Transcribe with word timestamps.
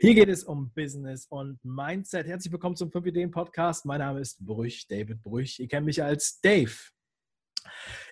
Hier 0.00 0.14
geht 0.14 0.28
es 0.28 0.42
um 0.42 0.72
Business 0.72 1.26
und 1.26 1.64
Mindset. 1.64 2.26
Herzlich 2.26 2.52
willkommen 2.52 2.74
zum 2.74 2.90
5 2.90 3.06
Ideen 3.06 3.30
Podcast. 3.30 3.86
Mein 3.86 4.00
Name 4.00 4.20
ist 4.20 4.44
Brüch, 4.44 4.88
David 4.88 5.22
Brüch. 5.22 5.60
Ihr 5.60 5.68
kennt 5.68 5.86
mich 5.86 6.02
als 6.02 6.40
Dave. 6.40 6.72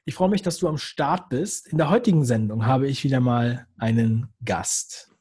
Ich 0.04 0.14
freue 0.14 0.29
mich, 0.29 0.42
dass 0.42 0.58
du 0.58 0.68
am 0.68 0.79
Start 0.79 1.29
bist. 1.29 1.66
In 1.66 1.79
der 1.79 1.90
heutigen 1.90 2.24
Sendung 2.24 2.66
habe 2.66 2.87
ich 2.87 3.03
wieder 3.03 3.18
mal 3.18 3.66
einen 3.79 4.32
Gast. 4.45 5.12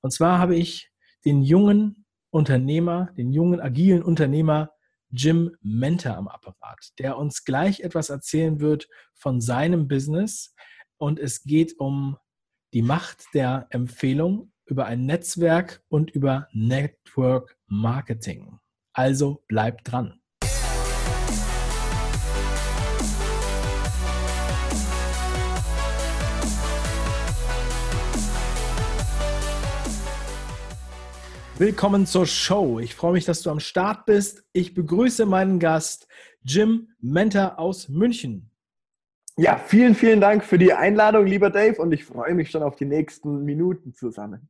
Und 0.00 0.12
zwar 0.12 0.40
habe 0.40 0.56
ich 0.56 0.90
den 1.24 1.42
jungen 1.42 2.04
Unternehmer, 2.30 3.12
den 3.16 3.32
jungen 3.32 3.60
agilen 3.60 4.02
Unternehmer 4.02 4.72
Jim 5.10 5.56
Mentor 5.62 6.16
am 6.16 6.26
Apparat, 6.26 6.90
der 6.98 7.16
uns 7.16 7.44
gleich 7.44 7.80
etwas 7.80 8.10
erzählen 8.10 8.58
wird 8.60 8.88
von 9.14 9.40
seinem 9.40 9.86
Business. 9.86 10.52
Und 10.96 11.20
es 11.20 11.44
geht 11.44 11.78
um 11.78 12.16
die 12.74 12.82
Macht 12.82 13.24
der 13.34 13.68
Empfehlung 13.70 14.52
über 14.68 14.84
ein 14.84 15.06
Netzwerk 15.06 15.82
und 15.88 16.10
über 16.10 16.48
Network 16.52 17.56
Marketing. 17.66 18.58
Also 18.92 19.42
bleibt 19.48 19.90
dran. 19.90 20.20
Willkommen 31.56 32.06
zur 32.06 32.26
Show. 32.26 32.78
Ich 32.78 32.94
freue 32.94 33.14
mich, 33.14 33.24
dass 33.24 33.42
du 33.42 33.50
am 33.50 33.58
Start 33.58 34.06
bist. 34.06 34.44
Ich 34.52 34.74
begrüße 34.74 35.26
meinen 35.26 35.58
Gast 35.58 36.06
Jim 36.42 36.88
Mentor 37.00 37.58
aus 37.58 37.88
München. 37.88 38.52
Ja, 39.36 39.56
vielen, 39.56 39.94
vielen 39.94 40.20
Dank 40.20 40.44
für 40.44 40.58
die 40.58 40.72
Einladung, 40.72 41.26
lieber 41.26 41.50
Dave, 41.50 41.80
und 41.80 41.92
ich 41.92 42.04
freue 42.04 42.34
mich 42.34 42.50
schon 42.50 42.62
auf 42.62 42.76
die 42.76 42.84
nächsten 42.84 43.44
Minuten 43.44 43.92
zusammen. 43.92 44.48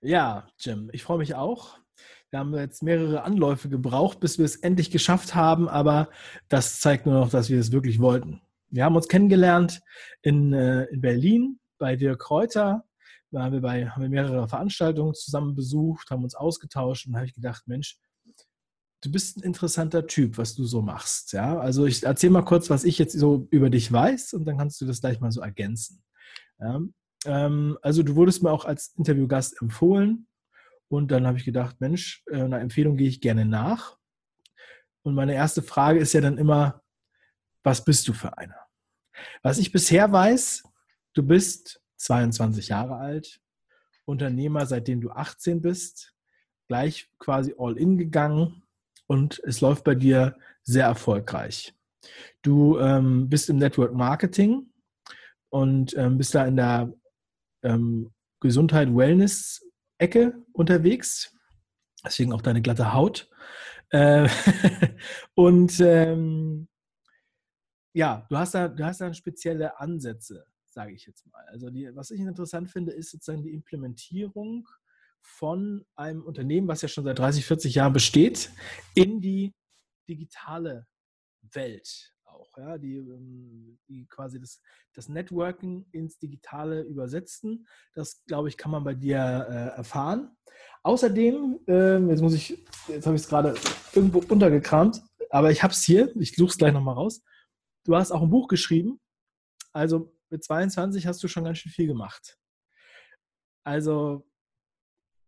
Ja, 0.00 0.46
Jim, 0.58 0.90
ich 0.92 1.02
freue 1.02 1.18
mich 1.18 1.34
auch. 1.34 1.78
Wir 2.30 2.40
haben 2.40 2.54
jetzt 2.54 2.82
mehrere 2.82 3.22
Anläufe 3.22 3.68
gebraucht, 3.68 4.20
bis 4.20 4.38
wir 4.38 4.44
es 4.44 4.56
endlich 4.56 4.90
geschafft 4.90 5.34
haben, 5.34 5.68
aber 5.68 6.10
das 6.48 6.80
zeigt 6.80 7.06
nur 7.06 7.14
noch, 7.14 7.30
dass 7.30 7.48
wir 7.48 7.58
es 7.58 7.72
wirklich 7.72 8.00
wollten. 8.00 8.42
Wir 8.68 8.84
haben 8.84 8.96
uns 8.96 9.08
kennengelernt 9.08 9.80
in, 10.22 10.52
äh, 10.52 10.84
in 10.84 11.00
Berlin 11.00 11.60
bei 11.78 11.96
Dirk 11.96 12.20
Kräuter. 12.20 12.84
Da 13.30 13.42
haben 13.44 13.52
wir, 13.52 13.60
bei, 13.60 13.88
haben 13.88 14.02
wir 14.02 14.08
mehrere 14.08 14.48
Veranstaltungen 14.48 15.14
zusammen 15.14 15.54
besucht, 15.54 16.10
haben 16.10 16.24
uns 16.24 16.34
ausgetauscht 16.34 17.06
und 17.06 17.16
habe 17.16 17.26
ich 17.26 17.34
gedacht, 17.34 17.66
Mensch, 17.66 17.98
du 19.02 19.10
bist 19.10 19.36
ein 19.36 19.42
interessanter 19.42 20.06
Typ, 20.06 20.36
was 20.36 20.54
du 20.54 20.64
so 20.64 20.82
machst. 20.82 21.32
Ja? 21.32 21.58
Also 21.58 21.86
ich 21.86 22.02
erzähle 22.02 22.32
mal 22.32 22.44
kurz, 22.44 22.70
was 22.70 22.84
ich 22.84 22.98
jetzt 22.98 23.18
so 23.18 23.46
über 23.50 23.70
dich 23.70 23.90
weiß 23.90 24.34
und 24.34 24.44
dann 24.44 24.58
kannst 24.58 24.80
du 24.80 24.86
das 24.86 25.00
gleich 25.00 25.20
mal 25.20 25.32
so 25.32 25.40
ergänzen. 25.40 26.02
Ja? 26.60 26.80
Ähm, 27.24 27.78
also 27.82 28.02
du 28.02 28.14
wurdest 28.16 28.42
mir 28.42 28.50
auch 28.50 28.64
als 28.64 28.94
Interviewgast 28.96 29.60
empfohlen 29.60 30.26
und 30.88 31.10
dann 31.10 31.26
habe 31.26 31.38
ich 31.38 31.44
gedacht, 31.44 31.80
Mensch, 31.80 32.22
äh, 32.30 32.40
einer 32.40 32.60
Empfehlung 32.60 32.96
gehe 32.96 33.08
ich 33.08 33.20
gerne 33.20 33.44
nach. 33.44 33.96
Und 35.02 35.14
meine 35.14 35.34
erste 35.34 35.62
Frage 35.62 35.98
ist 35.98 36.12
ja 36.12 36.20
dann 36.20 36.38
immer, 36.38 36.82
was 37.62 37.84
bist 37.84 38.06
du 38.08 38.12
für 38.12 38.36
einer? 38.38 38.58
Was 39.42 39.58
ich 39.58 39.72
bisher 39.72 40.10
weiß, 40.10 40.64
du 41.14 41.22
bist 41.22 41.80
22 41.96 42.68
Jahre 42.68 42.96
alt, 42.96 43.40
Unternehmer, 44.04 44.66
seitdem 44.66 45.00
du 45.00 45.10
18 45.10 45.60
bist, 45.62 46.14
gleich 46.68 47.10
quasi 47.18 47.54
all 47.58 47.76
in 47.76 47.98
gegangen 47.98 48.62
und 49.06 49.40
es 49.44 49.60
läuft 49.60 49.84
bei 49.84 49.94
dir 49.94 50.36
sehr 50.62 50.86
erfolgreich. 50.86 51.74
Du 52.42 52.78
ähm, 52.78 53.28
bist 53.28 53.50
im 53.50 53.56
Network 53.56 53.94
Marketing 53.94 54.70
und 55.48 55.96
ähm, 55.96 56.18
bist 56.18 56.34
da 56.34 56.46
in 56.46 56.56
der 56.56 56.92
ähm, 57.66 58.12
Gesundheit, 58.40 58.94
Wellness-Ecke 58.94 60.44
unterwegs. 60.52 61.34
Deswegen 62.04 62.32
auch 62.32 62.42
deine 62.42 62.62
glatte 62.62 62.92
Haut. 62.92 63.28
Äh, 63.90 64.28
und 65.34 65.80
ähm, 65.80 66.68
ja, 67.92 68.26
du 68.28 68.36
hast 68.36 68.54
da, 68.54 68.68
du 68.68 68.84
hast 68.84 69.00
da 69.00 69.12
spezielle 69.14 69.78
Ansätze, 69.80 70.46
sage 70.66 70.92
ich 70.92 71.06
jetzt 71.06 71.26
mal. 71.32 71.44
Also 71.48 71.70
die, 71.70 71.88
was 71.94 72.10
ich 72.10 72.20
interessant 72.20 72.70
finde, 72.70 72.92
ist 72.92 73.10
sozusagen 73.10 73.42
die 73.42 73.54
Implementierung 73.54 74.68
von 75.20 75.84
einem 75.96 76.22
Unternehmen, 76.22 76.68
was 76.68 76.82
ja 76.82 76.88
schon 76.88 77.04
seit 77.04 77.18
30, 77.18 77.44
40 77.46 77.74
Jahren 77.74 77.92
besteht, 77.92 78.50
in 78.94 79.20
die 79.20 79.54
digitale 80.08 80.86
Welt 81.52 82.15
auch, 82.36 82.56
ja, 82.58 82.78
die, 82.78 82.96
ähm, 82.96 83.78
die 83.88 84.06
quasi 84.06 84.40
das, 84.40 84.60
das 84.94 85.08
Networking 85.08 85.86
ins 85.92 86.18
Digitale 86.18 86.82
übersetzen. 86.82 87.66
Das, 87.94 88.24
glaube 88.26 88.48
ich, 88.48 88.56
kann 88.56 88.70
man 88.70 88.84
bei 88.84 88.94
dir 88.94 89.18
äh, 89.18 89.76
erfahren. 89.76 90.36
Außerdem, 90.82 91.60
äh, 91.66 91.98
jetzt 92.08 92.22
muss 92.22 92.34
ich, 92.34 92.64
jetzt 92.88 93.06
habe 93.06 93.16
ich 93.16 93.22
es 93.22 93.28
gerade 93.28 93.54
irgendwo 93.92 94.20
untergekramt, 94.20 95.02
aber 95.30 95.50
ich 95.50 95.62
habe 95.62 95.72
es 95.72 95.82
hier, 95.82 96.14
ich 96.16 96.34
suche 96.34 96.50
es 96.50 96.58
gleich 96.58 96.72
nochmal 96.72 96.94
raus. 96.94 97.22
Du 97.84 97.96
hast 97.96 98.12
auch 98.12 98.22
ein 98.22 98.30
Buch 98.30 98.48
geschrieben. 98.48 99.00
Also 99.72 100.12
mit 100.30 100.44
22 100.44 101.06
hast 101.06 101.22
du 101.22 101.28
schon 101.28 101.44
ganz 101.44 101.58
schön 101.58 101.72
viel 101.72 101.86
gemacht. 101.86 102.38
Also 103.64 104.26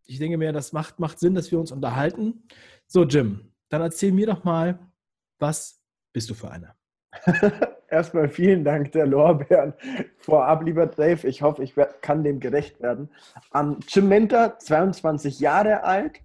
ich 0.05 0.17
denke 0.17 0.37
mir, 0.37 0.51
das 0.51 0.73
macht, 0.73 0.99
macht 0.99 1.19
Sinn, 1.19 1.35
dass 1.35 1.51
wir 1.51 1.59
uns 1.59 1.71
unterhalten. 1.71 2.47
So, 2.87 3.03
Jim, 3.03 3.53
dann 3.69 3.81
erzähl 3.81 4.11
mir 4.11 4.25
doch 4.25 4.43
mal, 4.43 4.91
was 5.39 5.83
bist 6.13 6.29
du 6.29 6.33
für 6.33 6.49
einer? 6.49 6.78
Erstmal 7.89 8.29
vielen 8.29 8.63
Dank 8.63 8.91
der 8.91 9.07
Lorbeeren 9.07 9.73
vorab, 10.17 10.63
lieber 10.63 10.85
Dave. 10.85 11.27
Ich 11.27 11.41
hoffe, 11.41 11.63
ich 11.63 11.73
kann 12.01 12.23
dem 12.23 12.39
gerecht 12.39 12.81
werden. 12.81 13.09
Um, 13.53 13.79
Jim 13.87 14.07
Mentor, 14.07 14.57
22 14.59 15.39
Jahre 15.39 15.83
alt. 15.83 16.19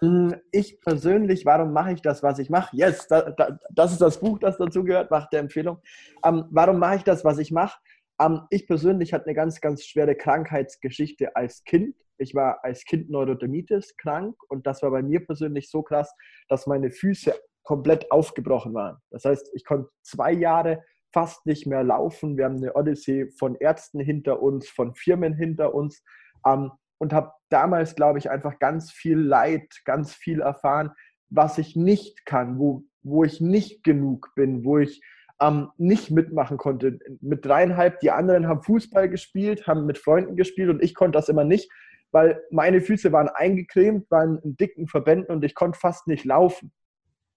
Hm, 0.00 0.36
ich 0.52 0.80
persönlich, 0.80 1.44
warum 1.44 1.72
mache 1.72 1.92
ich 1.92 2.02
das, 2.02 2.22
was 2.22 2.38
ich 2.38 2.50
mache? 2.50 2.76
Yes, 2.76 3.08
da, 3.08 3.30
da, 3.30 3.58
das 3.70 3.92
ist 3.92 4.00
das 4.00 4.20
Buch, 4.20 4.38
das 4.38 4.56
dazu 4.56 4.84
gehört, 4.84 5.10
macht 5.10 5.32
der 5.32 5.40
Empfehlung. 5.40 5.78
Um, 6.22 6.46
warum 6.50 6.78
mache 6.78 6.96
ich 6.96 7.04
das, 7.04 7.24
was 7.24 7.38
ich 7.38 7.50
mache? 7.50 7.78
Um, 8.16 8.46
ich 8.50 8.66
persönlich 8.66 9.12
hatte 9.12 9.26
eine 9.26 9.34
ganz, 9.34 9.60
ganz 9.60 9.84
schwere 9.84 10.14
Krankheitsgeschichte 10.14 11.34
als 11.36 11.64
Kind. 11.64 11.94
Ich 12.16 12.34
war 12.34 12.64
als 12.64 12.84
Kind 12.84 13.10
Neurodermitis 13.10 13.96
krank 13.96 14.36
und 14.48 14.66
das 14.66 14.82
war 14.82 14.90
bei 14.90 15.02
mir 15.02 15.24
persönlich 15.24 15.70
so 15.70 15.82
krass, 15.82 16.12
dass 16.48 16.66
meine 16.66 16.90
Füße 16.90 17.32
komplett 17.68 18.10
aufgebrochen 18.10 18.72
waren. 18.72 18.96
Das 19.10 19.26
heißt, 19.26 19.50
ich 19.52 19.62
konnte 19.62 19.90
zwei 20.00 20.32
Jahre 20.32 20.82
fast 21.12 21.44
nicht 21.44 21.66
mehr 21.66 21.84
laufen. 21.84 22.38
Wir 22.38 22.46
haben 22.46 22.56
eine 22.56 22.74
Odyssee 22.74 23.30
von 23.38 23.56
Ärzten 23.56 24.00
hinter 24.00 24.40
uns, 24.40 24.70
von 24.70 24.94
Firmen 24.94 25.34
hinter 25.34 25.74
uns 25.74 26.02
ähm, 26.46 26.72
und 26.96 27.12
habe 27.12 27.30
damals, 27.50 27.94
glaube 27.94 28.18
ich, 28.20 28.30
einfach 28.30 28.58
ganz 28.58 28.90
viel 28.90 29.18
Leid, 29.18 29.68
ganz 29.84 30.14
viel 30.14 30.40
erfahren, 30.40 30.92
was 31.28 31.58
ich 31.58 31.76
nicht 31.76 32.24
kann, 32.24 32.58
wo, 32.58 32.84
wo 33.02 33.22
ich 33.22 33.42
nicht 33.42 33.84
genug 33.84 34.30
bin, 34.34 34.64
wo 34.64 34.78
ich 34.78 35.02
ähm, 35.38 35.68
nicht 35.76 36.10
mitmachen 36.10 36.56
konnte. 36.56 36.98
Mit 37.20 37.44
dreieinhalb, 37.44 38.00
die 38.00 38.12
anderen 38.12 38.48
haben 38.48 38.62
Fußball 38.62 39.10
gespielt, 39.10 39.66
haben 39.66 39.84
mit 39.84 39.98
Freunden 39.98 40.36
gespielt 40.36 40.70
und 40.70 40.82
ich 40.82 40.94
konnte 40.94 41.18
das 41.18 41.28
immer 41.28 41.44
nicht, 41.44 41.70
weil 42.12 42.42
meine 42.50 42.80
Füße 42.80 43.12
waren 43.12 43.28
eingecremt, 43.28 44.10
waren 44.10 44.38
in 44.38 44.56
dicken 44.56 44.88
Verbänden 44.88 45.36
und 45.36 45.44
ich 45.44 45.54
konnte 45.54 45.78
fast 45.78 46.06
nicht 46.06 46.24
laufen. 46.24 46.72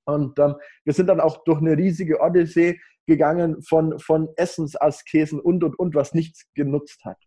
Und 0.06 0.38
ähm, 0.40 0.56
wir 0.84 0.94
sind 0.94 1.08
dann 1.08 1.20
auch 1.20 1.44
durch 1.44 1.60
eine 1.60 1.78
riesige 1.78 2.20
Odyssee 2.22 2.80
gegangen 3.08 3.62
von, 3.62 4.00
von 4.00 4.30
Essensaskesen 4.36 5.40
und, 5.40 5.64
und, 5.64 5.78
und, 5.78 5.96
was 5.96 6.14
nichts 6.14 6.46
genutzt 6.54 7.04
hat. 7.06 7.18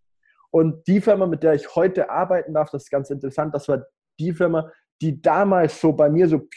Und 0.51 0.87
die 0.87 1.01
Firma, 1.01 1.27
mit 1.27 1.43
der 1.43 1.55
ich 1.55 1.75
heute 1.75 2.11
arbeiten 2.11 2.55
darf, 2.55 2.71
das 2.71 2.85
ist 2.85 2.91
ganz 2.91 3.11
interessant, 3.11 3.55
das 3.55 3.69
war 3.69 3.85
die 4.19 4.33
Firma, 4.33 4.71
die 5.03 5.21
damals 5.21 5.81
so 5.81 5.93
bei 5.93 6.09
mir 6.09 6.29
so 6.29 6.49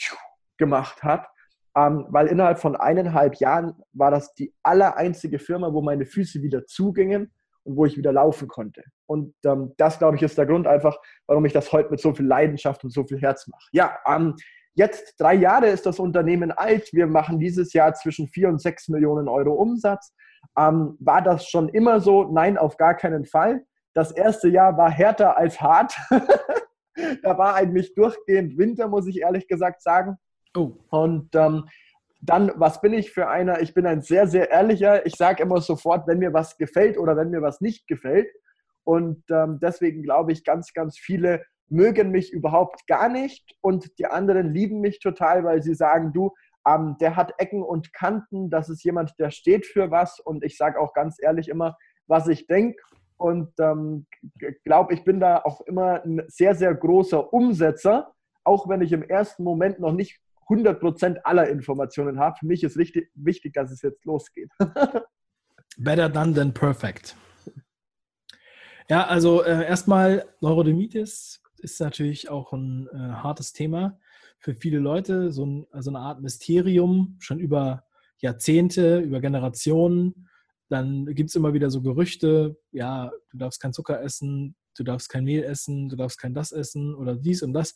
gemacht 0.57 1.01
hat, 1.03 1.27
ähm, 1.75 2.05
weil 2.09 2.27
innerhalb 2.27 2.59
von 2.59 2.75
eineinhalb 2.75 3.35
Jahren 3.35 3.73
war 3.93 4.11
das 4.11 4.33
die 4.33 4.53
allereinzige 4.63 5.39
Firma, 5.39 5.73
wo 5.73 5.81
meine 5.81 6.05
Füße 6.05 6.41
wieder 6.41 6.65
zugingen 6.65 7.31
und 7.63 7.75
wo 7.75 7.85
ich 7.85 7.97
wieder 7.97 8.13
laufen 8.13 8.47
konnte. 8.47 8.83
Und 9.05 9.35
ähm, 9.45 9.73
das, 9.77 9.99
glaube 9.99 10.15
ich, 10.15 10.23
ist 10.23 10.37
der 10.37 10.45
Grund 10.45 10.67
einfach, 10.67 10.97
warum 11.27 11.45
ich 11.45 11.53
das 11.53 11.71
heute 11.71 11.91
mit 11.91 11.99
so 11.99 12.13
viel 12.13 12.25
Leidenschaft 12.25 12.83
und 12.83 12.91
so 12.91 13.03
viel 13.05 13.19
Herz 13.19 13.47
mache. 13.47 13.67
Ja, 13.71 13.97
ähm, 14.07 14.35
Jetzt 14.77 15.15
drei 15.19 15.33
Jahre 15.33 15.69
ist 15.69 15.87
das 15.87 15.97
Unternehmen 15.97 16.51
alt. 16.51 16.93
Wir 16.93 17.07
machen 17.07 17.39
dieses 17.39 17.73
Jahr 17.73 17.95
zwischen 17.95 18.27
vier 18.27 18.47
und 18.47 18.61
sechs 18.61 18.89
Millionen 18.89 19.27
Euro 19.27 19.53
Umsatz. 19.53 20.13
Ähm, 20.55 20.95
war 20.99 21.23
das 21.23 21.47
schon 21.47 21.67
immer 21.69 21.99
so? 21.99 22.25
Nein, 22.31 22.59
auf 22.59 22.77
gar 22.77 22.93
keinen 22.93 23.25
Fall. 23.25 23.65
Das 23.95 24.11
erste 24.11 24.49
Jahr 24.49 24.77
war 24.77 24.91
härter 24.91 25.35
als 25.35 25.59
hart. 25.59 25.97
da 27.23 27.37
war 27.39 27.55
eigentlich 27.55 27.95
durchgehend 27.95 28.55
Winter, 28.59 28.87
muss 28.87 29.07
ich 29.07 29.21
ehrlich 29.21 29.47
gesagt 29.47 29.81
sagen. 29.81 30.17
Oh. 30.55 30.73
Und 30.91 31.33
ähm, 31.33 31.67
dann, 32.21 32.51
was 32.55 32.79
bin 32.79 32.93
ich 32.93 33.11
für 33.11 33.29
einer? 33.29 33.61
Ich 33.61 33.73
bin 33.73 33.87
ein 33.87 34.03
sehr, 34.03 34.27
sehr 34.27 34.51
ehrlicher. 34.51 35.07
Ich 35.07 35.15
sage 35.15 35.41
immer 35.41 35.59
sofort, 35.59 36.07
wenn 36.07 36.19
mir 36.19 36.33
was 36.33 36.55
gefällt 36.55 36.99
oder 36.99 37.17
wenn 37.17 37.31
mir 37.31 37.41
was 37.41 37.61
nicht 37.61 37.87
gefällt. 37.87 38.27
Und 38.83 39.23
ähm, 39.31 39.57
deswegen 39.59 40.03
glaube 40.03 40.33
ich, 40.33 40.43
ganz, 40.43 40.71
ganz 40.71 40.99
viele 40.99 41.43
mögen 41.69 42.11
mich 42.11 42.31
überhaupt 42.31 42.87
gar 42.87 43.09
nicht 43.09 43.55
und 43.61 43.97
die 43.99 44.05
anderen 44.05 44.53
lieben 44.53 44.79
mich 44.79 44.99
total, 44.99 45.43
weil 45.43 45.61
sie 45.61 45.75
sagen, 45.75 46.13
du, 46.13 46.33
ähm, 46.67 46.97
der 46.99 47.15
hat 47.15 47.33
Ecken 47.37 47.63
und 47.63 47.93
Kanten, 47.93 48.49
das 48.49 48.69
ist 48.69 48.83
jemand, 48.83 49.13
der 49.19 49.31
steht 49.31 49.65
für 49.65 49.91
was 49.91 50.19
und 50.19 50.43
ich 50.43 50.57
sage 50.57 50.79
auch 50.79 50.93
ganz 50.93 51.17
ehrlich 51.21 51.49
immer, 51.49 51.77
was 52.07 52.27
ich 52.27 52.47
denke 52.47 52.81
und 53.17 53.51
ähm, 53.59 54.05
glaube, 54.63 54.93
ich 54.93 55.03
bin 55.03 55.19
da 55.19 55.41
auch 55.43 55.61
immer 55.61 56.03
ein 56.03 56.23
sehr, 56.27 56.55
sehr 56.55 56.73
großer 56.73 57.33
Umsetzer, 57.33 58.13
auch 58.43 58.69
wenn 58.69 58.81
ich 58.81 58.91
im 58.91 59.03
ersten 59.03 59.43
Moment 59.43 59.79
noch 59.79 59.91
nicht 59.91 60.19
100% 60.49 61.17
aller 61.23 61.49
Informationen 61.49 62.19
habe. 62.19 62.37
Für 62.39 62.45
mich 62.45 62.63
ist 62.63 62.77
richtig, 62.77 63.11
wichtig, 63.15 63.53
dass 63.53 63.71
es 63.71 63.81
jetzt 63.81 64.05
losgeht. 64.05 64.49
Better 65.77 66.09
done 66.09 66.33
than 66.33 66.53
perfect. 66.53 67.15
Ja, 68.89 69.05
also 69.05 69.43
äh, 69.43 69.65
erstmal 69.65 70.25
Neurodermitis 70.39 71.41
ist 71.59 71.79
natürlich 71.79 72.29
auch 72.29 72.53
ein 72.53 72.87
äh, 72.93 72.97
hartes 72.97 73.53
Thema 73.53 73.99
für 74.39 74.53
viele 74.53 74.79
Leute, 74.79 75.31
so, 75.31 75.45
ein, 75.45 75.67
so 75.79 75.89
eine 75.89 75.99
Art 75.99 76.21
Mysterium, 76.21 77.17
schon 77.19 77.39
über 77.39 77.83
Jahrzehnte, 78.19 78.99
über 78.99 79.19
Generationen. 79.19 80.29
Dann 80.69 81.05
gibt 81.15 81.29
es 81.29 81.35
immer 81.35 81.53
wieder 81.53 81.69
so 81.69 81.81
Gerüchte, 81.81 82.57
ja, 82.71 83.11
du 83.31 83.37
darfst 83.37 83.61
kein 83.61 83.73
Zucker 83.73 84.01
essen, 84.01 84.55
du 84.75 84.83
darfst 84.83 85.09
kein 85.09 85.23
Mehl 85.23 85.43
essen, 85.43 85.89
du 85.89 85.95
darfst 85.95 86.19
kein 86.19 86.33
das 86.33 86.51
essen 86.51 86.93
oder 86.93 87.15
dies 87.15 87.41
und 87.41 87.53
das. 87.53 87.73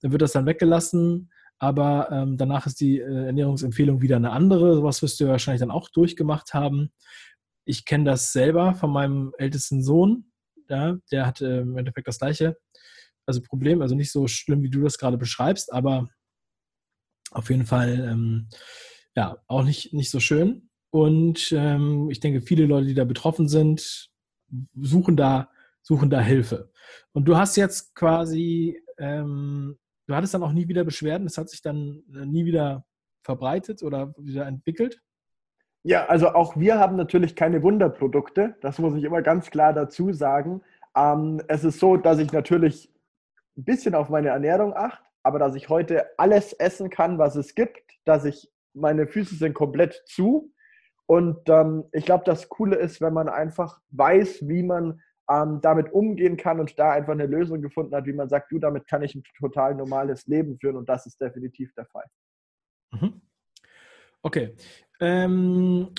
Dann 0.00 0.12
wird 0.12 0.22
das 0.22 0.32
dann 0.32 0.46
weggelassen, 0.46 1.30
aber 1.58 2.10
ähm, 2.10 2.36
danach 2.36 2.66
ist 2.66 2.80
die 2.80 3.00
äh, 3.00 3.26
Ernährungsempfehlung 3.26 4.02
wieder 4.02 4.16
eine 4.16 4.32
andere. 4.32 4.82
Was 4.82 5.02
wirst 5.02 5.20
du 5.20 5.28
wahrscheinlich 5.28 5.60
dann 5.60 5.70
auch 5.70 5.88
durchgemacht 5.88 6.54
haben. 6.54 6.92
Ich 7.64 7.86
kenne 7.86 8.04
das 8.04 8.32
selber 8.32 8.74
von 8.74 8.90
meinem 8.90 9.32
ältesten 9.38 9.82
Sohn. 9.82 10.30
Ja, 10.68 10.96
der 11.10 11.26
hatte 11.26 11.46
im 11.46 11.76
Endeffekt 11.76 12.08
das 12.08 12.18
gleiche 12.18 12.56
also 13.26 13.40
Problem, 13.42 13.82
also 13.82 13.94
nicht 13.94 14.12
so 14.12 14.26
schlimm, 14.26 14.62
wie 14.62 14.70
du 14.70 14.82
das 14.82 14.98
gerade 14.98 15.18
beschreibst, 15.18 15.72
aber 15.72 16.08
auf 17.30 17.50
jeden 17.50 17.66
Fall 17.66 18.08
ähm, 18.10 18.48
ja 19.16 19.38
auch 19.46 19.64
nicht, 19.64 19.92
nicht 19.92 20.10
so 20.10 20.20
schön. 20.20 20.70
Und 20.90 21.52
ähm, 21.52 22.08
ich 22.10 22.20
denke, 22.20 22.40
viele 22.40 22.66
Leute, 22.66 22.86
die 22.86 22.94
da 22.94 23.04
betroffen 23.04 23.48
sind, 23.48 24.10
suchen 24.80 25.16
da, 25.16 25.50
suchen 25.82 26.10
da 26.10 26.20
Hilfe. 26.20 26.70
Und 27.12 27.26
du 27.26 27.36
hast 27.36 27.56
jetzt 27.56 27.94
quasi, 27.94 28.80
ähm, 28.98 29.76
du 30.06 30.14
hattest 30.14 30.34
dann 30.34 30.42
auch 30.42 30.52
nie 30.52 30.68
wieder 30.68 30.84
Beschwerden, 30.84 31.26
es 31.26 31.38
hat 31.38 31.50
sich 31.50 31.62
dann 31.62 32.02
äh, 32.14 32.26
nie 32.26 32.44
wieder 32.44 32.84
verbreitet 33.24 33.82
oder 33.82 34.14
wieder 34.18 34.46
entwickelt? 34.46 35.00
Ja, 35.82 36.06
also 36.06 36.28
auch 36.28 36.56
wir 36.56 36.78
haben 36.78 36.96
natürlich 36.96 37.34
keine 37.34 37.62
Wunderprodukte, 37.62 38.56
das 38.60 38.78
muss 38.78 38.94
ich 38.94 39.04
immer 39.04 39.22
ganz 39.22 39.50
klar 39.50 39.72
dazu 39.72 40.12
sagen. 40.12 40.62
Ähm, 40.96 41.42
es 41.48 41.64
ist 41.64 41.80
so, 41.80 41.96
dass 41.96 42.18
ich 42.18 42.32
natürlich 42.32 42.93
ein 43.56 43.64
bisschen 43.64 43.94
auf 43.94 44.08
meine 44.08 44.28
Ernährung 44.28 44.74
achte, 44.74 45.04
aber 45.22 45.38
dass 45.38 45.54
ich 45.54 45.68
heute 45.68 46.06
alles 46.18 46.52
essen 46.54 46.90
kann, 46.90 47.18
was 47.18 47.36
es 47.36 47.54
gibt, 47.54 47.92
dass 48.04 48.24
ich, 48.24 48.50
meine 48.74 49.06
Füße 49.06 49.36
sind 49.36 49.54
komplett 49.54 50.02
zu. 50.06 50.52
Und 51.06 51.48
ähm, 51.48 51.84
ich 51.92 52.04
glaube, 52.04 52.24
das 52.24 52.48
Coole 52.48 52.76
ist, 52.76 53.00
wenn 53.00 53.12
man 53.12 53.28
einfach 53.28 53.80
weiß, 53.90 54.48
wie 54.48 54.62
man 54.62 55.00
ähm, 55.30 55.60
damit 55.62 55.92
umgehen 55.92 56.36
kann 56.36 56.60
und 56.60 56.78
da 56.78 56.92
einfach 56.92 57.12
eine 57.12 57.26
Lösung 57.26 57.62
gefunden 57.62 57.94
hat, 57.94 58.06
wie 58.06 58.12
man 58.12 58.28
sagt, 58.28 58.50
du, 58.50 58.58
damit 58.58 58.86
kann 58.86 59.02
ich 59.02 59.14
ein 59.14 59.22
total 59.38 59.74
normales 59.74 60.26
Leben 60.26 60.58
führen 60.58 60.76
und 60.76 60.88
das 60.88 61.06
ist 61.06 61.20
definitiv 61.20 61.72
der 61.74 61.86
Fall. 61.86 62.04
Mhm. 62.92 63.22
Okay. 64.22 64.54
Ähm, 65.00 65.90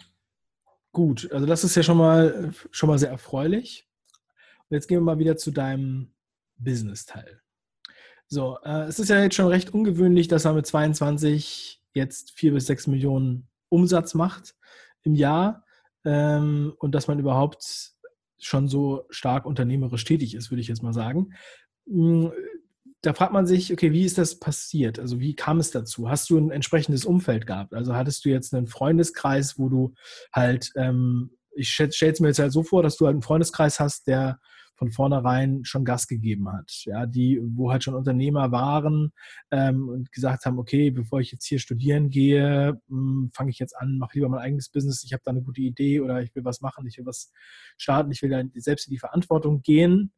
gut, 0.91 1.31
also 1.31 1.45
das 1.45 1.63
ist 1.63 1.75
ja 1.75 1.83
schon 1.83 1.97
mal, 1.97 2.51
schon 2.71 2.89
mal 2.89 2.99
sehr 2.99 3.11
erfreulich. 3.11 3.87
Und 4.69 4.75
jetzt 4.75 4.87
gehen 4.87 4.97
wir 4.97 5.05
mal 5.05 5.19
wieder 5.19 5.37
zu 5.37 5.51
deinem 5.51 6.13
Business-Teil. 6.57 7.41
So, 8.27 8.57
äh, 8.63 8.83
es 8.83 8.99
ist 8.99 9.09
ja 9.09 9.21
jetzt 9.21 9.35
schon 9.35 9.47
recht 9.47 9.73
ungewöhnlich, 9.73 10.27
dass 10.27 10.43
man 10.45 10.55
mit 10.55 10.65
22 10.65 11.81
jetzt 11.93 12.31
4 12.31 12.53
bis 12.53 12.65
6 12.67 12.87
Millionen 12.87 13.47
Umsatz 13.69 14.13
macht 14.13 14.55
im 15.03 15.15
Jahr 15.15 15.63
ähm, 16.03 16.73
und 16.79 16.93
dass 16.93 17.07
man 17.07 17.19
überhaupt 17.19 17.93
schon 18.39 18.67
so 18.67 19.05
stark 19.09 19.45
unternehmerisch 19.45 20.03
tätig 20.03 20.35
ist, 20.35 20.51
würde 20.51 20.61
ich 20.61 20.67
jetzt 20.67 20.83
mal 20.83 20.93
sagen. 20.93 21.33
Hm, 21.87 22.31
da 23.01 23.13
fragt 23.13 23.33
man 23.33 23.45
sich, 23.45 23.71
okay, 23.71 23.91
wie 23.91 24.05
ist 24.05 24.17
das 24.17 24.39
passiert? 24.39 24.99
Also 24.99 25.19
wie 25.19 25.35
kam 25.35 25.59
es 25.59 25.71
dazu? 25.71 26.09
Hast 26.09 26.29
du 26.29 26.37
ein 26.37 26.49
entsprechendes 26.49 27.05
Umfeld 27.05 27.45
gehabt? 27.45 27.73
Also 27.73 27.95
hattest 27.95 28.25
du 28.25 28.29
jetzt 28.29 28.53
einen 28.53 28.67
Freundeskreis, 28.67 29.59
wo 29.59 29.69
du 29.69 29.93
halt, 30.33 30.71
ähm, 30.75 31.31
ich 31.55 31.69
stelle 31.69 32.11
es 32.11 32.19
mir 32.19 32.27
jetzt 32.27 32.39
halt 32.39 32.51
so 32.51 32.63
vor, 32.63 32.83
dass 32.83 32.97
du 32.97 33.05
halt 33.05 33.13
einen 33.13 33.21
Freundeskreis 33.21 33.79
hast, 33.79 34.07
der 34.07 34.39
von 34.75 34.91
vornherein 34.91 35.63
schon 35.63 35.85
Gas 35.85 36.07
gegeben 36.07 36.51
hat. 36.51 36.69
Ja, 36.83 37.05
die, 37.05 37.39
wo 37.41 37.71
halt 37.71 37.83
schon 37.83 37.95
Unternehmer 37.95 38.51
waren 38.51 39.13
ähm, 39.51 39.87
und 39.87 40.11
gesagt 40.11 40.45
haben, 40.45 40.59
okay, 40.59 40.91
bevor 40.91 41.21
ich 41.21 41.31
jetzt 41.31 41.45
hier 41.45 41.59
studieren 41.59 42.09
gehe, 42.09 42.79
hm, 42.89 43.31
fange 43.33 43.51
ich 43.51 43.59
jetzt 43.59 43.75
an, 43.75 43.97
mache 43.97 44.15
lieber 44.15 44.29
mein 44.29 44.41
eigenes 44.41 44.69
Business, 44.69 45.03
ich 45.03 45.13
habe 45.13 45.21
da 45.23 45.31
eine 45.31 45.41
gute 45.41 45.61
Idee 45.61 46.01
oder 46.01 46.21
ich 46.21 46.35
will 46.35 46.43
was 46.43 46.61
machen, 46.61 46.85
ich 46.87 46.97
will 46.97 47.05
was 47.05 47.31
starten, 47.77 48.11
ich 48.11 48.21
will 48.21 48.29
dann 48.29 48.51
selbst 48.55 48.87
in 48.87 48.91
die 48.91 48.99
Verantwortung 48.99 49.61
gehen. 49.61 50.11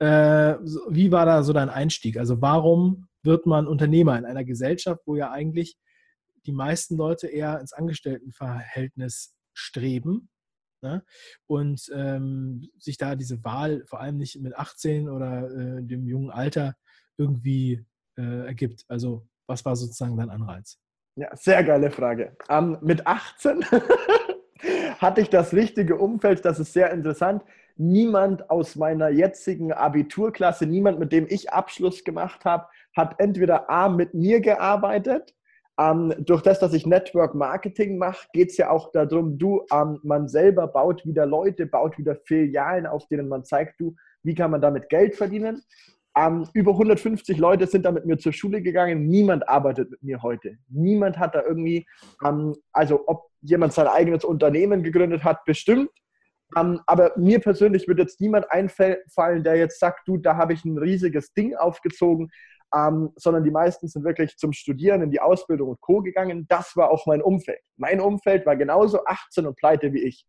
Äh, 0.00 0.56
wie 0.88 1.12
war 1.12 1.26
da 1.26 1.42
so 1.42 1.52
dein 1.52 1.68
Einstieg? 1.68 2.16
Also 2.16 2.40
warum 2.40 3.06
wird 3.22 3.46
man 3.46 3.68
Unternehmer 3.68 4.18
in 4.18 4.24
einer 4.24 4.44
Gesellschaft, 4.44 5.02
wo 5.06 5.14
ja 5.14 5.30
eigentlich 5.30 5.76
die 6.46 6.52
meisten 6.52 6.96
Leute 6.96 7.28
eher 7.28 7.60
ins 7.60 7.74
Angestelltenverhältnis 7.74 9.34
streben 9.52 10.30
Ne? 10.82 11.04
Und 11.46 11.90
ähm, 11.94 12.68
sich 12.78 12.96
da 12.96 13.14
diese 13.14 13.42
Wahl 13.44 13.84
vor 13.86 14.00
allem 14.00 14.16
nicht 14.16 14.40
mit 14.40 14.56
18 14.56 15.08
oder 15.08 15.50
äh, 15.50 15.82
dem 15.82 16.06
jungen 16.06 16.30
Alter 16.30 16.76
irgendwie 17.18 17.84
äh, 18.16 18.46
ergibt. 18.46 18.84
Also 18.88 19.26
was 19.46 19.64
war 19.64 19.76
sozusagen 19.76 20.16
dein 20.16 20.30
Anreiz? 20.30 20.78
Ja, 21.16 21.34
sehr 21.36 21.62
geile 21.64 21.90
Frage. 21.90 22.36
Ähm, 22.48 22.78
mit 22.80 23.06
18 23.06 23.64
hatte 24.98 25.20
ich 25.20 25.28
das 25.28 25.52
richtige 25.52 25.96
Umfeld, 25.96 26.44
das 26.44 26.60
ist 26.60 26.72
sehr 26.72 26.90
interessant. 26.92 27.42
Niemand 27.76 28.48
aus 28.50 28.76
meiner 28.76 29.08
jetzigen 29.08 29.72
Abiturklasse, 29.72 30.66
niemand, 30.66 30.98
mit 30.98 31.12
dem 31.12 31.26
ich 31.28 31.52
Abschluss 31.52 32.04
gemacht 32.04 32.44
habe, 32.44 32.66
hat 32.94 33.18
entweder 33.18 33.68
A 33.70 33.88
mit 33.88 34.14
mir 34.14 34.40
gearbeitet 34.40 35.34
ähm, 35.80 36.12
durch 36.18 36.42
das, 36.42 36.58
dass 36.58 36.74
ich 36.74 36.86
Network 36.86 37.34
Marketing 37.34 37.96
mache, 37.96 38.26
geht 38.32 38.50
es 38.50 38.58
ja 38.58 38.70
auch 38.70 38.92
darum, 38.92 39.38
du, 39.38 39.64
ähm, 39.72 39.98
man 40.02 40.28
selber 40.28 40.66
baut 40.68 41.06
wieder 41.06 41.24
Leute, 41.24 41.64
baut 41.66 41.96
wieder 41.96 42.16
Filialen, 42.26 42.86
auf 42.86 43.08
denen 43.08 43.28
man 43.28 43.44
zeigt, 43.44 43.80
du, 43.80 43.96
wie 44.22 44.34
kann 44.34 44.50
man 44.50 44.60
damit 44.60 44.90
Geld 44.90 45.14
verdienen. 45.14 45.62
Ähm, 46.16 46.46
über 46.52 46.72
150 46.72 47.38
Leute 47.38 47.66
sind 47.66 47.86
da 47.86 47.92
mit 47.92 48.04
mir 48.04 48.18
zur 48.18 48.32
Schule 48.32 48.60
gegangen. 48.60 49.06
Niemand 49.06 49.48
arbeitet 49.48 49.90
mit 49.90 50.02
mir 50.02 50.22
heute. 50.22 50.56
Niemand 50.68 51.18
hat 51.18 51.34
da 51.34 51.42
irgendwie, 51.42 51.86
ähm, 52.26 52.54
also 52.72 53.04
ob 53.06 53.30
jemand 53.40 53.72
sein 53.72 53.86
eigenes 53.86 54.24
Unternehmen 54.24 54.82
gegründet 54.82 55.24
hat, 55.24 55.44
bestimmt. 55.46 55.90
Ähm, 56.58 56.80
aber 56.86 57.12
mir 57.16 57.38
persönlich 57.38 57.88
wird 57.88 58.00
jetzt 58.00 58.20
niemand 58.20 58.50
einfallen, 58.50 59.44
der 59.44 59.56
jetzt 59.56 59.78
sagt, 59.78 60.06
du, 60.06 60.18
da 60.18 60.36
habe 60.36 60.52
ich 60.52 60.64
ein 60.64 60.76
riesiges 60.76 61.32
Ding 61.32 61.54
aufgezogen 61.54 62.28
ähm, 62.74 63.10
sondern 63.16 63.44
die 63.44 63.50
meisten 63.50 63.88
sind 63.88 64.04
wirklich 64.04 64.36
zum 64.36 64.52
Studieren 64.52 65.02
in 65.02 65.10
die 65.10 65.20
Ausbildung 65.20 65.70
und 65.70 65.80
Co. 65.80 66.02
gegangen. 66.02 66.46
Das 66.48 66.76
war 66.76 66.90
auch 66.90 67.06
mein 67.06 67.22
Umfeld. 67.22 67.60
Mein 67.76 68.00
Umfeld 68.00 68.46
war 68.46 68.56
genauso 68.56 69.04
18 69.04 69.46
und 69.46 69.56
pleite 69.56 69.92
wie 69.92 70.04
ich. 70.04 70.26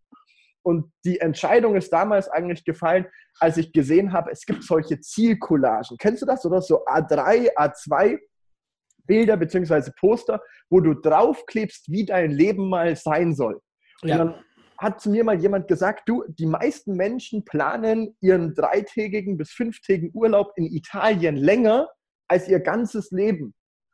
Und 0.63 0.91
die 1.05 1.19
Entscheidung 1.19 1.75
ist 1.75 1.91
damals 1.91 2.29
eigentlich 2.29 2.63
gefallen, 2.63 3.07
als 3.39 3.57
ich 3.57 3.73
gesehen 3.73 4.13
habe, 4.13 4.31
es 4.31 4.45
gibt 4.45 4.63
solche 4.63 4.99
Zielcollagen. 4.99 5.97
Kennst 5.97 6.21
du 6.21 6.25
das? 6.25 6.45
Oder 6.45 6.61
so 6.61 6.85
A3, 6.85 7.55
A2 7.55 8.19
Bilder 9.05 9.37
bzw. 9.37 9.91
Poster, 9.99 10.41
wo 10.69 10.79
du 10.79 10.93
draufklebst, 10.93 11.91
wie 11.91 12.05
dein 12.05 12.31
Leben 12.31 12.69
mal 12.69 12.95
sein 12.95 13.33
soll. 13.35 13.59
Ja. 14.03 14.13
Und 14.13 14.19
dann 14.19 14.45
hat 14.77 14.99
zu 14.99 15.09
mir 15.09 15.23
mal 15.23 15.39
jemand 15.39 15.67
gesagt, 15.67 16.07
du, 16.07 16.23
die 16.27 16.45
meisten 16.45 16.95
Menschen 16.95 17.45
planen 17.45 18.15
ihren 18.19 18.55
dreitägigen 18.55 19.37
bis 19.37 19.51
fünftägigen 19.51 20.11
Urlaub 20.13 20.53
in 20.55 20.65
Italien 20.65 21.35
länger, 21.35 21.89
als 22.31 22.47
ihr 22.47 22.61
ganzes 22.61 23.11
Leben. 23.11 23.53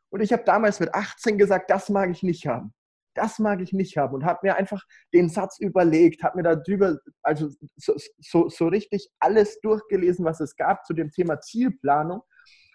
Und 0.09 0.21
ich 0.21 0.31
habe 0.31 0.43
damals 0.43 0.79
mit 0.79 0.93
18 0.93 1.39
gesagt, 1.39 1.71
das 1.71 1.89
mag 1.89 2.11
ich 2.11 2.21
nicht 2.21 2.45
haben. 2.45 2.71
Das 3.15 3.39
mag 3.39 3.61
ich 3.61 3.73
nicht 3.73 3.97
haben. 3.97 4.13
Und 4.13 4.25
habe 4.25 4.41
mir 4.43 4.57
einfach 4.57 4.83
den 5.11 5.27
Satz 5.27 5.57
überlegt, 5.59 6.21
habe 6.21 6.37
mir 6.37 6.43
darüber, 6.43 6.99
also 7.23 7.49
so, 7.75 7.95
so, 8.19 8.47
so 8.47 8.67
richtig 8.67 9.09
alles 9.19 9.59
durchgelesen, 9.61 10.23
was 10.23 10.39
es 10.39 10.55
gab 10.55 10.85
zu 10.85 10.93
dem 10.93 11.09
Thema 11.09 11.39
Zielplanung. 11.39 12.19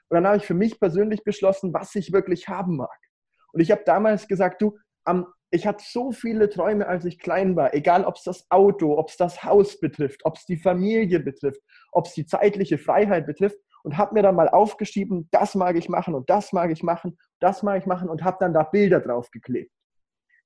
Und 0.08 0.14
dann 0.16 0.26
habe 0.26 0.38
ich 0.38 0.46
für 0.46 0.54
mich 0.54 0.80
persönlich 0.80 1.22
beschlossen, 1.22 1.72
was 1.72 1.94
ich 1.94 2.12
wirklich 2.12 2.48
haben 2.48 2.76
mag. 2.76 2.98
Und 3.52 3.60
ich 3.60 3.70
habe 3.70 3.82
damals 3.86 4.26
gesagt, 4.26 4.62
du, 4.62 4.76
um, 5.04 5.28
ich 5.52 5.64
hatte 5.64 5.84
so 5.86 6.10
viele 6.10 6.50
Träume, 6.50 6.88
als 6.88 7.04
ich 7.04 7.20
klein 7.20 7.54
war, 7.54 7.72
egal 7.72 8.04
ob 8.04 8.16
es 8.16 8.24
das 8.24 8.50
Auto, 8.50 8.98
ob 8.98 9.10
es 9.10 9.16
das 9.16 9.44
Haus 9.44 9.78
betrifft, 9.78 10.22
ob 10.24 10.38
es 10.38 10.44
die 10.44 10.56
Familie 10.56 11.20
betrifft, 11.20 11.60
ob 11.92 12.06
es 12.06 12.14
die 12.14 12.26
zeitliche 12.26 12.78
Freiheit 12.78 13.26
betrifft 13.26 13.58
und 13.82 13.98
habe 13.98 14.14
mir 14.14 14.22
dann 14.22 14.34
mal 14.34 14.48
aufgeschrieben, 14.48 15.28
das 15.30 15.54
mag 15.54 15.76
ich 15.76 15.88
machen 15.88 16.14
und 16.14 16.28
das 16.30 16.52
mag 16.52 16.70
ich 16.70 16.82
machen, 16.82 17.18
das 17.40 17.62
mag 17.62 17.80
ich 17.80 17.86
machen 17.86 18.08
und 18.08 18.22
habe 18.24 18.36
dann 18.40 18.54
da 18.54 18.62
Bilder 18.62 19.00
drauf 19.00 19.30
geklebt. 19.30 19.72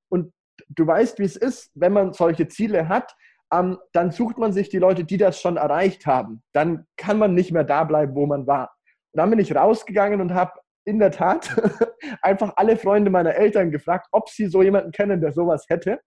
Und 0.09 0.33
du 0.69 0.87
weißt, 0.87 1.19
wie 1.19 1.25
es 1.25 1.37
ist, 1.37 1.71
wenn 1.75 1.93
man 1.93 2.13
solche 2.13 2.49
Ziele 2.49 2.89
hat, 2.89 3.15
ähm, 3.53 3.79
dann 3.93 4.11
sucht 4.11 4.39
man 4.39 4.53
sich 4.53 4.69
die 4.69 4.79
Leute, 4.79 5.05
die 5.05 5.19
das 5.19 5.41
schon 5.41 5.57
erreicht 5.57 6.07
haben. 6.07 6.43
Dann 6.53 6.87
kann 6.97 7.19
man 7.19 7.35
nicht 7.35 7.53
mehr 7.53 7.65
da 7.65 7.85
bleiben, 7.85 8.15
wo 8.15 8.27
man 8.27 8.47
war. 8.47 8.75
Und 9.13 9.19
dann 9.19 9.31
bin 9.31 9.39
ich 9.39 9.55
rausgegangen 9.55 10.21
und 10.21 10.35
habe 10.35 10.53
in 10.85 10.99
der 10.99 11.11
Tat 11.11 11.55
einfach 12.23 12.53
alle 12.57 12.77
Freunde 12.77 13.11
meiner 13.11 13.35
Eltern 13.35 13.71
gefragt, 13.71 14.09
ob 14.13 14.29
sie 14.29 14.47
so 14.47 14.63
jemanden 14.63 14.93
kennen, 14.93 15.21
der 15.21 15.33
sowas 15.33 15.67
hätte. 15.69 16.01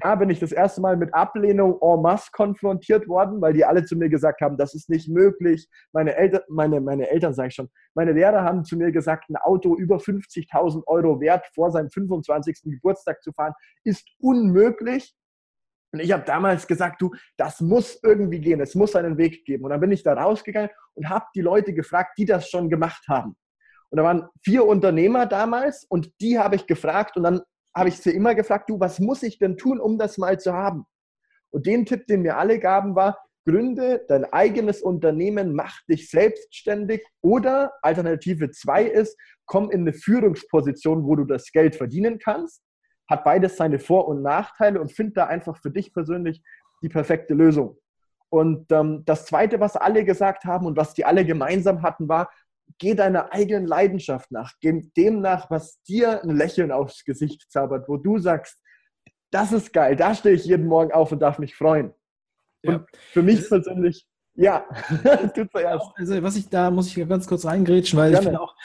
Da 0.00 0.14
bin 0.14 0.30
ich 0.30 0.38
das 0.38 0.52
erste 0.52 0.80
Mal 0.80 0.96
mit 0.96 1.12
Ablehnung 1.12 1.78
en 1.82 2.02
masse 2.02 2.30
konfrontiert 2.32 3.08
worden, 3.08 3.40
weil 3.40 3.52
die 3.52 3.64
alle 3.64 3.84
zu 3.84 3.96
mir 3.96 4.08
gesagt 4.08 4.40
haben, 4.40 4.56
das 4.56 4.74
ist 4.74 4.88
nicht 4.88 5.08
möglich. 5.08 5.68
Meine 5.92 6.14
Eltern, 6.14 6.42
meine, 6.48 6.80
meine 6.80 7.08
Eltern 7.08 7.34
sage 7.34 7.48
ich 7.48 7.54
schon, 7.54 7.68
meine 7.94 8.12
Lehrer 8.12 8.44
haben 8.44 8.64
zu 8.64 8.76
mir 8.76 8.92
gesagt, 8.92 9.28
ein 9.28 9.36
Auto 9.36 9.76
über 9.76 9.96
50.000 9.96 10.86
Euro 10.86 11.20
wert 11.20 11.46
vor 11.52 11.72
seinem 11.72 11.90
25. 11.90 12.60
Geburtstag 12.64 13.22
zu 13.22 13.32
fahren, 13.32 13.54
ist 13.82 14.08
unmöglich. 14.20 15.16
Und 15.92 16.00
ich 16.00 16.12
habe 16.12 16.22
damals 16.24 16.66
gesagt, 16.66 17.02
du, 17.02 17.12
das 17.36 17.60
muss 17.60 17.98
irgendwie 18.02 18.40
gehen, 18.40 18.60
es 18.60 18.74
muss 18.76 18.94
einen 18.94 19.18
Weg 19.18 19.44
geben. 19.46 19.64
Und 19.64 19.70
dann 19.70 19.80
bin 19.80 19.90
ich 19.90 20.04
da 20.04 20.12
rausgegangen 20.12 20.70
und 20.94 21.08
habe 21.08 21.26
die 21.34 21.40
Leute 21.40 21.72
gefragt, 21.72 22.18
die 22.18 22.24
das 22.24 22.48
schon 22.48 22.70
gemacht 22.70 23.08
haben. 23.08 23.36
Und 23.90 23.96
da 23.96 24.04
waren 24.04 24.28
vier 24.44 24.64
Unternehmer 24.64 25.26
damals 25.26 25.84
und 25.84 26.12
die 26.20 26.38
habe 26.38 26.56
ich 26.56 26.66
gefragt 26.66 27.16
und 27.16 27.22
dann 27.22 27.40
habe 27.78 27.88
ich 27.88 27.98
sie 27.98 28.10
immer 28.10 28.34
gefragt, 28.34 28.68
du, 28.68 28.78
was 28.80 28.98
muss 28.98 29.22
ich 29.22 29.38
denn 29.38 29.56
tun, 29.56 29.80
um 29.80 29.98
das 29.98 30.18
mal 30.18 30.38
zu 30.38 30.52
haben? 30.52 30.84
Und 31.50 31.66
den 31.66 31.86
Tipp, 31.86 32.06
den 32.06 32.22
mir 32.22 32.36
alle 32.36 32.58
gaben, 32.58 32.94
war, 32.94 33.18
gründe 33.46 34.04
dein 34.08 34.26
eigenes 34.26 34.82
Unternehmen, 34.82 35.54
mach 35.54 35.80
dich 35.88 36.10
selbstständig 36.10 37.02
oder 37.22 37.72
Alternative 37.80 38.50
2 38.50 38.84
ist, 38.84 39.16
komm 39.46 39.70
in 39.70 39.80
eine 39.80 39.94
Führungsposition, 39.94 41.04
wo 41.04 41.16
du 41.16 41.24
das 41.24 41.50
Geld 41.52 41.74
verdienen 41.74 42.18
kannst. 42.18 42.62
Hat 43.08 43.24
beides 43.24 43.56
seine 43.56 43.78
Vor- 43.78 44.06
und 44.06 44.20
Nachteile 44.20 44.80
und 44.80 44.92
find 44.92 45.16
da 45.16 45.26
einfach 45.26 45.56
für 45.56 45.70
dich 45.70 45.94
persönlich 45.94 46.42
die 46.82 46.90
perfekte 46.90 47.32
Lösung. 47.32 47.78
Und 48.28 48.70
ähm, 48.70 49.02
das 49.06 49.24
Zweite, 49.24 49.60
was 49.60 49.76
alle 49.76 50.04
gesagt 50.04 50.44
haben 50.44 50.66
und 50.66 50.76
was 50.76 50.92
die 50.92 51.06
alle 51.06 51.24
gemeinsam 51.24 51.80
hatten, 51.80 52.06
war, 52.06 52.30
geh 52.78 52.94
deiner 52.94 53.32
eigenen 53.32 53.66
Leidenschaft 53.66 54.30
nach, 54.30 54.52
geh 54.60 54.82
dem 54.96 55.20
nach, 55.20 55.50
was 55.50 55.80
dir 55.82 56.22
ein 56.22 56.36
Lächeln 56.36 56.70
aufs 56.72 57.04
Gesicht 57.04 57.50
zaubert, 57.50 57.88
wo 57.88 57.96
du 57.96 58.18
sagst, 58.18 58.60
das 59.30 59.52
ist 59.52 59.72
geil, 59.72 59.96
da 59.96 60.14
stehe 60.14 60.34
ich 60.34 60.44
jeden 60.44 60.66
Morgen 60.66 60.92
auf 60.92 61.12
und 61.12 61.20
darf 61.20 61.38
mich 61.38 61.54
freuen. 61.54 61.92
Ja. 62.62 62.76
Und 62.76 62.86
für 63.12 63.22
mich 63.22 63.46
persönlich, 63.48 64.06
ja, 64.34 64.66
du 65.34 65.48
zuerst. 65.48 65.86
Also 65.96 66.22
was 66.22 66.36
ich 66.36 66.48
da 66.48 66.70
muss 66.70 66.88
ich 66.88 67.08
ganz 67.08 67.26
kurz 67.26 67.44
reingrätschen, 67.44 67.98
weil 67.98 68.10
Gerne. 68.10 68.20
ich 68.20 68.28
finde 68.28 68.40
auch 68.40 68.56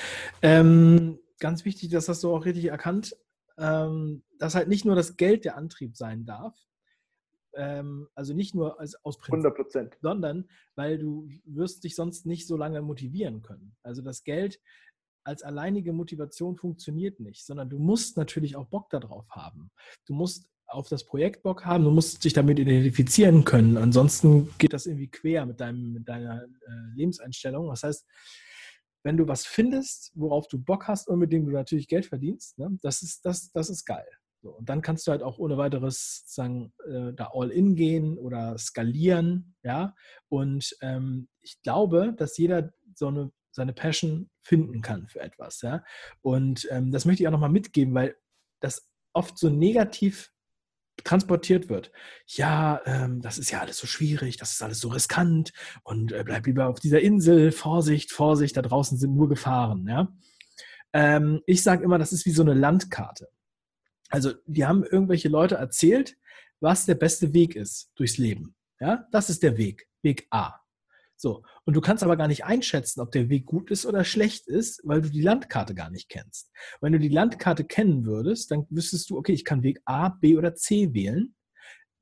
ähm, 0.41 1.19
ganz 1.39 1.65
wichtig, 1.65 1.89
das 1.89 2.07
hast 2.09 2.23
du 2.23 2.33
auch 2.33 2.45
richtig 2.45 2.65
erkannt, 2.65 3.15
ähm, 3.57 4.23
dass 4.39 4.55
halt 4.55 4.67
nicht 4.67 4.85
nur 4.85 4.95
das 4.95 5.17
Geld 5.17 5.45
der 5.45 5.57
Antrieb 5.57 5.95
sein 5.97 6.25
darf, 6.25 6.55
ähm, 7.55 8.07
also 8.15 8.33
nicht 8.33 8.55
nur 8.55 8.79
als, 8.79 8.95
aus 9.03 9.17
Prinzip, 9.17 9.51
100%. 9.51 9.93
sondern 10.01 10.47
weil 10.75 10.97
du 10.97 11.29
wirst 11.45 11.83
dich 11.83 11.95
sonst 11.95 12.25
nicht 12.25 12.47
so 12.47 12.57
lange 12.57 12.81
motivieren 12.81 13.41
können. 13.41 13.75
Also 13.83 14.01
das 14.01 14.23
Geld 14.23 14.59
als 15.25 15.43
alleinige 15.43 15.93
Motivation 15.93 16.57
funktioniert 16.57 17.19
nicht, 17.19 17.45
sondern 17.45 17.69
du 17.69 17.79
musst 17.79 18.17
natürlich 18.17 18.55
auch 18.55 18.67
Bock 18.67 18.89
darauf 18.89 19.29
haben. 19.29 19.71
Du 20.05 20.13
musst 20.13 20.49
auf 20.67 20.89
das 20.89 21.05
Projekt 21.05 21.43
Bock 21.43 21.65
haben, 21.65 21.83
du 21.83 21.91
musst 21.91 22.23
dich 22.23 22.33
damit 22.33 22.59
identifizieren 22.59 23.43
können. 23.43 23.77
Ansonsten 23.77 24.49
geht 24.57 24.73
das 24.73 24.85
irgendwie 24.85 25.09
quer 25.09 25.45
mit, 25.45 25.59
deinem, 25.59 25.93
mit 25.93 26.09
deiner 26.09 26.43
äh, 26.43 26.47
Lebenseinstellung. 26.95 27.69
Das 27.69 27.83
heißt, 27.83 28.05
wenn 29.03 29.17
du 29.17 29.27
was 29.27 29.45
findest, 29.45 30.11
worauf 30.15 30.47
du 30.47 30.57
Bock 30.57 30.87
hast 30.87 31.07
und 31.07 31.19
mit 31.19 31.31
dem 31.31 31.45
du 31.45 31.51
natürlich 31.51 31.87
Geld 31.87 32.05
verdienst, 32.05 32.57
ne, 32.57 32.77
das, 32.81 33.01
ist, 33.01 33.25
das, 33.25 33.51
das 33.51 33.69
ist 33.69 33.85
geil. 33.85 34.07
So, 34.43 34.49
und 34.49 34.67
dann 34.67 34.81
kannst 34.81 35.07
du 35.07 35.11
halt 35.11 35.23
auch 35.23 35.37
ohne 35.37 35.57
weiteres 35.57 36.23
sagen, 36.25 36.73
äh, 36.85 37.13
da 37.13 37.31
all 37.33 37.49
in 37.49 37.75
gehen 37.75 38.17
oder 38.17 38.57
skalieren, 38.57 39.55
ja. 39.63 39.95
Und 40.27 40.75
ähm, 40.81 41.29
ich 41.41 41.61
glaube, 41.61 42.13
dass 42.17 42.37
jeder 42.37 42.73
so 42.93 43.07
eine 43.07 43.31
seine 43.51 43.71
Passion 43.71 44.29
finden 44.41 44.81
kann 44.81 45.07
für 45.07 45.21
etwas, 45.21 45.61
ja. 45.61 45.81
Und 46.21 46.67
ähm, 46.71 46.91
das 46.91 47.05
möchte 47.05 47.23
ich 47.23 47.27
auch 47.27 47.31
nochmal 47.31 47.51
mitgeben, 47.51 47.93
weil 47.93 48.17
das 48.59 48.89
oft 49.13 49.37
so 49.37 49.49
negativ 49.49 50.33
transportiert 51.05 51.69
wird. 51.69 51.93
Ja, 52.27 52.81
ähm, 52.85 53.21
das 53.21 53.37
ist 53.37 53.49
ja 53.49 53.61
alles 53.61 53.77
so 53.77 53.87
schwierig, 53.87 54.35
das 54.35 54.51
ist 54.51 54.61
alles 54.61 54.81
so 54.81 54.89
riskant 54.89 55.53
und 55.83 56.11
äh, 56.11 56.23
bleib 56.25 56.45
lieber 56.47 56.67
auf 56.67 56.81
dieser 56.81 56.99
Insel, 56.99 57.53
Vorsicht, 57.53 58.11
Vorsicht, 58.11 58.57
da 58.57 58.61
draußen 58.61 58.97
sind 58.97 59.15
nur 59.15 59.29
Gefahren, 59.29 59.87
ja. 59.87 60.13
Ähm, 60.91 61.41
ich 61.45 61.63
sage 61.63 61.85
immer, 61.85 61.97
das 61.97 62.11
ist 62.11 62.25
wie 62.25 62.31
so 62.31 62.41
eine 62.41 62.53
Landkarte. 62.53 63.29
Also, 64.13 64.33
die 64.45 64.63
haben 64.63 64.83
irgendwelche 64.83 65.27
Leute 65.27 65.55
erzählt, 65.55 66.17
was 66.59 66.85
der 66.85 66.93
beste 66.93 67.33
Weg 67.33 67.55
ist 67.55 67.91
durchs 67.95 68.19
Leben. 68.19 68.55
Ja, 68.79 69.07
das 69.11 69.31
ist 69.31 69.41
der 69.41 69.57
Weg, 69.57 69.87
Weg 70.03 70.27
A. 70.29 70.53
So, 71.15 71.41
und 71.65 71.75
du 71.75 71.81
kannst 71.81 72.03
aber 72.03 72.15
gar 72.15 72.27
nicht 72.27 72.45
einschätzen, 72.45 73.01
ob 73.01 73.11
der 73.11 73.29
Weg 73.29 73.47
gut 73.47 73.71
ist 73.71 73.87
oder 73.87 74.03
schlecht 74.03 74.47
ist, 74.47 74.81
weil 74.83 75.01
du 75.01 75.09
die 75.09 75.23
Landkarte 75.23 75.73
gar 75.73 75.89
nicht 75.89 76.09
kennst. 76.09 76.51
Wenn 76.79 76.93
du 76.93 76.99
die 76.99 77.09
Landkarte 77.09 77.63
kennen 77.63 78.05
würdest, 78.05 78.51
dann 78.51 78.67
wüsstest 78.69 79.09
du, 79.09 79.17
okay, 79.17 79.33
ich 79.33 79.45
kann 79.45 79.63
Weg 79.63 79.81
A, 79.85 80.09
B 80.09 80.37
oder 80.37 80.53
C 80.53 80.93
wählen. 80.93 81.33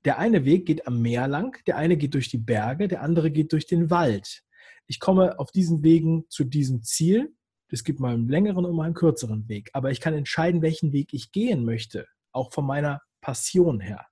Der 0.04 0.18
eine 0.18 0.44
Weg 0.44 0.66
geht 0.66 0.88
am 0.88 1.02
Meer 1.02 1.30
lang, 1.30 1.64
der 1.66 1.78
eine 1.78 1.96
geht 1.96 2.14
durch 2.14 2.28
die 2.28 2.40
Berge, 2.40 2.90
der 2.90 3.04
andere 3.04 3.32
geht 3.32 3.54
durch 3.54 3.68
den 3.68 3.90
Wald. 3.90 4.44
Ich 4.86 5.00
komme 5.00 5.40
auf 5.40 5.52
diesen 5.52 5.82
Wegen 5.82 6.26
zu 6.28 6.44
diesem 6.44 6.84
Ziel 6.84 7.34
es 7.72 7.84
gibt 7.84 8.00
mal 8.00 8.14
einen 8.14 8.28
längeren 8.28 8.66
und 8.66 8.76
mal 8.76 8.86
einen 8.86 8.94
kürzeren 8.94 9.48
Weg. 9.48 9.70
Aber 9.74 9.92
ich 9.92 10.02
kann 10.02 10.14
entscheiden, 10.14 10.62
welchen 10.62 10.92
Weg 10.94 11.14
ich 11.14 11.32
gehen 11.32 11.66
möchte, 11.66 12.08
auch 12.32 12.52
von 12.52 12.66
meiner 12.66 13.02
Passion 13.22 13.80
her. 13.80 14.06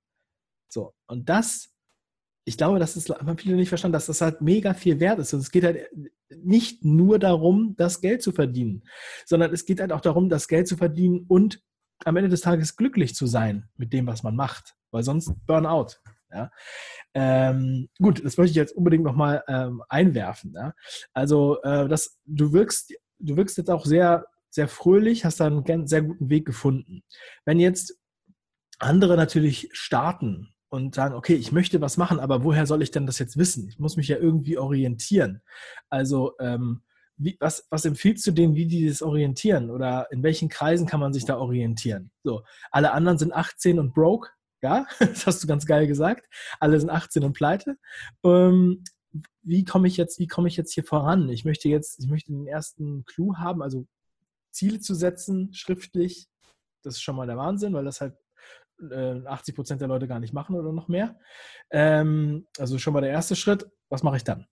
So, 0.69 0.93
und 1.07 1.29
das, 1.29 1.69
ich 2.45 2.57
glaube, 2.57 2.79
das 2.79 2.95
ist, 2.95 3.09
haben 3.09 3.37
viele 3.37 3.55
nicht 3.55 3.69
verstanden, 3.69 3.93
dass 3.93 4.05
das 4.05 4.21
halt 4.21 4.41
mega 4.41 4.73
viel 4.73 4.99
wert 4.99 5.19
ist. 5.19 5.33
Und 5.33 5.41
es 5.41 5.51
geht 5.51 5.63
halt 5.63 5.89
nicht 6.29 6.85
nur 6.85 7.19
darum, 7.19 7.75
das 7.75 8.01
Geld 8.01 8.21
zu 8.21 8.31
verdienen, 8.31 8.83
sondern 9.25 9.51
es 9.51 9.65
geht 9.65 9.79
halt 9.79 9.91
auch 9.91 10.01
darum, 10.01 10.29
das 10.29 10.47
Geld 10.47 10.67
zu 10.67 10.77
verdienen 10.77 11.25
und 11.27 11.61
am 12.05 12.15
Ende 12.15 12.29
des 12.29 12.41
Tages 12.41 12.75
glücklich 12.75 13.15
zu 13.15 13.25
sein 13.25 13.67
mit 13.75 13.91
dem, 13.91 14.07
was 14.07 14.23
man 14.23 14.35
macht, 14.35 14.75
weil 14.91 15.03
sonst 15.03 15.33
Burnout. 15.45 15.97
Ja? 16.31 16.51
Ähm, 17.13 17.89
gut, 17.99 18.23
das 18.23 18.37
möchte 18.37 18.51
ich 18.51 18.55
jetzt 18.55 18.75
unbedingt 18.75 19.03
nochmal 19.03 19.43
ähm, 19.47 19.83
einwerfen. 19.89 20.53
Ja? 20.53 20.73
Also, 21.13 21.61
äh, 21.63 21.87
das, 21.87 22.19
du 22.25 22.53
wirkst 22.53 22.93
du 23.19 23.37
wirkst 23.37 23.57
jetzt 23.57 23.69
auch 23.69 23.85
sehr, 23.85 24.25
sehr 24.49 24.67
fröhlich, 24.67 25.25
hast 25.25 25.39
da 25.39 25.47
einen 25.47 25.87
sehr 25.87 26.01
guten 26.01 26.29
Weg 26.29 26.45
gefunden. 26.45 27.03
Wenn 27.45 27.59
jetzt 27.59 27.97
andere 28.79 29.17
natürlich 29.17 29.69
starten 29.73 30.53
und 30.69 30.95
sagen, 30.95 31.15
okay, 31.15 31.35
ich 31.35 31.51
möchte 31.51 31.81
was 31.81 31.97
machen, 31.97 32.19
aber 32.19 32.43
woher 32.43 32.65
soll 32.65 32.81
ich 32.81 32.91
denn 32.91 33.05
das 33.05 33.19
jetzt 33.19 33.37
wissen? 33.37 33.67
Ich 33.67 33.79
muss 33.79 33.97
mich 33.97 34.07
ja 34.07 34.17
irgendwie 34.17 34.57
orientieren. 34.57 35.41
Also, 35.89 36.33
ähm, 36.39 36.81
wie, 37.17 37.35
was, 37.39 37.67
was 37.69 37.83
empfiehlst 37.83 38.25
du 38.27 38.31
denen, 38.31 38.55
wie 38.55 38.65
die 38.65 38.87
das 38.87 39.01
orientieren? 39.01 39.69
Oder 39.69 40.07
in 40.11 40.23
welchen 40.23 40.47
Kreisen 40.47 40.87
kann 40.87 41.01
man 41.01 41.13
sich 41.13 41.25
da 41.25 41.37
orientieren? 41.37 42.11
So, 42.23 42.43
alle 42.71 42.93
anderen 42.93 43.17
sind 43.17 43.33
18 43.33 43.77
und 43.77 43.93
broke, 43.93 44.29
ja, 44.61 44.85
das 44.99 45.27
hast 45.27 45.43
du 45.43 45.47
ganz 45.47 45.65
geil 45.65 45.85
gesagt. 45.85 46.25
Alle 46.59 46.79
sind 46.79 46.89
18 46.89 47.23
und 47.23 47.33
pleite. 47.33 47.77
Ähm, 48.23 48.83
wie 49.41 49.65
komme 49.65 49.87
ich 49.87 49.97
jetzt, 49.97 50.19
wie 50.19 50.27
komme 50.27 50.47
ich 50.47 50.57
jetzt 50.57 50.73
hier 50.73 50.83
voran? 50.83 51.29
Ich 51.29 51.45
möchte 51.45 51.69
jetzt, 51.69 51.99
ich 51.99 52.09
möchte 52.09 52.31
den 52.31 52.47
ersten 52.47 53.05
Clou 53.05 53.35
haben, 53.37 53.61
also 53.61 53.87
Ziele 54.51 54.79
zu 54.79 54.93
setzen, 54.93 55.53
schriftlich. 55.53 56.27
Das 56.83 56.95
ist 56.95 57.01
schon 57.01 57.15
mal 57.15 57.27
der 57.27 57.37
Wahnsinn, 57.37 57.73
weil 57.73 57.85
das 57.85 58.01
halt 58.01 58.15
äh, 58.91 59.25
80 59.25 59.55
Prozent 59.55 59.81
der 59.81 59.87
Leute 59.87 60.07
gar 60.07 60.19
nicht 60.19 60.33
machen 60.33 60.55
oder 60.55 60.71
noch 60.71 60.87
mehr. 60.87 61.19
Ähm, 61.71 62.47
also 62.57 62.77
schon 62.77 62.93
mal 62.93 63.01
der 63.01 63.11
erste 63.11 63.35
Schritt. 63.35 63.69
Was 63.89 64.03
mache 64.03 64.17
ich 64.17 64.23
dann? 64.23 64.47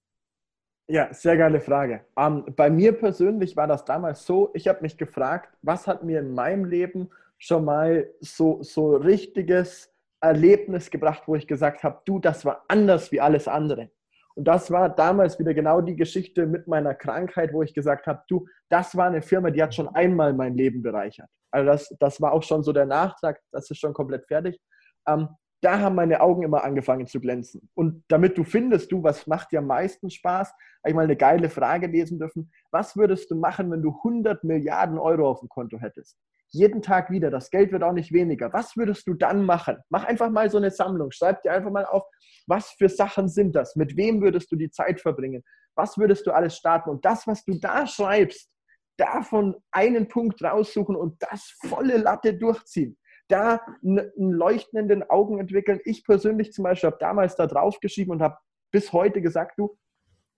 Ja, 0.89 1.13
sehr 1.13 1.37
geile 1.37 1.59
Frage. 1.59 2.05
Ähm, 2.17 2.45
bei 2.55 2.69
mir 2.69 2.93
persönlich 2.93 3.57
war 3.57 3.67
das 3.67 3.83
damals 3.83 4.25
so, 4.25 4.51
ich 4.53 4.67
habe 4.67 4.81
mich 4.81 4.97
gefragt, 4.97 5.57
was 5.61 5.85
hat 5.85 6.03
mir 6.03 6.19
in 6.19 6.33
meinem 6.33 6.65
Leben 6.65 7.09
schon 7.37 7.65
mal 7.65 8.09
so, 8.21 8.63
so 8.63 8.95
richtiges 8.95 9.93
Erlebnis 10.21 10.89
gebracht, 10.89 11.23
wo 11.27 11.35
ich 11.35 11.45
gesagt 11.45 11.83
habe, 11.83 12.01
du, 12.05 12.19
das 12.19 12.45
war 12.45 12.63
anders 12.67 13.11
wie 13.11 13.21
alles 13.21 13.47
andere. 13.47 13.91
Und 14.37 14.43
das 14.47 14.69
war 14.69 14.87
damals 14.87 15.39
wieder 15.39 15.55
genau 15.55 15.81
die 15.81 15.95
Geschichte 15.95 16.45
mit 16.45 16.67
meiner 16.67 16.93
Krankheit, 16.93 17.53
wo 17.53 17.63
ich 17.63 17.73
gesagt 17.73 18.05
habe, 18.05 18.21
du, 18.27 18.45
das 18.69 18.95
war 18.95 19.07
eine 19.07 19.23
Firma, 19.23 19.49
die 19.49 19.63
hat 19.63 19.73
schon 19.73 19.87
einmal 19.89 20.31
mein 20.31 20.55
Leben 20.55 20.83
bereichert. 20.83 21.27
Also 21.49 21.65
das, 21.65 21.95
das 21.99 22.21
war 22.21 22.33
auch 22.33 22.43
schon 22.43 22.61
so 22.61 22.71
der 22.71 22.85
Nachtrag, 22.85 23.41
das 23.51 23.71
ist 23.71 23.79
schon 23.79 23.93
komplett 23.93 24.27
fertig. 24.27 24.59
Ähm, 25.07 25.29
da 25.61 25.79
haben 25.79 25.95
meine 25.95 26.21
Augen 26.21 26.43
immer 26.43 26.63
angefangen 26.63 27.07
zu 27.07 27.19
glänzen. 27.19 27.69
Und 27.73 28.03
damit 28.07 28.37
du 28.37 28.43
findest, 28.43 28.91
du, 28.91 29.03
was 29.03 29.27
macht 29.27 29.51
dir 29.51 29.59
am 29.59 29.67
meisten 29.67 30.09
Spaß, 30.09 30.49
habe 30.49 30.89
ich 30.89 30.93
mal 30.93 31.03
eine 31.03 31.15
geile 31.15 31.49
Frage 31.49 31.87
lesen 31.87 32.19
dürfen. 32.19 32.51
Was 32.71 32.95
würdest 32.95 33.31
du 33.31 33.35
machen, 33.35 33.71
wenn 33.71 33.81
du 33.81 33.89
100 33.89 34.43
Milliarden 34.43 34.99
Euro 34.99 35.29
auf 35.29 35.39
dem 35.39 35.49
Konto 35.49 35.79
hättest? 35.79 36.17
jeden 36.49 36.81
Tag 36.81 37.11
wieder. 37.11 37.29
Das 37.29 37.49
Geld 37.49 37.71
wird 37.71 37.83
auch 37.83 37.93
nicht 37.93 38.11
weniger. 38.11 38.51
Was 38.53 38.77
würdest 38.77 39.07
du 39.07 39.13
dann 39.13 39.45
machen? 39.45 39.77
Mach 39.89 40.05
einfach 40.05 40.29
mal 40.29 40.49
so 40.49 40.57
eine 40.57 40.71
Sammlung. 40.71 41.11
Schreib 41.11 41.41
dir 41.43 41.51
einfach 41.51 41.71
mal 41.71 41.85
auf, 41.85 42.03
was 42.47 42.71
für 42.71 42.89
Sachen 42.89 43.27
sind 43.27 43.55
das? 43.55 43.75
Mit 43.75 43.97
wem 43.97 44.21
würdest 44.21 44.51
du 44.51 44.55
die 44.55 44.69
Zeit 44.69 45.01
verbringen? 45.01 45.43
Was 45.75 45.97
würdest 45.97 46.25
du 46.25 46.31
alles 46.31 46.55
starten? 46.55 46.89
Und 46.89 47.05
das, 47.05 47.27
was 47.27 47.43
du 47.43 47.59
da 47.59 47.85
schreibst, 47.85 48.49
davon 48.97 49.55
einen 49.71 50.07
Punkt 50.07 50.43
raussuchen 50.43 50.95
und 50.95 51.21
das 51.21 51.55
volle 51.67 51.97
Latte 51.97 52.33
durchziehen. 52.33 52.97
Da 53.27 53.61
einen 53.83 54.11
leuchtenden 54.15 55.03
Augen 55.09 55.39
entwickeln. 55.39 55.79
Ich 55.83 56.05
persönlich 56.05 56.53
zum 56.53 56.63
Beispiel 56.63 56.87
habe 56.87 56.97
damals 56.99 57.35
da 57.35 57.47
drauf 57.47 57.79
geschrieben 57.79 58.11
und 58.11 58.21
habe 58.21 58.37
bis 58.71 58.93
heute 58.93 59.21
gesagt, 59.21 59.57
du, 59.57 59.77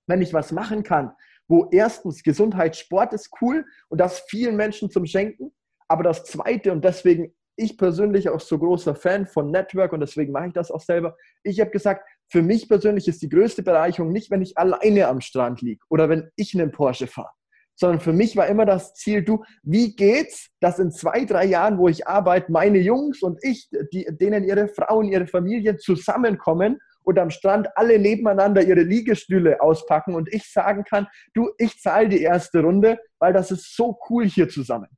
wenn 0.07 0.21
ich 0.21 0.33
was 0.33 0.51
machen 0.51 0.83
kann, 0.83 1.11
wo 1.47 1.69
erstens 1.71 2.23
Gesundheit, 2.23 2.75
Sport 2.75 3.13
ist 3.13 3.29
cool 3.41 3.65
und 3.89 3.99
das 3.99 4.21
vielen 4.27 4.55
Menschen 4.55 4.89
zum 4.89 5.05
Schenken, 5.05 5.51
aber 5.87 6.03
das 6.03 6.23
Zweite, 6.23 6.71
und 6.71 6.83
deswegen 6.83 7.33
ich 7.59 7.77
persönlich 7.77 8.29
auch 8.29 8.39
so 8.39 8.57
großer 8.57 8.95
Fan 8.95 9.27
von 9.27 9.51
Network 9.51 9.91
und 9.91 9.99
deswegen 9.99 10.31
mache 10.31 10.47
ich 10.47 10.53
das 10.53 10.71
auch 10.71 10.79
selber. 10.79 11.17
Ich 11.43 11.59
habe 11.59 11.71
gesagt, 11.71 12.07
für 12.29 12.41
mich 12.41 12.69
persönlich 12.69 13.07
ist 13.07 13.21
die 13.21 13.29
größte 13.29 13.63
Bereicherung 13.63 14.11
nicht, 14.11 14.31
wenn 14.31 14.41
ich 14.41 14.57
alleine 14.57 15.07
am 15.07 15.19
Strand 15.19 15.61
liege 15.61 15.83
oder 15.89 16.07
wenn 16.07 16.31
ich 16.37 16.53
einen 16.55 16.71
Porsche 16.71 17.07
fahre, 17.07 17.31
sondern 17.79 18.01
für 18.01 18.11
mich 18.11 18.35
war 18.35 18.47
immer 18.47 18.65
das 18.65 18.93
Ziel, 18.93 19.23
du, 19.23 19.43
wie 19.63 19.95
geht's, 19.95 20.49
dass 20.59 20.79
in 20.79 20.91
zwei, 20.91 21.23
drei 21.23 21.45
Jahren, 21.45 21.77
wo 21.77 21.87
ich 21.87 22.07
arbeite, 22.07 22.51
meine 22.51 22.77
Jungs 22.77 23.21
und 23.21 23.39
ich, 23.41 23.69
die, 23.93 24.05
denen 24.09 24.43
ihre 24.43 24.67
Frauen, 24.67 25.07
ihre 25.07 25.27
Familien 25.27 25.79
zusammenkommen 25.79 26.79
und 27.03 27.17
am 27.17 27.29
Strand 27.29 27.69
alle 27.75 27.97
nebeneinander 27.97 28.61
ihre 28.61 28.81
Liegestühle 28.81 29.61
auspacken 29.61 30.13
und 30.13 30.27
ich 30.33 30.51
sagen 30.51 30.83
kann, 30.83 31.07
du, 31.33 31.51
ich 31.57 31.79
zahle 31.79 32.09
die 32.09 32.21
erste 32.21 32.61
Runde, 32.61 32.99
weil 33.17 33.31
das 33.31 33.49
ist 33.49 33.73
so 33.77 33.97
cool 34.09 34.25
hier 34.25 34.49
zusammen. 34.49 34.89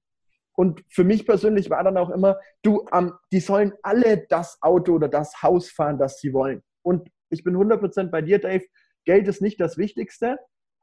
Und 0.53 0.83
für 0.89 1.03
mich 1.03 1.27
persönlich 1.27 1.69
war 1.69 1.83
dann 1.83 1.97
auch 1.97 2.09
immer, 2.09 2.37
du, 2.63 2.87
ähm, 2.91 3.13
die 3.31 3.39
sollen 3.39 3.73
alle 3.83 4.25
das 4.27 4.57
Auto 4.59 4.93
oder 4.93 5.07
das 5.07 5.43
Haus 5.43 5.69
fahren, 5.69 5.99
das 5.99 6.19
sie 6.19 6.33
wollen. 6.33 6.63
Und 6.81 7.07
ich 7.29 7.43
bin 7.43 7.55
100% 7.55 8.09
bei 8.09 8.23
dir, 8.23 8.39
Dave. 8.39 8.65
Geld 9.05 9.27
ist 9.27 9.41
nicht 9.41 9.59
das 9.61 9.77
Wichtigste, 9.77 10.37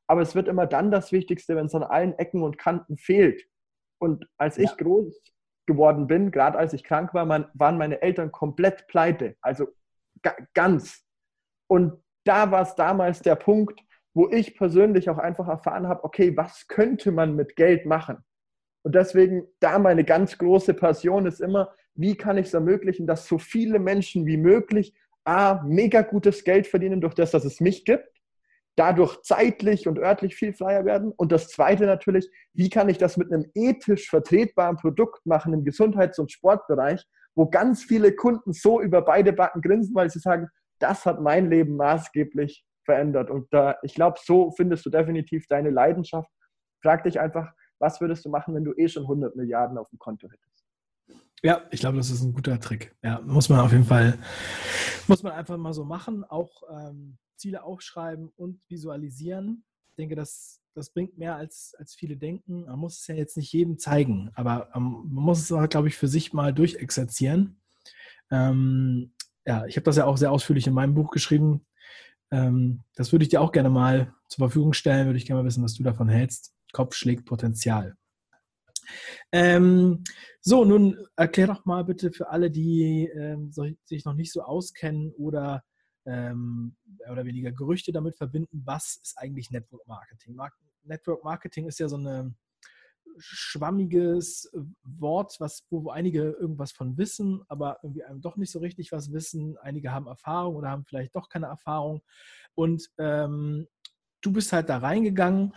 aber 0.09 0.23
es 0.23 0.35
wird 0.35 0.49
immer 0.49 0.67
dann 0.67 0.91
das 0.91 1.13
Wichtigste, 1.13 1.55
wenn 1.55 1.67
es 1.67 1.75
an 1.75 1.85
allen 1.85 2.19
Ecken 2.19 2.43
und 2.43 2.59
Kanten 2.59 2.97
fehlt. 2.97 3.47
Und 3.99 4.27
als 4.39 4.57
ja. 4.57 4.65
ich 4.65 4.77
groß 4.77 5.23
geworden 5.67 6.07
bin, 6.07 6.31
gerade 6.31 6.59
als 6.59 6.73
ich 6.73 6.83
krank 6.83 7.15
war, 7.15 7.27
man, 7.27 7.47
waren 7.55 7.79
meine 7.79 8.01
Eltern 8.03 8.33
komplett 8.33 8.87
pleite. 8.89 9.37
Also 9.43 9.69
ganz. 10.55 11.05
Und 11.69 12.03
da 12.25 12.51
war 12.51 12.63
es 12.63 12.75
damals 12.75 13.21
der 13.21 13.37
Punkt, 13.37 13.81
wo 14.15 14.29
ich 14.31 14.57
persönlich 14.57 15.11
auch 15.11 15.19
einfach 15.19 15.47
erfahren 15.47 15.87
habe, 15.87 16.03
okay, 16.05 16.37
was 16.37 16.67
könnte 16.67 17.13
man 17.13 17.37
mit 17.37 17.55
Geld 17.55 17.87
machen? 17.87 18.25
Und 18.83 18.95
deswegen 18.95 19.47
da 19.61 19.79
meine 19.79 20.05
ganz 20.05 20.39
große 20.39 20.73
Passion 20.73 21.27
ist 21.27 21.41
immer, 21.41 21.75
wie 21.95 22.17
kann 22.17 22.39
ich 22.39 22.47
es 22.47 22.55
ermöglichen, 22.55 23.07
dass 23.07 23.27
so 23.27 23.39
viele 23.39 23.79
Menschen 23.79 24.25
wie 24.25 24.39
möglich 24.39 24.95
A, 25.25 25.63
mega 25.63 26.01
gutes 26.01 26.43
Geld 26.45 26.67
verdienen 26.67 27.03
durch 27.03 27.13
das, 27.13 27.33
dass 27.33 27.45
es 27.45 27.61
mich 27.61 27.85
gibt, 27.85 28.09
dadurch 28.79 29.21
zeitlich 29.23 29.89
und 29.89 29.99
örtlich 29.99 30.37
viel 30.37 30.53
freier 30.53 30.85
werden. 30.85 31.13
Und 31.17 31.33
das 31.33 31.49
Zweite 31.49 31.85
natürlich, 31.87 32.31
wie 32.55 32.71
kann 32.71 32.89
ich 32.89 32.99
das 32.99 33.17
mit 33.17 33.33
einem 33.33 33.51
ethisch 33.55 34.09
vertretbaren 34.09 34.77
Produkt 34.77 35.27
machen 35.27 35.53
im 35.53 35.65
Gesundheits- 35.65 36.19
und 36.19 36.31
Sportbereich, 36.31 37.05
wo 37.35 37.49
ganz 37.51 37.83
viele 37.83 38.15
Kunden 38.15 38.53
so 38.53 38.81
über 38.81 39.03
beide 39.03 39.33
Backen 39.33 39.63
grinsen, 39.63 39.95
weil 39.95 40.11
sie 40.11 40.21
sagen, 40.21 40.49
das 40.79 41.05
hat 41.07 41.21
mein 41.21 41.51
Leben 41.51 41.77
maßgeblich 41.77 42.65
verändert. 42.85 43.31
Und 43.31 43.53
da, 43.53 43.77
ich 43.83 43.95
glaube, 43.95 44.19
so 44.23 44.53
findest 44.53 44.87
du 44.87 44.91
definitiv 44.91 45.47
deine 45.49 45.71
Leidenschaft. 45.71 46.31
Frag 46.81 47.03
dich 47.03 47.19
einfach, 47.19 47.53
was 47.81 48.01
würdest 48.01 48.25
du 48.25 48.31
machen, 48.31 48.55
wenn 48.55 48.65
du 48.65 48.73
eh 48.77 48.89
schon 48.89 49.03
100 49.03 49.35
Milliarden 49.35 49.77
auf 49.77 49.89
dem 49.91 49.99
Konto 49.99 50.29
hättest? 50.31 50.65
Ja, 51.43 51.63
ich 51.71 51.81
glaube, 51.81 51.97
das 51.97 52.11
ist 52.11 52.23
ein 52.23 52.33
guter 52.33 52.59
Trick. 52.61 52.95
Ja, 53.03 53.21
muss 53.25 53.49
man 53.49 53.61
auf 53.61 53.73
jeden 53.73 53.85
Fall, 53.85 54.19
muss 55.09 55.23
man 55.23 55.33
einfach 55.33 55.57
mal 55.57 55.73
so 55.73 55.85
machen, 55.85 56.25
auch 56.25 56.63
ähm, 56.71 57.19
Ziele 57.39 57.63
aufschreiben 57.63 58.31
und 58.37 58.61
visualisieren. 58.69 59.65
Ich 59.89 59.95
denke, 59.97 60.15
das, 60.15 60.61
das 60.75 60.91
bringt 60.91 61.19
mehr, 61.19 61.37
als, 61.37 61.75
als 61.79 61.95
viele 61.95 62.17
denken. 62.17 62.65
Man 62.65 62.79
muss 62.79 63.01
es 63.01 63.07
ja 63.07 63.15
jetzt 63.15 63.37
nicht 63.37 63.53
jedem 63.53 63.79
zeigen, 63.79 64.31
aber 64.35 64.71
ähm, 64.75 65.07
man 65.09 65.25
muss 65.25 65.51
es, 65.51 65.71
glaube 65.71 65.89
ich, 65.89 65.97
für 65.97 66.09
sich 66.09 66.33
mal 66.33 66.53
durchexerzieren. 66.53 67.61
Ähm, 68.31 69.13
ja, 69.47 69.65
ich 69.67 69.77
habe 69.77 69.85
das 69.85 69.97
ja 69.97 70.05
auch 70.05 70.19
sehr 70.19 70.31
ausführlich 70.33 70.67
in 70.67 70.75
meinem 70.75 70.95
Buch 70.95 71.11
geschrieben. 71.11 71.67
Ähm, 72.31 72.83
das 72.95 73.13
würde 73.13 73.23
ich 73.23 73.31
dir 73.31 73.41
auch 73.41 73.53
gerne 73.53 73.71
mal 73.71 74.15
zur 74.29 74.47
Verfügung 74.47 74.75
stellen, 74.75 75.07
würde 75.07 75.17
ich 75.17 75.27
gerne 75.27 75.43
mal 75.43 75.47
wissen, 75.47 75.65
was 75.65 75.75
du 75.75 75.83
davon 75.83 76.09
hältst. 76.09 76.55
Kopf 76.73 76.95
schlägt 76.95 77.25
Potenzial. 77.25 77.97
Ähm, 79.33 80.05
so, 80.41 80.65
nun 80.65 80.97
erklär 81.17 81.47
doch 81.47 81.65
mal 81.65 81.85
bitte 81.85 82.11
für 82.11 82.31
alle, 82.31 82.51
die 82.51 83.07
ähm, 83.07 83.53
sich 83.85 84.05
noch 84.05 84.15
nicht 84.15 84.33
so 84.33 84.43
auskennen 84.43 85.13
oder 85.13 85.63
ähm, 86.09 86.75
oder 87.11 87.25
weniger 87.25 87.53
Gerüchte 87.53 87.93
damit 87.93 88.17
verbinden, 88.17 88.63
was 88.65 88.99
ist 89.03 89.19
eigentlich 89.19 89.51
Network 89.51 89.87
Marketing? 89.87 90.35
Mar 90.35 90.51
Network 90.85 91.23
Marketing 91.23 91.67
ist 91.67 91.79
ja 91.79 91.89
so 91.89 91.99
ein 91.99 92.35
schwammiges 93.19 94.51
Wort, 94.83 95.37
was, 95.39 95.67
wo, 95.71 95.85
wo 95.85 95.91
einige 95.91 96.31
irgendwas 96.41 96.73
von 96.73 96.97
wissen, 96.97 97.43
aber 97.49 97.79
irgendwie 97.83 98.05
einem 98.05 98.21
doch 98.21 98.37
nicht 98.37 98.51
so 98.51 98.59
richtig 98.61 98.93
was 98.93 99.13
wissen. 99.13 99.59
Einige 99.59 99.93
haben 99.93 100.07
Erfahrung 100.07 100.57
oder 100.57 100.71
haben 100.71 100.85
vielleicht 100.85 101.15
doch 101.15 101.29
keine 101.29 101.47
Erfahrung. 101.47 102.01
Und 102.55 102.89
ähm, 102.99 103.67
du 104.21 104.33
bist 104.33 104.53
halt 104.53 104.69
da 104.69 104.79
reingegangen 104.79 105.55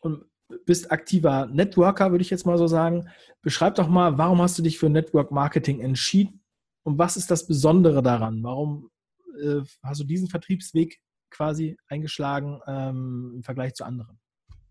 und 0.00 0.24
bist 0.64 0.90
aktiver 0.90 1.46
Networker, 1.46 2.10
würde 2.10 2.22
ich 2.22 2.30
jetzt 2.30 2.46
mal 2.46 2.58
so 2.58 2.66
sagen. 2.66 3.08
Beschreib 3.42 3.74
doch 3.76 3.88
mal, 3.88 4.18
warum 4.18 4.40
hast 4.40 4.58
du 4.58 4.62
dich 4.62 4.78
für 4.78 4.88
Network 4.88 5.30
Marketing 5.30 5.80
entschieden 5.80 6.42
und 6.84 6.98
was 6.98 7.16
ist 7.16 7.30
das 7.30 7.46
Besondere 7.46 8.02
daran? 8.02 8.42
Warum 8.42 8.90
äh, 9.38 9.62
hast 9.82 10.00
du 10.00 10.04
diesen 10.04 10.28
Vertriebsweg 10.28 11.00
quasi 11.30 11.76
eingeschlagen 11.88 12.60
ähm, 12.66 13.32
im 13.36 13.42
Vergleich 13.42 13.74
zu 13.74 13.84
anderen? 13.84 14.18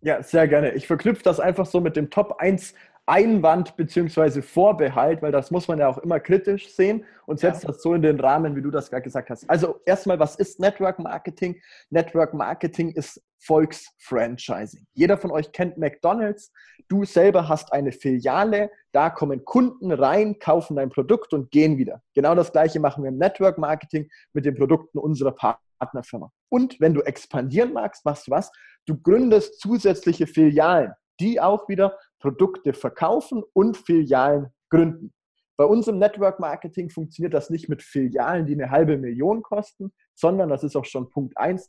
Ja, 0.01 0.21
sehr 0.21 0.47
gerne. 0.47 0.73
Ich 0.73 0.87
verknüpfe 0.87 1.23
das 1.23 1.39
einfach 1.39 1.65
so 1.65 1.81
mit 1.81 1.95
dem 1.95 2.09
Top 2.09 2.39
1 2.39 2.73
Einwand 3.07 3.77
bzw. 3.77 4.41
Vorbehalt, 4.41 5.21
weil 5.21 5.31
das 5.31 5.49
muss 5.49 5.67
man 5.69 5.79
ja 5.79 5.87
auch 5.87 5.97
immer 5.99 6.19
kritisch 6.19 6.69
sehen 6.73 7.05
und 7.25 7.39
setzt 7.39 7.63
ja. 7.63 7.69
das 7.69 7.81
so 7.81 7.93
in 7.93 8.01
den 8.01 8.19
Rahmen, 8.19 8.55
wie 8.55 8.61
du 8.61 8.69
das 8.69 8.89
gerade 8.89 9.03
gesagt 9.03 9.29
hast. 9.29 9.49
Also 9.49 9.79
erstmal, 9.85 10.19
was 10.19 10.35
ist 10.35 10.59
Network 10.59 10.99
Marketing? 10.99 11.59
Network 11.89 12.33
Marketing 12.33 12.91
ist 12.91 13.23
Volksfranchising. 13.39 14.85
Jeder 14.93 15.17
von 15.17 15.31
euch 15.31 15.53
kennt 15.53 15.77
McDonald's. 15.77 16.51
Du 16.89 17.05
selber 17.05 17.47
hast 17.47 17.71
eine 17.71 17.93
Filiale, 17.93 18.69
da 18.91 19.09
kommen 19.09 19.45
Kunden 19.45 19.91
rein, 19.93 20.37
kaufen 20.39 20.75
dein 20.75 20.89
Produkt 20.89 21.33
und 21.33 21.49
gehen 21.49 21.77
wieder. 21.77 22.01
Genau 22.13 22.35
das 22.35 22.51
gleiche 22.51 22.81
machen 22.81 23.03
wir 23.03 23.09
im 23.09 23.17
Network 23.17 23.57
Marketing 23.57 24.09
mit 24.33 24.43
den 24.43 24.55
Produkten 24.55 24.97
unserer 24.97 25.33
Partnerfirma. 25.79 26.29
Und 26.49 26.79
wenn 26.81 26.93
du 26.93 27.01
expandieren 27.01 27.71
magst, 27.71 28.03
machst 28.03 28.27
du 28.27 28.31
was? 28.31 28.51
Du 28.85 28.99
gründest 28.99 29.61
zusätzliche 29.61 30.27
Filialen 30.27 30.93
die 31.19 31.41
auch 31.41 31.67
wieder 31.67 31.97
Produkte 32.19 32.73
verkaufen 32.73 33.43
und 33.53 33.77
Filialen 33.77 34.47
gründen. 34.69 35.13
Bei 35.57 35.65
uns 35.65 35.87
im 35.87 35.97
Network 35.97 36.39
Marketing 36.39 36.89
funktioniert 36.89 37.33
das 37.33 37.49
nicht 37.49 37.67
mit 37.67 37.81
Filialen, 37.81 38.45
die 38.45 38.53
eine 38.53 38.69
halbe 38.69 38.97
Million 38.97 39.41
kosten, 39.41 39.91
sondern 40.13 40.49
das 40.49 40.63
ist 40.63 40.75
auch 40.75 40.85
schon 40.85 41.09
Punkt 41.09 41.37
eins, 41.37 41.67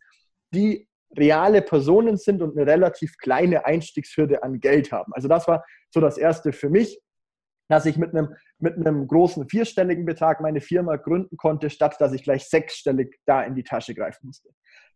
die 0.53 0.89
reale 1.17 1.63
Personen 1.63 2.19
sind 2.19 2.43
und 2.43 2.57
eine 2.57 2.71
relativ 2.71 3.17
kleine 3.17 3.65
Einstiegshürde 3.65 4.43
an 4.43 4.61
Geld 4.61 4.93
haben. 4.93 5.13
Also 5.15 5.27
das 5.27 5.49
war 5.49 5.65
so 5.91 6.01
das 6.01 6.19
Erste 6.19 6.53
für 6.53 6.69
mich, 6.69 7.01
dass 7.69 7.87
ich 7.87 7.97
mit 7.97 8.15
einem, 8.15 8.35
mit 8.59 8.75
einem 8.77 9.07
großen 9.07 9.49
vierstelligen 9.49 10.05
Betrag 10.05 10.41
meine 10.41 10.61
Firma 10.61 10.97
gründen 10.97 11.37
konnte, 11.37 11.71
statt 11.71 11.97
dass 11.99 12.13
ich 12.13 12.25
gleich 12.25 12.49
sechsstellig 12.49 13.19
da 13.27 13.43
in 13.43 13.55
die 13.55 13.63
Tasche 13.63 13.95
greifen 13.95 14.27
musste. 14.27 14.51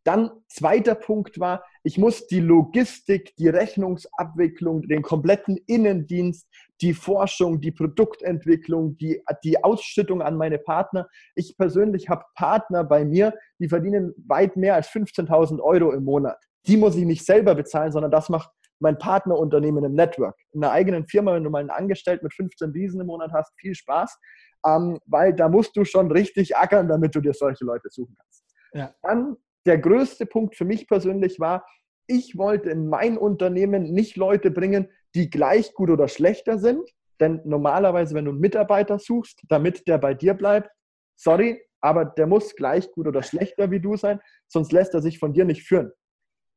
Dann 0.04 0.30
zweiter 0.48 0.94
Punkt 0.94 1.38
war, 1.38 1.64
ich 1.84 1.96
muss 1.98 2.26
die 2.26 2.40
Logistik, 2.40 3.34
die 3.36 3.48
Rechnungsabwicklung, 3.48 4.82
den 4.82 5.02
kompletten 5.02 5.58
Innendienst, 5.66 6.48
die 6.80 6.94
Forschung, 6.94 7.60
die 7.60 7.70
Produktentwicklung, 7.70 8.96
die, 8.96 9.22
die 9.44 9.62
Ausschüttung 9.62 10.20
an 10.20 10.36
meine 10.36 10.58
Partner. 10.58 11.08
Ich 11.36 11.56
persönlich 11.56 12.08
habe 12.08 12.24
Partner 12.34 12.82
bei 12.82 13.04
mir, 13.04 13.34
die 13.58 13.68
verdienen 13.68 14.12
weit 14.26 14.56
mehr 14.56 14.74
als 14.74 14.88
15.000 14.88 15.60
Euro 15.60 15.92
im 15.92 16.04
Monat. 16.04 16.38
Die 16.66 16.76
muss 16.76 16.96
ich 16.96 17.04
nicht 17.04 17.24
selber 17.24 17.54
bezahlen, 17.54 17.92
sondern 17.92 18.10
das 18.10 18.28
macht 18.28 18.50
mein 18.80 18.98
Partnerunternehmen 18.98 19.84
im 19.84 19.94
Network. 19.94 20.36
In 20.52 20.62
einer 20.62 20.72
eigenen 20.72 21.06
Firma, 21.06 21.34
wenn 21.34 21.44
du 21.44 21.50
mal 21.50 21.60
einen 21.60 21.70
Angestellten 21.70 22.26
mit 22.26 22.34
15 22.34 22.70
Riesen 22.70 23.00
im 23.00 23.06
Monat 23.06 23.30
hast, 23.32 23.52
viel 23.56 23.74
Spaß, 23.74 24.18
ähm, 24.66 24.98
weil 25.06 25.32
da 25.34 25.48
musst 25.48 25.76
du 25.76 25.84
schon 25.84 26.10
richtig 26.10 26.56
ackern, 26.56 26.88
damit 26.88 27.14
du 27.14 27.20
dir 27.20 27.32
solche 27.32 27.64
Leute 27.64 27.88
suchen 27.90 28.16
kannst. 28.18 28.44
Ja. 28.72 28.92
Dann 29.02 29.36
der 29.66 29.78
größte 29.78 30.26
Punkt 30.26 30.56
für 30.56 30.64
mich 30.64 30.86
persönlich 30.86 31.38
war, 31.40 31.64
ich 32.06 32.36
wollte 32.36 32.70
in 32.70 32.88
mein 32.88 33.16
Unternehmen 33.16 33.92
nicht 33.92 34.16
Leute 34.16 34.50
bringen, 34.50 34.88
die 35.14 35.30
gleich 35.30 35.72
gut 35.74 35.90
oder 35.90 36.08
schlechter 36.08 36.58
sind. 36.58 36.90
Denn 37.20 37.40
normalerweise, 37.44 38.14
wenn 38.14 38.24
du 38.24 38.32
einen 38.32 38.40
Mitarbeiter 38.40 38.98
suchst, 38.98 39.42
damit 39.48 39.86
der 39.86 39.98
bei 39.98 40.14
dir 40.14 40.34
bleibt, 40.34 40.70
sorry, 41.16 41.62
aber 41.80 42.04
der 42.04 42.26
muss 42.26 42.54
gleich 42.56 42.90
gut 42.92 43.06
oder 43.06 43.22
schlechter 43.22 43.70
wie 43.70 43.80
du 43.80 43.96
sein, 43.96 44.20
sonst 44.48 44.72
lässt 44.72 44.94
er 44.94 45.02
sich 45.02 45.18
von 45.18 45.32
dir 45.32 45.44
nicht 45.44 45.62
führen. 45.62 45.92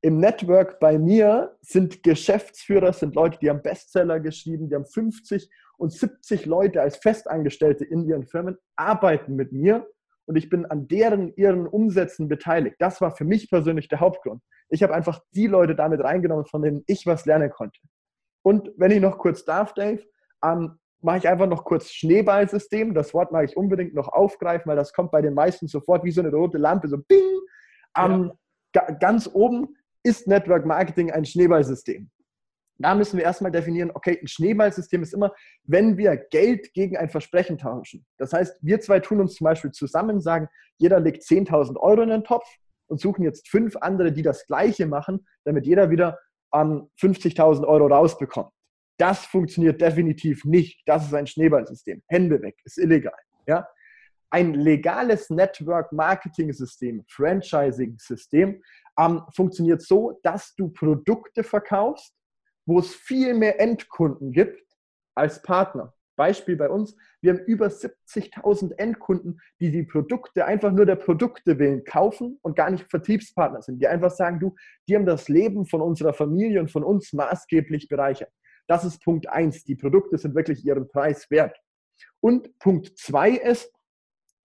Im 0.02 0.20
Network 0.20 0.80
bei 0.80 1.00
mir 1.00 1.58
sind 1.62 2.04
Geschäftsführer, 2.04 2.94
sind 2.94 3.16
Leute, 3.16 3.40
die 3.40 3.50
haben 3.50 3.62
Bestseller 3.62 4.20
geschrieben, 4.20 4.70
die 4.70 4.76
haben 4.76 4.86
50 4.86 5.50
und 5.78 5.92
70 5.92 6.46
Leute 6.46 6.82
als 6.82 6.98
Festangestellte 6.98 7.86
in 7.86 8.08
ihren 8.08 8.26
Firmen, 8.26 8.58
arbeiten 8.76 9.36
mit 9.36 9.52
mir 9.52 9.88
und 10.26 10.36
ich 10.36 10.50
bin 10.50 10.66
an 10.66 10.88
deren 10.88 11.34
ihren 11.36 11.68
Umsätzen 11.68 12.28
beteiligt. 12.28 12.78
Das 12.80 13.02
war 13.02 13.16
für 13.16 13.26
mich 13.26 13.50
persönlich 13.50 13.88
der 13.88 14.00
Hauptgrund. 14.00 14.42
Ich 14.70 14.82
habe 14.84 14.94
einfach 14.94 15.22
die 15.32 15.48
Leute 15.48 15.76
damit 15.76 16.02
reingenommen, 16.02 16.46
von 16.46 16.62
denen 16.62 16.84
ich 16.88 17.06
was 17.06 17.26
lernen 17.26 17.52
konnte. 17.52 17.80
Und 18.44 18.72
wenn 18.78 18.92
ich 18.92 19.02
noch 19.02 19.18
kurz 19.18 19.46
darf, 19.46 19.74
Dave, 19.74 20.04
ähm, 20.44 20.78
mache 21.02 21.20
ich 21.20 21.28
einfach 21.28 21.48
noch 21.48 21.64
kurz 21.64 21.92
Schneeballsystem. 21.92 22.94
Das 22.94 23.14
Wort 23.14 23.32
mag 23.32 23.46
ich 23.46 23.56
unbedingt 23.56 23.94
noch 23.94 24.08
aufgreifen, 24.08 24.70
weil 24.70 24.76
das 24.76 24.94
kommt 24.94 25.12
bei 25.12 25.22
den 25.22 25.34
meisten 25.34 25.68
sofort 25.68 26.04
wie 26.04 26.12
so 26.12 26.22
eine 26.22 26.32
rote 26.32 26.58
Lampe, 26.58 26.88
so 26.88 26.98
bing. 26.98 27.20
Ähm, 27.98 28.32
ja. 28.76 28.92
Ganz 29.00 29.30
oben 29.32 29.76
ist 30.04 30.28
Network 30.28 30.66
Marketing 30.66 31.12
ein 31.12 31.26
Schneeballsystem. 31.26 32.10
Da 32.78 32.94
müssen 32.94 33.18
wir 33.18 33.24
erstmal 33.24 33.52
definieren, 33.52 33.92
okay, 33.94 34.20
ein 34.22 34.28
Schneeballsystem 34.28 35.02
ist 35.02 35.14
immer, 35.14 35.34
wenn 35.64 35.98
wir 35.98 36.18
Geld 36.18 36.74
gegen 36.74 36.98
ein 36.98 37.10
Versprechen 37.10 37.58
tauschen. 37.58 38.06
Das 38.18 38.34
heißt, 38.34 38.58
wir 38.62 38.82
zwei 38.82 39.00
tun 39.00 39.22
uns 39.22 39.36
zum 39.36 39.46
Beispiel 39.46 39.72
zusammen, 39.72 40.20
sagen, 40.20 40.50
jeder 40.78 41.00
legt 41.00 41.24
10.000 41.24 41.78
Euro 41.78 42.02
in 42.02 42.10
den 42.10 42.24
Topf 42.24 42.46
und 42.88 43.00
suchen 43.00 43.24
jetzt 43.24 43.48
fünf 43.50 43.78
andere, 43.78 44.12
die 44.12 44.22
das 44.22 44.46
Gleiche 44.46 44.88
machen, 44.88 45.26
damit 45.46 45.66
jeder 45.66 45.90
wieder 45.90 46.20
ähm, 46.54 46.90
50.000 47.02 47.66
Euro 47.66 47.88
rausbekommt. 47.88 48.52
Das 48.98 49.26
funktioniert 49.26 49.82
definitiv 49.82 50.46
nicht. 50.46 50.82
Das 50.86 51.06
ist 51.06 51.14
ein 51.14 51.28
Schneeballsystem. 51.28 52.02
Hände 52.08 52.42
weg, 52.42 52.58
ist 52.64 52.78
illegal. 52.78 53.18
Ja? 53.48 53.68
Ein 54.30 54.54
legales 54.54 55.30
Network-Marketing-System, 55.30 57.04
Franchising-System, 57.08 58.62
ähm, 58.98 59.22
funktioniert 59.34 59.82
so, 59.82 60.20
dass 60.24 60.56
du 60.56 60.70
Produkte 60.70 61.44
verkaufst, 61.44 62.15
wo 62.66 62.80
es 62.80 62.94
viel 62.94 63.34
mehr 63.34 63.60
Endkunden 63.60 64.32
gibt 64.32 64.64
als 65.16 65.42
Partner. 65.42 65.94
Beispiel 66.16 66.56
bei 66.56 66.70
uns, 66.70 66.96
wir 67.22 67.34
haben 67.34 67.44
über 67.46 67.68
70.000 67.68 68.78
Endkunden, 68.78 69.42
die 69.60 69.72
die 69.72 69.84
Produkte 69.84 70.46
einfach 70.46 70.72
nur 70.72 70.86
der 70.86 70.96
Produkte 70.96 71.60
willen 71.60 71.84
kaufen 71.84 72.40
und 72.42 72.56
gar 72.56 72.70
nicht 72.70 72.90
Vertriebspartner 72.90 73.62
sind, 73.62 73.82
die 73.82 73.88
einfach 73.88 74.12
sagen, 74.12 74.40
du, 74.40 74.56
die 74.88 74.96
haben 74.96 75.06
das 75.06 75.28
Leben 75.28 75.66
von 75.66 75.82
unserer 75.82 76.14
Familie 76.14 76.60
und 76.62 76.72
von 76.72 76.84
uns 76.84 77.12
maßgeblich 77.14 77.90
bereichert. 77.90 78.32
Das 78.68 78.84
ist 78.86 79.04
Punkt 79.04 79.30
eins. 79.30 79.64
Die 79.64 79.76
Produkte 79.76 80.18
sind 80.18 80.36
wirklich 80.36 80.66
ihren 80.66 80.88
Preis 80.88 81.30
wert. 81.30 81.58
Und 82.20 82.58
Punkt 82.60 82.98
zwei 82.98 83.32
ist, 83.32 83.72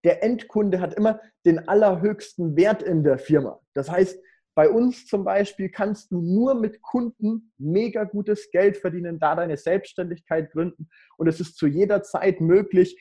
der 0.04 0.22
Endkunde 0.22 0.80
hat 0.80 0.94
immer 0.94 1.20
den 1.44 1.68
allerhöchsten 1.68 2.56
Wert 2.56 2.82
in 2.82 3.04
der 3.04 3.18
Firma. 3.18 3.60
Das 3.74 3.90
heißt, 3.90 4.18
bei 4.60 4.68
uns 4.68 5.06
zum 5.06 5.24
Beispiel 5.24 5.70
kannst 5.70 6.10
du 6.10 6.20
nur 6.20 6.54
mit 6.54 6.82
Kunden 6.82 7.50
mega 7.56 8.04
gutes 8.04 8.50
Geld 8.50 8.76
verdienen, 8.76 9.18
da 9.18 9.34
deine 9.34 9.56
Selbstständigkeit 9.56 10.52
gründen 10.52 10.90
und 11.16 11.28
es 11.28 11.40
ist 11.40 11.56
zu 11.56 11.66
jeder 11.66 12.02
Zeit 12.02 12.42
möglich, 12.42 13.00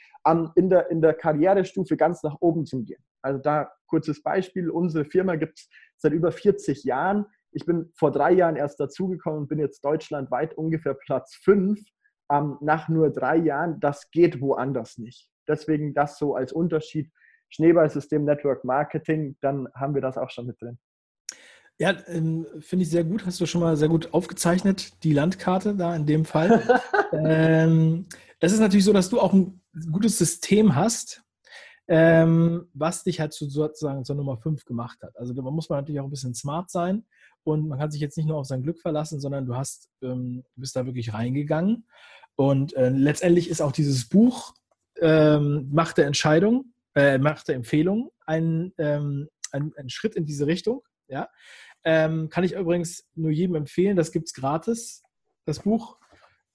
in 0.55 0.69
der, 0.69 0.89
in 0.89 1.01
der 1.01 1.13
Karrierestufe 1.13 1.97
ganz 1.97 2.23
nach 2.23 2.37
oben 2.39 2.65
zu 2.65 2.81
gehen. 2.85 3.03
Also 3.21 3.41
da 3.41 3.73
kurzes 3.87 4.23
Beispiel, 4.23 4.69
unsere 4.69 5.03
Firma 5.03 5.35
gibt 5.35 5.59
es 5.59 5.69
seit 5.97 6.13
über 6.13 6.31
40 6.31 6.85
Jahren. 6.85 7.25
Ich 7.51 7.65
bin 7.65 7.91
vor 7.93 8.11
drei 8.11 8.31
Jahren 8.31 8.55
erst 8.55 8.79
dazugekommen 8.79 9.41
und 9.41 9.47
bin 9.49 9.59
jetzt 9.59 9.83
deutschlandweit 9.83 10.53
ungefähr 10.57 10.93
Platz 10.93 11.35
5 11.43 11.77
nach 12.61 12.87
nur 12.87 13.09
drei 13.09 13.35
Jahren. 13.35 13.81
Das 13.81 14.09
geht 14.11 14.39
woanders 14.39 14.97
nicht. 14.97 15.29
Deswegen 15.45 15.93
das 15.93 16.17
so 16.17 16.35
als 16.35 16.53
Unterschied. 16.53 17.11
Schneeballsystem 17.49 18.23
Network 18.23 18.63
Marketing, 18.63 19.35
dann 19.41 19.67
haben 19.75 19.93
wir 19.93 20.01
das 20.01 20.17
auch 20.17 20.29
schon 20.29 20.45
mit 20.45 20.61
drin. 20.61 20.79
Ja, 21.81 21.95
ähm, 22.07 22.45
finde 22.59 22.83
ich 22.83 22.89
sehr 22.89 23.05
gut. 23.05 23.25
Hast 23.25 23.39
du 23.39 23.45
schon 23.45 23.61
mal 23.61 23.77
sehr 23.77 23.87
gut 23.87 24.13
aufgezeichnet, 24.13 25.01
die 25.03 25.13
Landkarte 25.13 25.75
da 25.75 25.95
in 25.95 26.05
dem 26.05 26.25
Fall. 26.25 26.61
ähm, 27.13 28.05
es 28.41 28.51
ist 28.51 28.59
natürlich 28.59 28.83
so, 28.83 28.91
dass 28.91 29.09
du 29.09 29.19
auch 29.19 29.31
ein 29.31 29.61
gutes 29.89 30.17
System 30.17 30.75
hast, 30.75 31.23
ähm, 31.87 32.67
was 32.73 33.03
dich 33.03 33.21
halt 33.21 33.31
zu, 33.31 33.49
sozusagen 33.49 34.03
zur 34.03 34.17
Nummer 34.17 34.37
5 34.37 34.65
gemacht 34.65 35.01
hat. 35.01 35.17
Also 35.17 35.33
da 35.33 35.41
muss 35.41 35.69
man 35.69 35.79
natürlich 35.79 36.01
auch 36.01 36.05
ein 36.05 36.09
bisschen 36.09 36.35
smart 36.35 36.69
sein 36.69 37.05
und 37.43 37.69
man 37.69 37.79
kann 37.79 37.91
sich 37.91 38.01
jetzt 38.01 38.17
nicht 38.17 38.27
nur 38.27 38.37
auf 38.37 38.45
sein 38.45 38.61
Glück 38.61 38.81
verlassen, 38.81 39.21
sondern 39.21 39.45
du 39.45 39.55
hast, 39.55 39.89
ähm, 40.01 40.43
bist 40.57 40.75
da 40.75 40.85
wirklich 40.85 41.13
reingegangen. 41.13 41.87
Und 42.35 42.73
äh, 42.73 42.89
letztendlich 42.89 43.49
ist 43.49 43.61
auch 43.61 43.71
dieses 43.71 44.09
Buch 44.09 44.53
ähm, 44.99 45.69
Macht 45.71 45.97
der 45.97 46.07
Entscheidung, 46.07 46.73
äh, 46.93 47.17
Macht 47.17 47.47
der 47.47 47.55
Empfehlung 47.55 48.11
ein, 48.25 48.73
ähm, 48.77 49.29
ein, 49.53 49.71
ein 49.77 49.89
Schritt 49.89 50.15
in 50.15 50.25
diese 50.25 50.45
Richtung. 50.45 50.81
Ja, 51.07 51.27
ähm, 51.83 52.29
kann 52.29 52.43
ich 52.43 52.53
übrigens 52.53 53.07
nur 53.15 53.31
jedem 53.31 53.55
empfehlen. 53.55 53.95
Das 53.95 54.11
gibt 54.11 54.27
es 54.27 54.33
gratis, 54.33 55.03
das 55.45 55.59
Buch. 55.59 55.97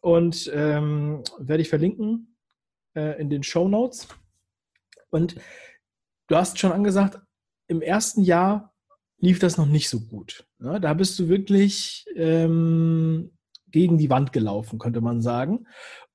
Und 0.01 0.51
ähm, 0.55 1.23
werde 1.39 1.63
ich 1.63 1.69
verlinken 1.69 2.37
äh, 2.95 3.21
in 3.21 3.31
den 3.31 3.43
Show 3.43 3.69
Notes. 3.69 4.09
Und 5.11 5.37
du 6.29 6.37
hast 6.37 6.59
schon 6.59 6.73
angesagt, 6.73 7.19
im 7.69 7.81
ersten 7.81 8.23
Jahr 8.23 8.75
lief 9.19 9.39
das 9.39 9.57
noch 9.57 9.67
nicht 9.67 9.89
so 9.89 10.01
gut. 10.01 10.47
Ne? 10.59 10.81
Da 10.81 10.93
bist 10.95 11.19
du 11.19 11.29
wirklich 11.29 12.05
ähm, 12.15 13.33
gegen 13.69 13.97
die 13.97 14.11
Wand 14.11 14.33
gelaufen, 14.33 14.79
könnte 14.79 15.01
man 15.01 15.23
sagen. 15.23 15.67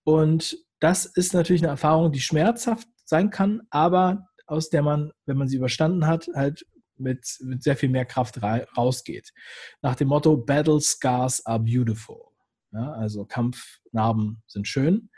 Und 0.04 0.58
das 0.80 1.06
ist 1.06 1.34
natürlich 1.34 1.62
eine 1.62 1.72
Erfahrung, 1.72 2.12
die 2.12 2.22
schmerzhaft 2.22 2.88
sein 3.06 3.32
kann, 3.32 3.62
aber 3.70 4.28
aus 4.46 4.70
der 4.70 4.82
man, 4.82 5.12
wenn 5.26 5.38
man 5.38 5.48
sie 5.48 5.58
überstanden 5.58 6.08
hat, 6.08 6.30
halt 6.34 6.66
mit, 7.00 7.38
mit 7.42 7.64
sehr 7.64 7.76
viel 7.76 7.90
mehr 7.90 8.06
Kraft 8.06 8.42
rausgeht. 8.42 9.32
Nach 9.82 9.96
dem 9.96 10.10
Motto, 10.10 10.38
Battle 10.38 10.80
Scars 10.82 11.46
are 11.46 11.60
beautiful. 11.60 12.22
Ja, 12.72 12.92
also 12.94 13.26
Kampfnarben 13.26 14.44
sind 14.48 14.68
schön. 14.68 15.10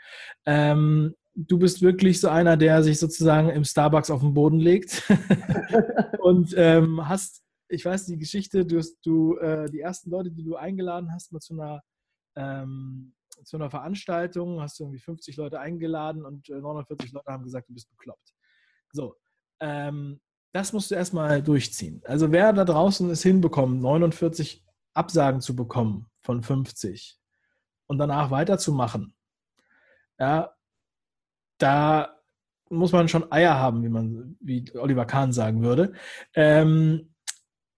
Ähm, 0.46 1.14
du 1.34 1.58
bist 1.58 1.82
wirklich 1.82 2.20
so 2.20 2.28
einer, 2.28 2.56
der 2.56 2.82
sich 2.82 2.98
sozusagen 2.98 3.50
im 3.50 3.64
Starbucks 3.64 4.10
auf 4.10 4.20
den 4.20 4.34
Boden 4.34 4.58
legt 4.58 5.02
und 6.20 6.54
ähm, 6.56 7.06
hast, 7.08 7.42
ich 7.68 7.84
weiß 7.84 8.06
die 8.06 8.18
Geschichte, 8.18 8.64
du, 8.64 8.78
hast, 8.78 8.98
du 9.04 9.36
äh, 9.36 9.70
die 9.70 9.80
ersten 9.80 10.10
Leute, 10.10 10.30
die 10.30 10.44
du 10.44 10.56
eingeladen 10.56 11.12
hast, 11.12 11.32
mal 11.32 11.40
zu 11.40 11.54
einer 11.54 11.82
ähm, 12.36 13.14
zu 13.44 13.56
einer 13.56 13.70
Veranstaltung, 13.70 14.60
hast 14.60 14.78
du 14.78 14.84
irgendwie 14.84 15.00
50 15.00 15.36
Leute 15.36 15.60
eingeladen 15.60 16.24
und 16.24 16.48
äh, 16.48 16.60
49 16.60 17.12
Leute 17.12 17.32
haben 17.32 17.44
gesagt, 17.44 17.68
du 17.68 17.74
bist 17.74 17.90
bekloppt. 17.90 18.34
So, 18.92 19.16
ähm, 19.60 20.20
das 20.52 20.72
musst 20.72 20.90
du 20.90 20.94
erstmal 20.94 21.42
durchziehen. 21.42 22.02
Also 22.04 22.30
wer 22.30 22.52
da 22.52 22.64
draußen 22.64 23.08
es 23.10 23.22
hinbekommt, 23.22 23.80
49 23.80 24.64
Absagen 24.94 25.40
zu 25.40 25.56
bekommen 25.56 26.10
von 26.20 26.42
50 26.42 27.18
und 27.86 27.98
danach 27.98 28.30
weiterzumachen, 28.30 29.14
ja, 30.18 30.54
da 31.58 32.16
muss 32.68 32.92
man 32.92 33.08
schon 33.08 33.30
Eier 33.30 33.54
haben, 33.54 33.82
wie 33.82 33.88
man, 33.88 34.36
wie 34.40 34.64
Oliver 34.76 35.04
Kahn 35.04 35.32
sagen 35.32 35.62
würde. 35.62 35.92
Ähm, 36.34 37.14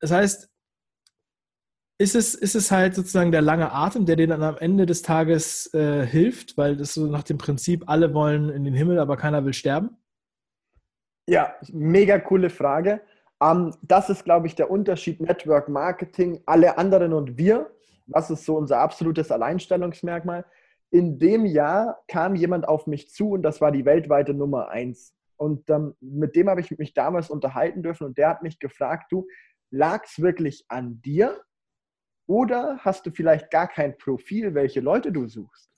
das 0.01 0.11
heißt, 0.11 0.51
ist 1.99 2.15
es, 2.15 2.35
ist 2.35 2.55
es 2.55 2.71
halt 2.71 2.95
sozusagen 2.95 3.31
der 3.31 3.43
lange 3.43 3.73
Atem, 3.73 4.05
der 4.05 4.17
dir 4.17 4.27
dann 4.27 4.43
am 4.43 4.59
Ende 4.59 4.85
des 4.87 5.03
Tages 5.03 5.73
äh, 5.75 6.05
hilft, 6.07 6.57
weil 6.57 6.77
das 6.77 6.95
so 6.95 7.07
nach 7.07 7.23
dem 7.23 7.39
Prinzip, 7.39 7.85
alle 7.87 8.15
wollen 8.15 8.49
in 8.51 8.65
den 8.65 8.75
Himmel, 8.75 8.99
aber 8.99 9.17
keiner 9.17 9.45
will 9.45 9.53
sterben? 9.53 9.97
Ja, 11.27 11.55
mega 11.73 12.19
coole 12.19 12.51
Frage. 12.51 13.01
Um, 13.41 13.67
ähm, 13.69 13.75
das 13.83 14.11
ist, 14.11 14.25
glaube 14.25 14.47
ich, 14.47 14.55
der 14.55 14.71
Unterschied 14.71 15.21
Network 15.21 15.69
Marketing, 15.69 16.43
alle 16.47 16.79
anderen 16.79 17.13
und 17.13 17.37
wir. 17.37 17.71
Was 18.07 18.31
ist 18.31 18.45
so 18.45 18.57
unser 18.57 18.79
absolutes 18.81 19.31
Alleinstellungsmerkmal? 19.31 20.45
In 20.91 21.19
dem 21.19 21.47
Jahr 21.47 22.03
kam 22.07 22.37
jemand 22.37 22.69
auf 22.69 22.87
mich 22.87 23.11
zu 23.11 23.31
und 23.31 23.43
das 23.43 23.61
war 23.61 23.73
die 23.73 23.85
weltweite 23.85 24.35
Nummer 24.35 24.69
eins. 24.69 25.15
Und 25.37 25.69
ähm, 25.71 25.95
mit 26.01 26.37
dem 26.37 26.49
habe 26.49 26.61
ich 26.61 26.71
mich 26.79 26.95
damals 26.95 27.31
unterhalten 27.31 27.83
dürfen 27.83 28.07
und 28.07 28.19
der 28.19 28.29
hat 28.29 28.43
mich 28.43 28.59
gefragt, 28.59 29.11
du, 29.11 29.27
lag 29.71 30.05
es 30.05 30.21
wirklich 30.21 30.65
an 30.69 31.01
dir 31.03 31.43
oder 32.27 32.79
hast 32.81 33.07
du 33.07 33.11
vielleicht 33.11 33.51
gar 33.51 33.67
kein 33.67 33.99
Profil, 33.99 34.55
welche 34.55 34.81
Leute 34.81 35.11
du 35.11 35.27
suchst? 35.27 35.74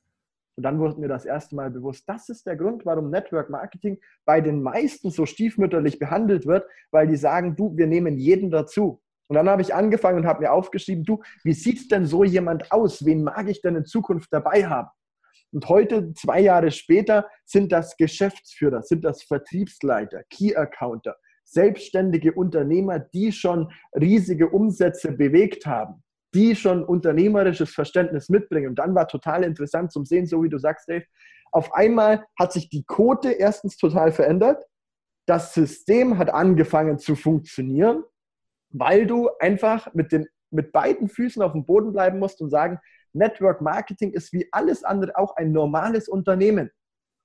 Und 0.56 0.62
dann 0.62 0.78
wurde 0.78 0.98
mir 0.98 1.08
das 1.08 1.26
erste 1.26 1.54
Mal 1.54 1.70
bewusst, 1.70 2.04
das 2.06 2.30
ist 2.30 2.46
der 2.46 2.56
Grund, 2.56 2.86
warum 2.86 3.10
Network 3.10 3.50
Marketing 3.50 3.98
bei 4.24 4.40
den 4.40 4.62
meisten 4.62 5.10
so 5.10 5.26
stiefmütterlich 5.26 5.98
behandelt 5.98 6.46
wird, 6.46 6.66
weil 6.90 7.06
die 7.06 7.16
sagen, 7.16 7.56
du, 7.56 7.76
wir 7.76 7.86
nehmen 7.86 8.16
jeden 8.16 8.50
dazu. 8.50 9.02
Und 9.28 9.34
dann 9.34 9.48
habe 9.48 9.60
ich 9.60 9.74
angefangen 9.74 10.20
und 10.20 10.26
habe 10.26 10.40
mir 10.40 10.52
aufgeschrieben, 10.52 11.04
du, 11.04 11.22
wie 11.44 11.52
sieht 11.52 11.90
denn 11.92 12.06
so 12.06 12.24
jemand 12.24 12.72
aus? 12.72 13.04
Wen 13.04 13.22
mag 13.22 13.48
ich 13.48 13.60
denn 13.60 13.76
in 13.76 13.84
Zukunft 13.84 14.32
dabei 14.32 14.66
haben? 14.66 14.88
Und 15.52 15.68
heute, 15.68 16.14
zwei 16.14 16.40
Jahre 16.40 16.70
später, 16.70 17.28
sind 17.44 17.70
das 17.70 17.96
Geschäftsführer, 17.96 18.82
sind 18.82 19.04
das 19.04 19.22
Vertriebsleiter, 19.24 20.22
Key-Accounter, 20.30 21.16
selbstständige 21.44 22.32
Unternehmer, 22.32 22.98
die 22.98 23.30
schon 23.30 23.70
riesige 23.94 24.48
Umsätze 24.48 25.12
bewegt 25.12 25.66
haben 25.66 26.02
die 26.34 26.56
schon 26.56 26.84
unternehmerisches 26.84 27.72
Verständnis 27.72 28.28
mitbringen. 28.28 28.68
Und 28.68 28.78
dann 28.78 28.94
war 28.94 29.08
total 29.08 29.44
interessant 29.44 29.92
zum 29.92 30.04
Sehen, 30.04 30.26
so 30.26 30.42
wie 30.42 30.48
du 30.48 30.58
sagst, 30.58 30.88
Dave, 30.88 31.04
auf 31.52 31.72
einmal 31.72 32.24
hat 32.38 32.52
sich 32.52 32.68
die 32.68 32.84
Quote 32.86 33.30
erstens 33.30 33.76
total 33.76 34.12
verändert. 34.12 34.64
Das 35.26 35.54
System 35.54 36.18
hat 36.18 36.30
angefangen 36.30 36.98
zu 36.98 37.16
funktionieren, 37.16 38.04
weil 38.70 39.06
du 39.06 39.30
einfach 39.40 39.92
mit, 39.94 40.12
den, 40.12 40.26
mit 40.50 40.72
beiden 40.72 41.08
Füßen 41.08 41.42
auf 41.42 41.52
dem 41.52 41.64
Boden 41.64 41.92
bleiben 41.92 42.18
musst 42.18 42.40
und 42.40 42.50
sagen, 42.50 42.78
Network 43.12 43.62
Marketing 43.62 44.12
ist 44.12 44.32
wie 44.32 44.48
alles 44.52 44.84
andere 44.84 45.16
auch 45.16 45.36
ein 45.36 45.52
normales 45.52 46.08
Unternehmen. 46.08 46.70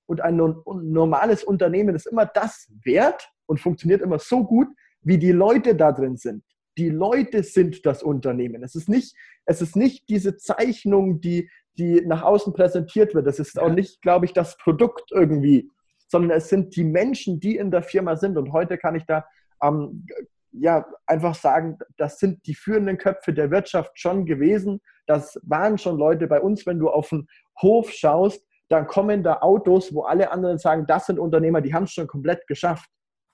Und 0.07 0.21
ein 0.21 0.35
normales 0.65 1.43
Unternehmen 1.43 1.95
ist 1.95 2.05
immer 2.05 2.25
das 2.25 2.71
wert 2.83 3.29
und 3.45 3.59
funktioniert 3.59 4.01
immer 4.01 4.19
so 4.19 4.45
gut, 4.45 4.67
wie 5.01 5.17
die 5.17 5.31
Leute 5.31 5.75
da 5.75 5.91
drin 5.91 6.17
sind 6.17 6.43
die 6.77 6.89
Leute 6.89 7.43
sind 7.43 7.85
das 7.85 8.03
Unternehmen. 8.03 8.63
Es 8.63 8.75
ist 8.75 8.89
nicht, 8.89 9.15
es 9.45 9.61
ist 9.61 9.75
nicht 9.75 10.09
diese 10.09 10.37
Zeichnung, 10.37 11.21
die, 11.21 11.49
die 11.77 12.01
nach 12.05 12.23
außen 12.23 12.53
präsentiert 12.53 13.13
wird. 13.13 13.27
Es 13.27 13.39
ist 13.39 13.59
auch 13.59 13.69
nicht, 13.71 14.01
glaube 14.01 14.25
ich, 14.25 14.33
das 14.33 14.57
Produkt 14.57 15.11
irgendwie, 15.11 15.69
sondern 16.07 16.37
es 16.37 16.49
sind 16.49 16.75
die 16.75 16.83
Menschen, 16.83 17.39
die 17.39 17.57
in 17.57 17.71
der 17.71 17.83
Firma 17.83 18.15
sind. 18.15 18.37
Und 18.37 18.51
heute 18.51 18.77
kann 18.77 18.95
ich 18.95 19.05
da 19.05 19.25
ähm, 19.61 20.05
ja 20.51 20.85
einfach 21.05 21.35
sagen, 21.35 21.77
das 21.97 22.19
sind 22.19 22.45
die 22.45 22.55
führenden 22.55 22.97
Köpfe 22.97 23.33
der 23.33 23.51
Wirtschaft 23.51 23.99
schon 23.99 24.25
gewesen. 24.25 24.81
Das 25.07 25.39
waren 25.43 25.77
schon 25.77 25.97
Leute 25.97 26.27
bei 26.27 26.41
uns, 26.41 26.65
wenn 26.65 26.79
du 26.79 26.89
auf 26.89 27.09
den 27.09 27.27
Hof 27.61 27.91
schaust, 27.91 28.45
dann 28.69 28.87
kommen 28.87 29.21
da 29.21 29.39
Autos, 29.41 29.93
wo 29.93 30.03
alle 30.03 30.31
anderen 30.31 30.57
sagen, 30.57 30.85
das 30.87 31.05
sind 31.07 31.19
Unternehmer, 31.19 31.59
die 31.59 31.73
haben 31.73 31.83
es 31.83 31.91
schon 31.91 32.07
komplett 32.07 32.47
geschafft. 32.47 32.89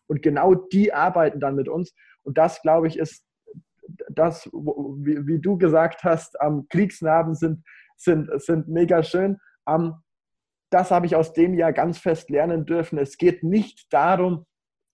Und 0.08 0.21
genau 0.21 0.56
die 0.56 0.93
arbeiten 0.93 1.39
dann 1.39 1.56
mit 1.56 1.69
uns. 1.69 1.93
Und 2.23 2.38
das, 2.38 2.62
glaube 2.62 2.88
ich, 2.88 2.97
ist 2.97 3.23
das, 4.10 4.45
wie, 4.47 5.26
wie 5.28 5.39
du 5.39 5.58
gesagt 5.58 6.04
hast, 6.04 6.39
am 6.41 6.67
Kriegsnarben 6.69 7.36
sind, 7.36 7.63
sind, 7.95 8.30
sind 8.41 8.67
mega 8.67 9.04
schön. 9.04 9.38
Um, 9.65 10.02
das 10.69 10.91
habe 10.91 11.06
ich 11.06 11.15
aus 11.15 11.34
dem 11.34 11.54
Jahr 11.54 11.73
ganz 11.73 11.97
fest 11.97 12.30
lernen 12.30 12.65
dürfen. 12.65 12.97
Es 12.97 13.17
geht 13.17 13.43
nicht 13.43 13.91
darum, 13.91 14.45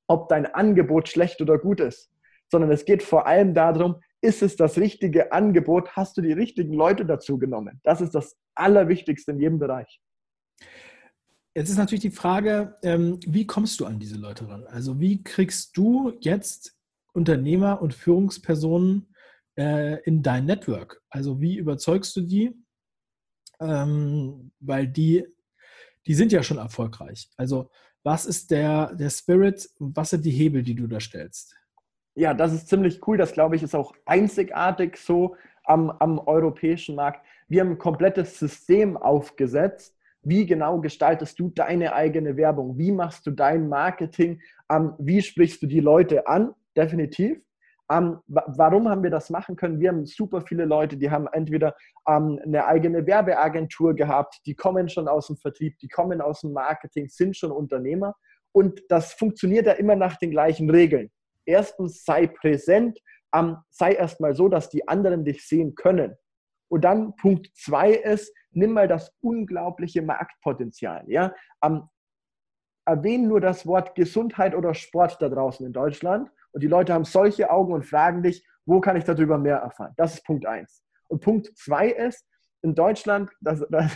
ob 0.08 0.30
dein 0.30 0.46
Angebot 0.46 1.10
schlecht 1.10 1.42
oder 1.42 1.58
gut 1.58 1.80
ist, 1.80 2.12
sondern 2.52 2.72
es 2.72 2.86
geht 2.86 3.04
vor 3.04 3.26
allem 3.26 3.54
darum, 3.54 4.00
ist 4.22 4.42
es 4.42 4.56
das 4.56 4.78
richtige 4.78 5.32
Angebot? 5.32 5.96
Hast 5.96 6.16
du 6.18 6.22
die 6.22 6.32
richtigen 6.32 6.74
Leute 6.74 7.06
dazu 7.06 7.38
genommen? 7.38 7.82
Das 7.84 8.00
ist 8.00 8.16
das 8.16 8.38
Allerwichtigste 8.56 9.32
in 9.32 9.40
jedem 9.40 9.60
Bereich. 9.60 10.00
Jetzt 11.56 11.70
ist 11.70 11.78
natürlich 11.78 12.02
die 12.02 12.10
Frage, 12.10 12.78
ähm, 12.84 13.20
wie 13.28 13.46
kommst 13.46 13.80
du 13.80 13.86
an 13.86 14.00
diese 14.00 14.18
Leute 14.18 14.48
ran? 14.48 14.66
Also 14.66 15.00
wie 15.00 15.24
kriegst 15.24 15.78
du 15.78 16.14
jetzt 16.22 16.76
Unternehmer 17.14 17.82
und 17.82 17.94
Führungspersonen 17.94 19.14
äh, 19.58 20.02
in 20.04 20.22
dein 20.22 20.46
Network? 20.46 21.02
Also 21.10 21.40
wie 21.40 21.58
überzeugst 21.58 22.16
du 22.16 22.22
die? 22.22 22.56
Ähm, 23.60 24.52
weil 24.60 24.88
die, 24.88 25.26
die 26.06 26.14
sind 26.16 26.32
ja 26.32 26.44
schon 26.44 26.58
erfolgreich. 26.58 27.30
Also 27.38 27.70
was 28.04 28.26
ist 28.26 28.52
der, 28.52 28.94
der 28.96 29.10
Spirit 29.10 29.70
und 29.80 29.96
was 29.96 30.10
sind 30.10 30.26
die 30.26 30.32
Hebel, 30.32 30.62
die 30.62 30.76
du 30.76 30.88
da 30.88 31.00
stellst? 31.00 31.56
Ja, 32.16 32.34
das 32.34 32.54
ist 32.54 32.68
ziemlich 32.68 33.08
cool. 33.08 33.18
Das, 33.18 33.34
glaube 33.34 33.56
ich, 33.56 33.64
ist 33.64 33.76
auch 33.76 33.94
einzigartig 34.06 34.98
so 34.98 35.36
am, 35.64 35.90
am 35.90 36.20
europäischen 36.20 36.96
Markt. 36.96 37.26
Wir 37.48 37.62
haben 37.62 37.72
ein 37.72 37.78
komplettes 37.78 38.38
System 38.38 38.98
aufgesetzt, 38.98 39.96
wie 40.22 40.46
genau 40.46 40.80
gestaltest 40.80 41.38
du 41.40 41.50
deine 41.50 41.94
eigene 41.94 42.38
Werbung? 42.38 42.78
Wie 42.78 42.92
machst 42.92 43.26
du 43.28 43.32
dein 43.32 43.68
Marketing? 43.68 44.42
Ähm, 44.70 44.94
wie 44.98 45.22
sprichst 45.22 45.62
du 45.62 45.68
die 45.68 45.82
Leute 45.82 46.28
an? 46.28 46.54
Definitiv. 46.76 47.42
Ähm, 47.92 48.20
warum 48.28 48.90
haben 48.90 49.04
wir 49.04 49.10
das 49.10 49.30
machen 49.30 49.56
können? 49.56 49.80
Wir 49.80 49.90
haben 49.90 50.06
super 50.06 50.42
viele 50.42 50.66
Leute, 50.66 50.98
die 50.98 51.12
haben 51.12 51.28
entweder 51.32 51.76
ähm, 52.08 52.40
eine 52.44 52.66
eigene 52.66 53.06
Werbeagentur 53.06 53.94
gehabt, 53.94 54.40
die 54.46 54.56
kommen 54.56 54.88
schon 54.90 55.08
aus 55.08 55.28
dem 55.28 55.38
Vertrieb, 55.38 55.78
die 55.80 55.90
kommen 55.90 56.22
aus 56.22 56.42
dem 56.42 56.54
Marketing, 56.54 57.10
sind 57.10 57.36
schon 57.36 57.52
Unternehmer. 57.52 58.16
Und 58.54 58.82
das 58.90 59.14
funktioniert 59.14 59.66
ja 59.66 59.74
immer 59.74 59.96
nach 59.96 60.18
den 60.18 60.32
gleichen 60.32 60.70
Regeln. 60.70 61.12
Erstens, 61.46 62.06
sei 62.06 62.28
präsent, 62.28 63.00
ähm, 63.36 63.58
sei 63.70 63.94
erstmal 63.94 64.34
so, 64.34 64.48
dass 64.48 64.70
die 64.70 64.88
anderen 64.88 65.26
dich 65.26 65.46
sehen 65.46 65.76
können. 65.76 66.16
Und 66.70 66.86
dann 66.86 67.16
Punkt 67.18 67.50
zwei 67.56 67.92
ist, 67.92 68.34
nimm 68.52 68.72
mal 68.72 68.88
das 68.88 69.12
unglaubliche 69.22 70.02
Marktpotenzial. 70.02 71.04
Ja? 71.08 71.34
Ähm, 71.64 71.84
erwähne 72.86 73.28
nur 73.28 73.42
das 73.42 73.68
Wort 73.68 73.94
Gesundheit 73.96 74.56
oder 74.56 74.74
Sport 74.74 75.22
da 75.22 75.30
draußen 75.30 75.66
in 75.66 75.74
Deutschland 75.74 76.30
und 76.54 76.64
die 76.64 76.68
Leute 76.68 76.94
haben 76.94 77.04
solche 77.04 77.50
Augen 77.52 77.74
und 77.74 77.86
fragen 77.86 78.24
dich, 78.24 78.46
wo 78.66 78.80
kann 78.80 78.96
ich 78.96 79.04
darüber 79.04 79.38
mehr 79.38 79.58
erfahren? 79.58 79.94
Das 79.98 80.14
ist 80.14 80.26
Punkt 80.26 80.46
eins. 80.46 80.84
Und 81.08 81.22
Punkt 81.22 81.58
zwei 81.58 81.90
ist, 81.90 82.26
in 82.62 82.76
Deutschland, 82.76 83.30
das, 83.42 83.64
das, 83.70 83.94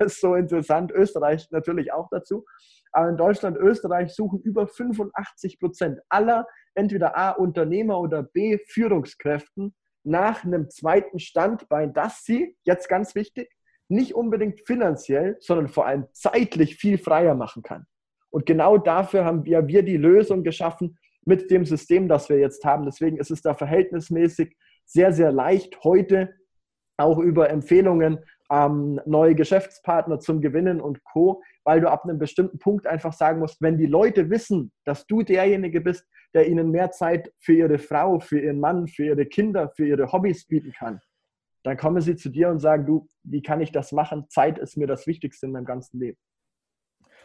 ist 0.00 0.20
so 0.20 0.34
interessant, 0.34 0.90
Österreich 0.90 1.48
natürlich 1.50 1.92
auch 1.92 2.08
dazu, 2.10 2.44
aber 2.92 3.10
in 3.10 3.16
Deutschland, 3.16 3.58
Österreich 3.58 4.14
suchen 4.14 4.40
über 4.40 4.66
85 4.66 5.60
Prozent 5.60 6.00
aller 6.08 6.46
entweder 6.74 7.16
A 7.16 7.30
Unternehmer 7.30 8.00
oder 8.00 8.22
B 8.22 8.58
Führungskräften 8.68 9.74
nach 10.02 10.44
einem 10.44 10.70
zweiten 10.70 11.18
Standbein, 11.18 11.92
das 11.92 12.24
sie, 12.24 12.56
jetzt 12.64 12.88
ganz 12.88 13.14
wichtig, 13.14 13.50
nicht 13.88 14.14
unbedingt 14.14 14.60
finanziell, 14.66 15.36
sondern 15.40 15.68
vor 15.68 15.86
allem 15.86 16.06
zeitlich 16.12 16.76
viel 16.76 16.98
freier 16.98 17.34
machen 17.34 17.62
kann. 17.62 17.86
Und 18.30 18.46
genau 18.46 18.78
dafür 18.78 19.24
haben 19.24 19.44
wir, 19.44 19.66
wir 19.66 19.82
die 19.82 19.96
Lösung 19.96 20.42
geschaffen 20.42 20.98
mit 21.26 21.50
dem 21.50 21.66
System, 21.66 22.08
das 22.08 22.28
wir 22.28 22.38
jetzt 22.38 22.64
haben. 22.64 22.86
Deswegen 22.86 23.18
ist 23.18 23.30
es 23.30 23.42
da 23.42 23.54
verhältnismäßig 23.54 24.56
sehr, 24.84 25.12
sehr 25.12 25.32
leicht, 25.32 25.82
heute 25.84 26.34
auch 26.96 27.18
über 27.18 27.50
Empfehlungen 27.50 28.20
ähm, 28.50 29.00
neue 29.04 29.34
Geschäftspartner 29.34 30.20
zum 30.20 30.40
Gewinnen 30.40 30.80
und 30.80 31.02
Co., 31.04 31.42
weil 31.64 31.80
du 31.80 31.90
ab 31.90 32.04
einem 32.04 32.18
bestimmten 32.18 32.58
Punkt 32.58 32.86
einfach 32.86 33.12
sagen 33.12 33.40
musst, 33.40 33.60
wenn 33.60 33.76
die 33.76 33.86
Leute 33.86 34.30
wissen, 34.30 34.72
dass 34.84 35.06
du 35.06 35.22
derjenige 35.22 35.80
bist, 35.80 36.06
der 36.32 36.48
ihnen 36.48 36.70
mehr 36.70 36.92
Zeit 36.92 37.32
für 37.38 37.54
ihre 37.54 37.78
Frau, 37.78 38.20
für 38.20 38.40
ihren 38.40 38.60
Mann, 38.60 38.86
für 38.86 39.04
ihre 39.04 39.26
Kinder, 39.26 39.72
für 39.74 39.86
ihre 39.86 40.12
Hobbys 40.12 40.46
bieten 40.46 40.72
kann, 40.72 41.00
dann 41.64 41.76
kommen 41.76 42.00
sie 42.00 42.14
zu 42.14 42.28
dir 42.28 42.48
und 42.48 42.60
sagen, 42.60 42.86
du, 42.86 43.08
wie 43.24 43.42
kann 43.42 43.60
ich 43.60 43.72
das 43.72 43.90
machen? 43.90 44.26
Zeit 44.28 44.58
ist 44.58 44.76
mir 44.76 44.86
das 44.86 45.06
Wichtigste 45.06 45.46
in 45.46 45.52
meinem 45.52 45.64
ganzen 45.64 45.98
Leben. 45.98 46.18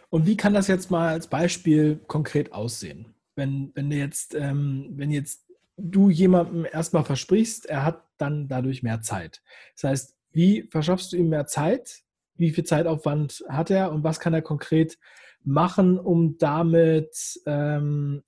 Und 0.10 0.26
wie 0.26 0.36
kann 0.36 0.54
das 0.54 0.68
jetzt 0.68 0.90
mal 0.90 1.10
als 1.10 1.28
Beispiel 1.28 2.00
konkret 2.08 2.52
aussehen? 2.52 3.14
Wenn, 3.36 3.72
wenn, 3.76 3.91
jetzt, 3.91 4.36
ähm, 4.36 4.91
wenn 4.96 5.12
jetzt 5.12 5.46
du 5.78 6.10
jemandem 6.10 6.65
erstmal 6.65 7.04
versprichst, 7.04 7.65
er 7.65 7.86
hat 7.86 8.04
dann 8.17 8.48
dadurch 8.48 8.84
mehr 8.84 9.02
Zeit. 9.02 9.41
Das 9.76 9.89
heißt, 9.89 10.17
wie 10.32 10.63
verschaffst 10.63 11.12
du 11.12 11.17
ihm 11.17 11.30
mehr 11.30 11.46
Zeit? 11.46 12.02
Wie 12.36 12.52
viel 12.52 12.63
Zeitaufwand 12.63 13.44
hat 13.50 13.70
er 13.70 13.91
und 13.91 14.04
was 14.04 14.20
kann 14.20 14.34
er 14.34 14.41
konkret 14.41 14.98
machen, 15.44 16.00
um 16.00 16.38
damit 16.38 17.41
ähm, 17.46 18.24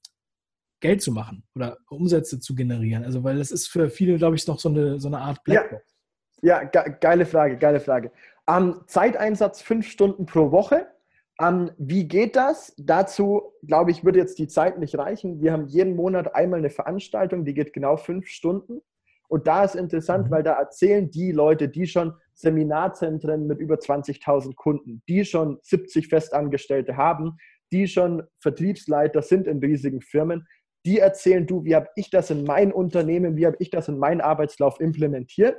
Geld 0.80 1.02
zu 1.02 1.12
machen 1.12 1.44
oder 1.56 1.78
Umsätze 1.90 2.40
zu 2.40 2.56
generieren? 2.56 3.04
Also, 3.04 3.24
weil 3.24 3.38
das 3.38 3.52
ist 3.52 3.68
für 3.68 3.90
viele, 3.90 4.18
glaube 4.18 4.36
ich, 4.36 4.46
noch 4.48 4.60
so 4.60 4.70
eine, 4.70 5.00
so 5.00 5.08
eine 5.08 5.20
Art 5.20 5.44
Blackbox. 5.44 5.84
Ja, 6.42 6.62
ja 6.62 6.64
ge 6.68 6.96
geile 7.00 7.26
Frage, 7.26 7.58
geile 7.58 7.80
Frage. 7.80 8.12
Um, 8.46 8.84
Zeiteinsatz 8.88 9.62
fünf 9.62 9.88
Stunden 9.88 10.26
pro 10.26 10.52
Woche. 10.52 10.88
Um, 11.42 11.72
wie 11.78 12.08
geht 12.08 12.36
das? 12.36 12.76
Dazu, 12.78 13.54
glaube 13.64 13.92
ich, 13.92 14.06
würde 14.06 14.20
jetzt 14.20 14.38
die 14.38 14.48
Zeit 14.48 14.78
nicht 14.78 14.98
reichen. 14.98 15.42
Wir 15.42 15.52
haben 15.52 15.66
jeden 15.66 15.96
Monat 15.96 16.36
einmal 16.36 16.60
eine 16.60 16.70
Veranstaltung, 16.70 17.44
die 17.44 17.56
geht 17.56 17.74
genau 17.74 17.98
fünf 17.98 18.28
Stunden. 18.28 18.82
Und 19.28 19.48
da 19.48 19.64
ist 19.64 19.76
interessant, 19.76 20.28
mhm. 20.28 20.32
weil 20.32 20.44
da 20.44 20.54
erzählen 20.54 21.10
die 21.10 21.32
Leute, 21.32 21.70
die 21.70 21.88
schon 21.88 22.14
Seminarzentren 22.36 23.48
mit 23.48 23.60
über 23.60 23.76
20.000 23.76 24.54
Kunden, 24.56 25.02
die 25.08 25.26
schon 25.26 25.58
70 25.64 26.08
Festangestellte 26.08 26.98
haben, 26.98 27.38
die 27.72 27.88
schon 27.88 28.24
Vertriebsleiter 28.40 29.24
sind 29.24 29.48
in 29.48 29.58
riesigen 29.58 30.02
Firmen, 30.02 30.48
die 30.86 31.00
erzählen, 31.00 31.48
du, 31.48 31.64
wie 31.64 31.76
habe 31.76 31.88
ich 31.96 32.12
das 32.12 32.30
in 32.30 32.44
mein 32.44 32.72
Unternehmen, 32.72 33.38
wie 33.38 33.48
habe 33.48 33.56
ich 33.60 33.72
das 33.72 33.88
in 33.88 33.98
meinen 33.98 34.22
Arbeitslauf 34.22 34.80
implementiert. 34.80 35.58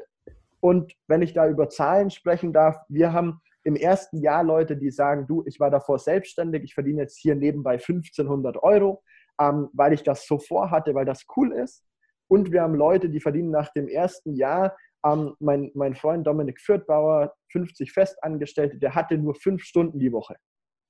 Und 0.61 0.95
wenn 1.09 1.23
ich 1.23 1.33
da 1.33 1.49
über 1.49 1.69
Zahlen 1.69 2.11
sprechen 2.11 2.53
darf, 2.53 2.77
wir 2.89 3.13
haben 3.13 3.41
im 3.65 3.77
ersten 3.77 4.19
Jahr 4.21 4.45
Leute, 4.45 4.77
die 4.77 4.91
sagen, 4.91 5.27
du, 5.27 5.43
ich 5.47 5.59
war 5.59 5.71
davor 5.71 5.99
selbstständig, 5.99 6.63
ich 6.63 6.75
verdiene 6.75 7.03
jetzt 7.03 7.19
hier 7.19 7.35
nebenbei 7.35 7.73
1500 7.73 8.63
Euro, 8.63 9.03
ähm, 9.41 9.69
weil 9.73 9.95
ich 9.95 10.03
das 10.03 10.27
so 10.27 10.39
vorhatte, 10.39 10.95
weil 10.95 11.07
das 11.07 11.25
cool 11.37 11.53
ist. 11.53 11.83
Und 12.29 12.53
wir 12.53 12.63
haben 12.63 12.75
Leute, 12.75 13.09
die 13.09 13.21
verdienen 13.21 13.51
nach 13.51 13.73
dem 13.73 13.89
ersten 13.89 14.35
Jahr, 14.35 14.77
ähm, 15.05 15.35
mein, 15.41 15.71
mein 15.75 15.95
Freund 15.95 16.27
Dominik 16.27 16.61
Fürthbauer, 16.61 17.35
50 17.53 17.93
Festangestellte, 17.93 18.79
der 18.79 18.95
hatte 18.95 19.17
nur 19.17 19.35
fünf 19.35 19.63
Stunden 19.63 19.99
die 19.99 20.13
Woche. 20.13 20.37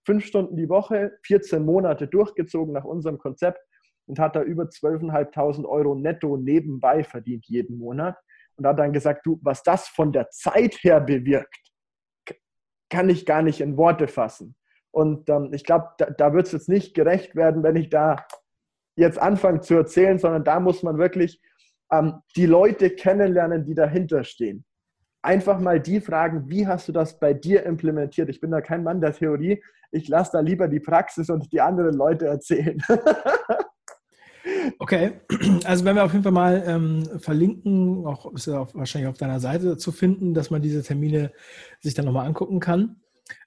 Fünf 0.05 0.25
Stunden 0.25 0.57
die 0.57 0.69
Woche, 0.69 1.13
14 1.25 1.65
Monate 1.65 2.09
durchgezogen 2.09 2.75
nach 2.75 2.85
unserem 2.85 3.19
Konzept 3.19 3.61
und 4.07 4.19
hat 4.19 4.37
da 4.37 4.43
über 4.43 4.65
12.500 4.65 5.65
Euro 5.65 5.95
netto 5.95 6.37
nebenbei 6.37 7.05
verdient 7.05 7.47
jeden 7.47 7.79
Monat 7.79 8.17
und 8.57 8.67
hat 8.67 8.79
dann 8.79 8.93
gesagt, 8.93 9.25
du, 9.25 9.39
was 9.43 9.63
das 9.63 9.89
von 9.89 10.13
der 10.13 10.29
Zeit 10.31 10.75
her 10.83 11.01
bewirkt, 11.01 11.74
kann 12.95 13.09
ich 13.09 13.27
gar 13.27 13.43
nicht 13.43 13.61
in 13.61 13.77
Worte 13.77 14.07
fassen. 14.07 14.55
Und 14.93 15.29
ähm, 15.29 15.51
ich 15.53 15.65
glaube, 15.65 15.89
da, 15.99 16.07
da 16.11 16.33
wird 16.33 16.47
es 16.47 16.53
jetzt 16.53 16.69
nicht 16.69 16.95
gerecht 16.95 17.35
werden, 17.35 17.65
wenn 17.65 17.75
ich 17.75 17.91
da 17.91 18.25
jetzt 18.95 19.19
anfange 19.19 19.63
zu 19.63 19.75
erzählen, 19.75 20.21
sondern 20.21 20.45
da 20.45 20.61
muss 20.61 20.85
man 20.85 20.97
wirklich 20.97 21.43
ähm, 21.91 22.21
die 22.37 22.47
Leute 22.47 22.91
kennenlernen, 22.91 23.65
die 23.65 23.75
dahinter 23.75 24.23
stehen. 24.23 24.65
Einfach 25.23 25.59
mal 25.59 25.81
die 25.81 26.01
fragen, 26.01 26.49
wie 26.49 26.69
hast 26.69 26.87
du 26.87 26.93
das 26.93 27.19
bei 27.19 27.35
dir 27.35 27.65
implementiert? 27.65 28.29
Ich 28.29 28.41
bin 28.41 28.53
da 28.53 28.61
kein 28.61 28.85
Mann 28.85 29.01
der 29.01 29.13
Theorie. 29.13 29.61
Ich 29.91 30.07
lasse 30.07 30.31
da 30.35 30.41
lieber 30.41 30.69
die 30.69 30.79
Praxis 30.79 31.31
und 31.31 31.53
die 31.53 31.61
anderen 31.61 31.95
Leute 31.95 32.27
erzählen. 32.27 32.81
Okay, 34.79 35.21
also 35.65 35.85
wenn 35.85 35.97
wir 35.97 36.05
auf 36.05 36.13
jeden 36.13 36.23
Fall 36.23 36.33
mal 36.33 36.63
ähm, 36.67 37.21
verlinken, 37.21 38.07
auch 38.07 38.33
ist 38.33 38.47
ja 38.47 38.61
auch 38.61 38.75
wahrscheinlich 38.75 39.09
auf 39.09 39.19
deiner 39.19 39.41
Seite 39.41 39.77
zu 39.77 39.93
finden, 39.93 40.35
dass 40.35 40.51
man 40.51 40.63
diese 40.63 40.83
Termine 40.83 41.33
sich 41.81 41.95
dann 41.95 42.05
nochmal 42.05 42.27
angucken 42.27 42.61
kann. 42.61 43.01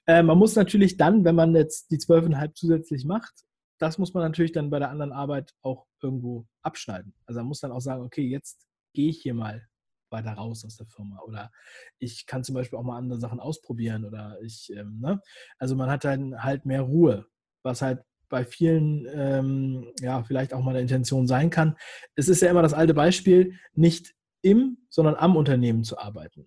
Äh, 0.06 0.22
man 0.22 0.38
muss 0.38 0.56
natürlich 0.56 0.96
dann, 0.96 1.24
wenn 1.24 1.34
man 1.34 1.54
jetzt 1.54 1.90
die 1.90 1.98
zwölfeinhalb 1.98 2.56
zusätzlich 2.56 3.04
macht, 3.04 3.44
das 3.78 3.98
muss 3.98 4.12
man 4.14 4.24
natürlich 4.24 4.52
dann 4.52 4.70
bei 4.70 4.78
der 4.78 4.90
anderen 4.90 5.12
Arbeit 5.12 5.54
auch 5.62 5.86
irgendwo 6.02 6.46
abschneiden. 6.62 7.14
Also 7.26 7.40
man 7.40 7.48
muss 7.48 7.60
dann 7.60 7.72
auch 7.72 7.80
sagen, 7.80 8.02
okay, 8.02 8.26
jetzt 8.26 8.66
gehe 8.92 9.10
ich 9.10 9.22
hier 9.22 9.34
mal 9.34 9.66
weiter 10.10 10.32
raus 10.32 10.64
aus 10.64 10.76
der 10.76 10.86
Firma 10.86 11.20
oder 11.20 11.50
ich 11.98 12.26
kann 12.26 12.42
zum 12.42 12.54
Beispiel 12.54 12.78
auch 12.78 12.82
mal 12.82 12.96
andere 12.96 13.20
Sachen 13.20 13.40
ausprobieren 13.40 14.04
oder 14.04 14.38
ich, 14.42 14.72
ähm, 14.74 15.00
ne? 15.00 15.20
also 15.58 15.76
man 15.76 15.90
hat 15.90 16.04
dann 16.04 16.42
halt 16.42 16.64
mehr 16.64 16.82
Ruhe, 16.82 17.26
was 17.62 17.82
halt 17.82 18.02
bei 18.28 18.44
vielen 18.44 19.06
ähm, 19.12 19.92
ja 20.00 20.22
vielleicht 20.22 20.54
auch 20.54 20.62
mal 20.62 20.70
eine 20.70 20.80
Intention 20.80 21.26
sein 21.26 21.50
kann. 21.50 21.76
Es 22.14 22.28
ist 22.28 22.42
ja 22.42 22.50
immer 22.50 22.62
das 22.62 22.74
alte 22.74 22.94
Beispiel, 22.94 23.54
nicht 23.74 24.14
im, 24.42 24.78
sondern 24.90 25.16
am 25.16 25.36
Unternehmen 25.36 25.84
zu 25.84 25.98
arbeiten. 25.98 26.46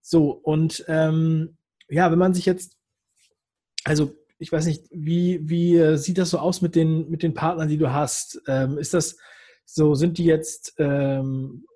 So, 0.00 0.30
und 0.30 0.84
ähm, 0.88 1.56
ja, 1.88 2.10
wenn 2.10 2.18
man 2.18 2.34
sich 2.34 2.46
jetzt, 2.46 2.76
also 3.84 4.14
ich 4.38 4.50
weiß 4.50 4.66
nicht, 4.66 4.86
wie, 4.90 5.40
wie 5.48 5.98
sieht 5.98 6.18
das 6.18 6.30
so 6.30 6.38
aus 6.38 6.62
mit 6.62 6.74
den, 6.74 7.10
mit 7.10 7.22
den 7.22 7.34
Partnern, 7.34 7.68
die 7.68 7.76
du 7.76 7.92
hast? 7.92 8.40
Ähm, 8.46 8.78
ist 8.78 8.94
das 8.94 9.16
so, 9.64 9.94
sind 9.94 10.18
die 10.18 10.24
jetzt 10.24 10.74
ähm, 10.78 11.66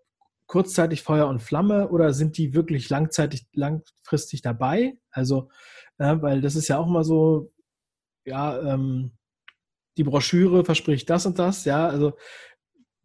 kurzzeitig 0.46 1.02
Feuer 1.02 1.28
und 1.28 1.42
Flamme 1.42 1.88
oder 1.90 2.12
sind 2.12 2.38
die 2.38 2.54
wirklich 2.54 2.88
langzeitig, 2.88 3.46
langfristig 3.52 4.40
dabei? 4.40 4.96
Also, 5.10 5.50
ja, 5.98 6.20
weil 6.22 6.40
das 6.40 6.56
ist 6.56 6.68
ja 6.68 6.78
auch 6.78 6.86
mal 6.86 7.04
so, 7.04 7.52
ja, 8.24 8.74
ähm, 8.74 9.12
die 9.96 10.04
Broschüre 10.04 10.64
verspricht 10.64 11.08
das 11.08 11.26
und 11.26 11.38
das, 11.38 11.64
ja, 11.64 11.88
also 11.88 12.14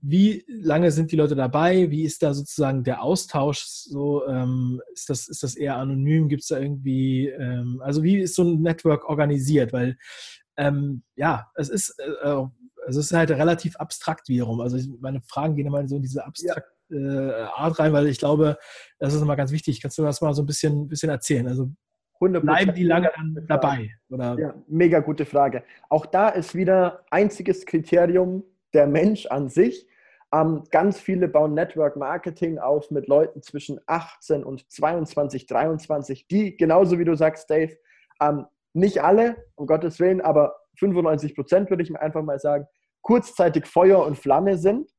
wie 0.02 0.46
lange 0.48 0.92
sind 0.92 1.12
die 1.12 1.18
Leute 1.18 1.36
dabei? 1.36 1.92
Wie 1.92 2.04
ist 2.04 2.24
da 2.24 2.34
sozusagen 2.34 2.84
der 2.84 3.04
Austausch? 3.04 3.66
So, 3.66 4.26
ähm, 4.28 4.82
ist, 4.94 5.10
das, 5.10 5.28
ist 5.28 5.44
das 5.44 5.56
eher 5.56 5.76
anonym? 5.76 6.30
Gibt 6.30 6.44
es 6.44 6.48
da 6.48 6.58
irgendwie, 6.58 7.28
ähm, 7.28 7.82
also 7.84 8.02
wie 8.02 8.20
ist 8.20 8.36
so 8.36 8.44
ein 8.44 8.62
Network 8.62 9.10
organisiert? 9.10 9.74
Weil, 9.74 9.98
ähm, 10.58 11.04
ja, 11.16 11.48
es 11.56 11.70
ist, 11.70 12.00
äh, 12.00 12.30
äh 12.30 12.46
es 12.88 12.96
ist 12.96 13.14
halt 13.14 13.30
relativ 13.30 13.76
abstrakt 13.76 14.30
wiederum. 14.30 14.62
Also 14.62 14.80
meine 15.00 15.22
Fragen 15.22 15.56
gehen 15.56 15.68
immer 15.68 15.88
so 15.88 15.98
in 15.98 16.02
diese 16.02 16.26
abstrakte 16.26 16.72
ja. 16.90 16.98
äh, 16.98 17.44
Art 17.56 17.78
rein, 17.78 17.94
weil 17.94 18.08
ich 18.08 18.18
glaube, 18.18 18.58
das 18.98 19.14
ist 19.14 19.22
immer 19.22 19.36
ganz 19.36 19.52
wichtig. 19.52 19.80
Kannst 19.82 19.98
du 19.98 20.04
das 20.04 20.22
mal 20.22 20.34
so 20.34 20.42
ein 20.42 20.48
bisschen, 20.48 20.88
bisschen 20.88 21.10
erzählen? 21.10 21.48
Also 21.48 21.72
bleiben 22.20 22.74
die 22.74 22.84
lange 22.84 23.12
dann 23.16 23.46
dabei? 23.48 23.92
Oder? 24.10 24.38
Ja, 24.38 24.54
mega 24.68 25.00
gute 25.00 25.26
Frage. 25.26 25.64
Auch 25.90 26.06
da 26.06 26.30
ist 26.30 26.56
wieder 26.56 27.06
einziges 27.10 27.66
Kriterium 27.66 28.44
der 28.74 28.88
Mensch 28.88 29.26
an 29.26 29.50
sich. 29.50 29.88
Ähm, 30.32 30.64
ganz 30.70 31.00
viele 31.00 31.28
bauen 31.28 31.54
Network 31.56 31.96
Marketing 31.96 32.60
auf 32.60 32.92
mit 32.92 33.08
Leuten 33.08 33.42
zwischen 33.42 33.80
18 33.88 34.44
und 34.44 34.70
22, 34.72 35.48
23, 35.48 36.28
die, 36.28 36.56
genauso 36.56 37.00
wie 37.00 37.06
du 37.06 37.16
sagst, 37.16 37.50
Dave, 37.50 37.76
ähm, 38.22 38.46
nicht 38.74 39.02
alle, 39.02 39.38
um 39.56 39.66
Gottes 39.66 40.00
Willen, 40.00 40.22
aber 40.22 40.56
95 40.76 41.36
Prozent 41.36 41.70
würde 41.72 41.82
ich 41.82 41.90
mir 41.90 42.00
einfach 42.00 42.22
mal 42.22 42.40
sagen, 42.40 42.68
kurzzeitig 43.02 43.66
Feuer 43.66 44.06
und 44.06 44.20
Flamme 44.20 44.58
sind, 44.58 44.92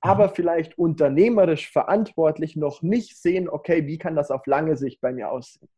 aber 0.00 0.28
mhm. 0.28 0.32
vielleicht 0.34 0.78
unternehmerisch 0.78 1.70
verantwortlich 1.70 2.56
noch 2.56 2.80
nicht 2.80 3.20
sehen, 3.20 3.50
okay, 3.50 3.86
wie 3.86 3.98
kann 3.98 4.16
das 4.16 4.30
auf 4.30 4.46
lange 4.46 4.76
Sicht 4.78 5.02
bei 5.02 5.12
mir 5.12 5.30
aussehen. 5.30 5.68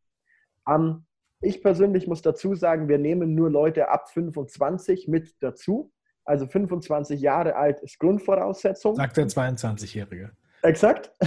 Ähm, 0.69 1.05
ich 1.41 1.63
persönlich 1.63 2.07
muss 2.07 2.23
dazu 2.23 2.55
sagen, 2.55 2.89
wir 2.89 2.99
nehmen 2.99 3.35
nur 3.35 3.51
Leute 3.51 3.89
ab 3.89 4.11
25 4.11 5.09
mit 5.09 5.35
dazu. 5.41 5.93
Also 6.25 6.47
25 6.47 7.21
Jahre 7.21 7.57
alt 7.57 7.81
ist 7.81 7.99
Grundvoraussetzung. 7.99 8.95
Sagt 8.95 9.17
der 9.17 9.27
22-Jährige. 9.27 10.31
Exakt. 10.63 11.13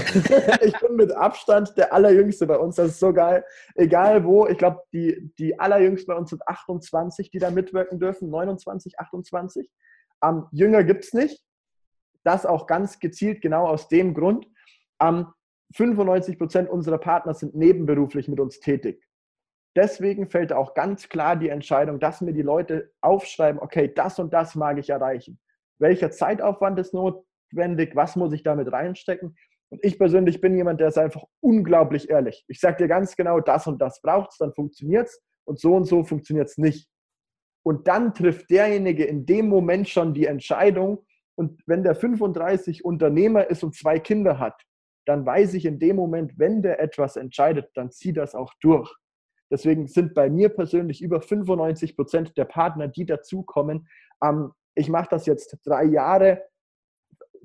ich 0.62 0.80
bin 0.80 0.96
mit 0.96 1.12
Abstand 1.12 1.78
der 1.78 1.92
Allerjüngste 1.92 2.48
bei 2.48 2.58
uns. 2.58 2.76
Das 2.78 2.88
ist 2.88 3.00
so 3.00 3.12
geil. 3.12 3.44
Egal 3.76 4.24
wo. 4.24 4.48
Ich 4.48 4.58
glaube, 4.58 4.82
die, 4.94 5.34
die 5.38 5.60
Allerjüngsten 5.60 6.14
bei 6.14 6.18
uns 6.18 6.30
sind 6.30 6.48
28, 6.48 7.30
die 7.30 7.40
da 7.40 7.52
mitwirken 7.52 8.00
dürfen. 8.00 8.30
29, 8.30 8.98
28. 8.98 9.70
Ähm, 10.24 10.46
jünger 10.52 10.86
gibt 10.86 11.04
es 11.04 11.14
nicht. 11.14 11.44
Das 12.24 12.46
auch 12.46 12.66
ganz 12.66 13.00
gezielt 13.00 13.42
genau 13.42 13.68
aus 13.68 13.90
dem 13.90 14.14
Grund. 14.14 14.48
Ähm, 15.02 15.28
95 15.74 16.40
Prozent 16.40 16.70
unserer 16.70 16.98
Partner 16.98 17.34
sind 17.34 17.56
nebenberuflich 17.56 18.30
mit 18.30 18.40
uns 18.40 18.62
tätig. 18.62 19.05
Deswegen 19.76 20.30
fällt 20.30 20.54
auch 20.54 20.74
ganz 20.74 21.10
klar 21.10 21.36
die 21.36 21.50
Entscheidung, 21.50 22.00
dass 22.00 22.22
mir 22.22 22.34
die 22.34 22.42
Leute 22.42 22.92
aufschreiben, 23.02 23.60
okay, 23.60 23.92
das 23.94 24.20
und 24.20 24.34
das 24.34 24.56
mag 24.56 24.78
ich 24.78 24.90
erreichen. 24.90 25.40
Welcher 25.80 26.12
Zeitaufwand 26.12 26.80
ist 26.80 26.94
notwendig? 26.94 27.96
Was 27.96 28.16
muss 28.16 28.32
ich 28.32 28.44
damit 28.44 28.72
reinstecken? 28.72 29.36
Und 29.70 29.84
ich 29.84 29.98
persönlich 29.98 30.40
bin 30.40 30.56
jemand, 30.56 30.80
der 30.80 30.88
ist 30.88 30.98
einfach 30.98 31.26
unglaublich 31.42 32.10
ehrlich. 32.10 32.46
Ich 32.48 32.60
sage 32.60 32.78
dir 32.78 32.88
ganz 32.88 33.16
genau, 33.16 33.42
das 33.42 33.68
und 33.68 33.82
das 33.82 34.02
braucht 34.02 34.32
es, 34.32 34.38
dann 34.38 34.54
funktioniert 34.54 35.08
es 35.08 35.22
und 35.44 35.60
so 35.60 35.76
und 35.76 35.86
so 35.86 36.04
funktioniert 36.04 36.48
es 36.48 36.58
nicht. 36.58 36.88
Und 37.66 37.88
dann 37.88 38.14
trifft 38.14 38.50
derjenige 38.52 39.04
in 39.04 39.26
dem 39.26 39.50
Moment 39.50 39.90
schon 39.90 40.14
die 40.14 40.28
Entscheidung. 40.28 41.04
Und 41.36 41.62
wenn 41.66 41.84
der 41.84 41.96
35 41.96 42.86
Unternehmer 42.86 43.50
ist 43.50 43.64
und 43.64 43.76
zwei 43.76 44.00
Kinder 44.00 44.40
hat, 44.40 44.62
dann 45.06 45.26
weiß 45.26 45.56
ich 45.56 45.66
in 45.66 45.80
dem 45.80 45.96
Moment, 45.96 46.38
wenn 46.38 46.62
der 46.62 46.80
etwas 46.80 47.16
entscheidet, 47.16 47.70
dann 47.74 47.92
zieht 47.92 48.18
das 48.18 48.36
auch 48.36 48.54
durch. 48.62 48.96
Deswegen 49.52 49.88
sind 49.88 50.14
bei 50.14 50.30
mir 50.30 50.50
persönlich 50.50 51.02
über 51.02 51.22
95 51.22 51.96
Prozent 51.96 52.38
der 52.38 52.46
Partner, 52.46 52.88
die 52.88 53.06
dazukommen. 53.06 53.88
Ähm, 54.24 54.52
ich 54.76 54.90
mache 54.90 55.08
das 55.10 55.26
jetzt 55.26 55.58
drei 55.64 55.86
Jahre. 55.86 56.44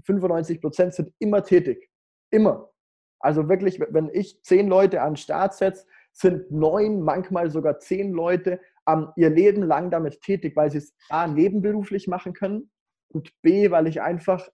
95 0.04 0.60
Prozent 0.60 0.94
sind 0.94 1.12
immer 1.18 1.44
tätig. 1.44 1.90
Immer. 2.30 2.70
Also 3.20 3.48
wirklich, 3.48 3.80
wenn 3.90 4.08
ich 4.12 4.42
zehn 4.42 4.68
Leute 4.68 5.02
an 5.02 5.12
den 5.12 5.16
Start 5.16 5.54
setze, 5.54 5.86
sind 6.12 6.50
neun, 6.50 7.02
manchmal 7.02 7.50
sogar 7.50 7.78
zehn 7.78 8.12
Leute 8.12 8.60
ähm, 8.88 9.08
ihr 9.16 9.30
Leben 9.30 9.62
lang 9.62 9.90
damit 9.90 10.22
tätig, 10.22 10.56
weil 10.56 10.70
sie 10.70 10.78
es 10.78 10.94
A, 11.08 11.26
nebenberuflich 11.26 12.08
machen 12.08 12.32
können 12.32 12.70
und 13.08 13.30
B, 13.42 13.70
weil 13.70 13.86
ich 13.86 14.00
einfach 14.00 14.48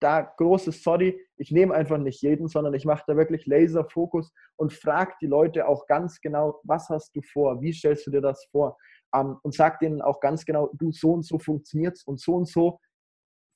da 0.00 0.22
großes 0.22 0.82
Sorry, 0.82 1.20
ich 1.36 1.50
nehme 1.50 1.74
einfach 1.74 1.98
nicht 1.98 2.22
jeden, 2.22 2.48
sondern 2.48 2.74
ich 2.74 2.84
mache 2.84 3.04
da 3.06 3.16
wirklich 3.16 3.46
Laserfokus 3.46 4.32
und 4.56 4.72
frage 4.72 5.12
die 5.20 5.26
Leute 5.26 5.68
auch 5.68 5.86
ganz 5.86 6.20
genau, 6.20 6.60
was 6.64 6.88
hast 6.88 7.14
du 7.14 7.22
vor, 7.22 7.60
wie 7.60 7.72
stellst 7.72 8.06
du 8.06 8.10
dir 8.10 8.22
das 8.22 8.46
vor 8.50 8.76
ähm, 9.14 9.36
und 9.42 9.54
sag 9.54 9.78
denen 9.78 10.02
auch 10.02 10.20
ganz 10.20 10.44
genau, 10.44 10.70
du 10.74 10.90
so 10.92 11.12
und 11.12 11.22
so 11.24 11.38
funktioniert 11.38 12.00
und 12.06 12.20
so 12.20 12.34
und 12.34 12.48
so. 12.48 12.80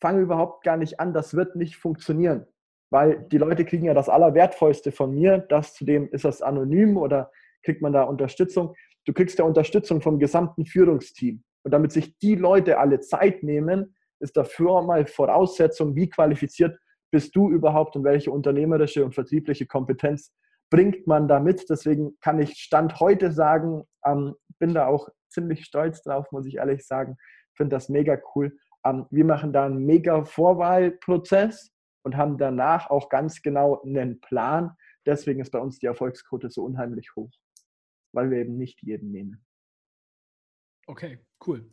Fange 0.01 0.21
überhaupt 0.21 0.65
gar 0.65 0.77
nicht 0.77 1.01
an, 1.01 1.15
das 1.15 1.35
wird 1.35 1.57
nicht 1.57 1.77
funktionieren, 1.77 2.47
weil 2.91 3.27
die 3.31 3.39
Leute 3.39 3.65
kriegen 3.65 3.87
ja 3.87 3.95
das 3.95 4.09
Allerwertvollste 4.09 4.93
von 4.93 5.15
mir, 5.15 5.39
das 5.39 5.75
zudem 5.75 6.09
ist 6.11 6.25
das 6.25 6.43
anonym 6.43 6.97
oder 6.97 7.31
kriegt 7.63 7.81
man 7.81 7.93
da 7.93 8.03
Unterstützung. 8.03 8.75
Du 9.07 9.13
kriegst 9.13 9.39
ja 9.39 9.45
Unterstützung 9.45 10.03
vom 10.03 10.19
gesamten 10.19 10.67
Führungsteam. 10.67 11.43
Und 11.63 11.71
damit 11.71 11.93
sich 11.93 12.19
die 12.19 12.35
Leute 12.35 12.79
alle 12.79 13.01
Zeit 13.01 13.43
nehmen, 13.43 13.95
ist 14.25 14.37
dafür 14.37 14.83
mal 14.83 15.07
Voraussetzung, 15.07 15.95
wie 15.95 16.09
qualifiziert 16.09 16.79
bist 17.13 17.37
du 17.37 17.51
überhaupt 17.51 17.95
und 17.95 18.05
welche 18.05 18.33
unternehmerische 18.33 19.05
und 19.05 19.15
vertriebliche 19.15 19.67
Kompetenz 19.67 20.33
bringt 20.71 21.07
man 21.07 21.29
da 21.29 21.39
mit. 21.39 21.69
Deswegen 21.69 22.19
kann 22.21 22.41
ich 22.41 22.55
Stand 22.55 22.99
heute 22.99 23.31
sagen, 23.31 23.85
ähm, 24.05 24.35
bin 24.59 24.75
da 24.75 24.87
auch 24.87 25.09
ziemlich 25.29 25.65
stolz 25.65 26.03
drauf, 26.03 26.27
muss 26.33 26.47
ich 26.47 26.57
ehrlich 26.57 26.87
sagen. 26.87 27.17
Finde 27.55 27.77
das 27.77 27.89
mega 27.89 28.19
cool. 28.35 28.57
Ähm, 28.85 29.07
wir 29.11 29.25
machen 29.25 29.53
da 29.53 29.67
einen 29.67 29.85
mega 29.85 30.25
Vorwahlprozess 30.25 31.71
und 32.03 32.17
haben 32.17 32.39
danach 32.39 32.91
auch 32.91 33.09
ganz 33.11 33.43
genau 33.43 33.83
einen 33.83 34.21
Plan. 34.21 34.75
Deswegen 35.07 35.41
ist 35.41 35.51
bei 35.51 35.61
uns 35.61 35.79
die 35.79 35.87
Erfolgsquote 35.87 36.51
so 36.51 36.65
unheimlich 36.65 37.15
hoch, 37.15 37.31
weil 38.13 38.31
wir 38.31 38.39
eben 38.39 38.57
nicht 38.57 38.83
jeden 38.83 39.11
nehmen. 39.11 39.45
Okay, 40.87 41.21
cool. 41.47 41.69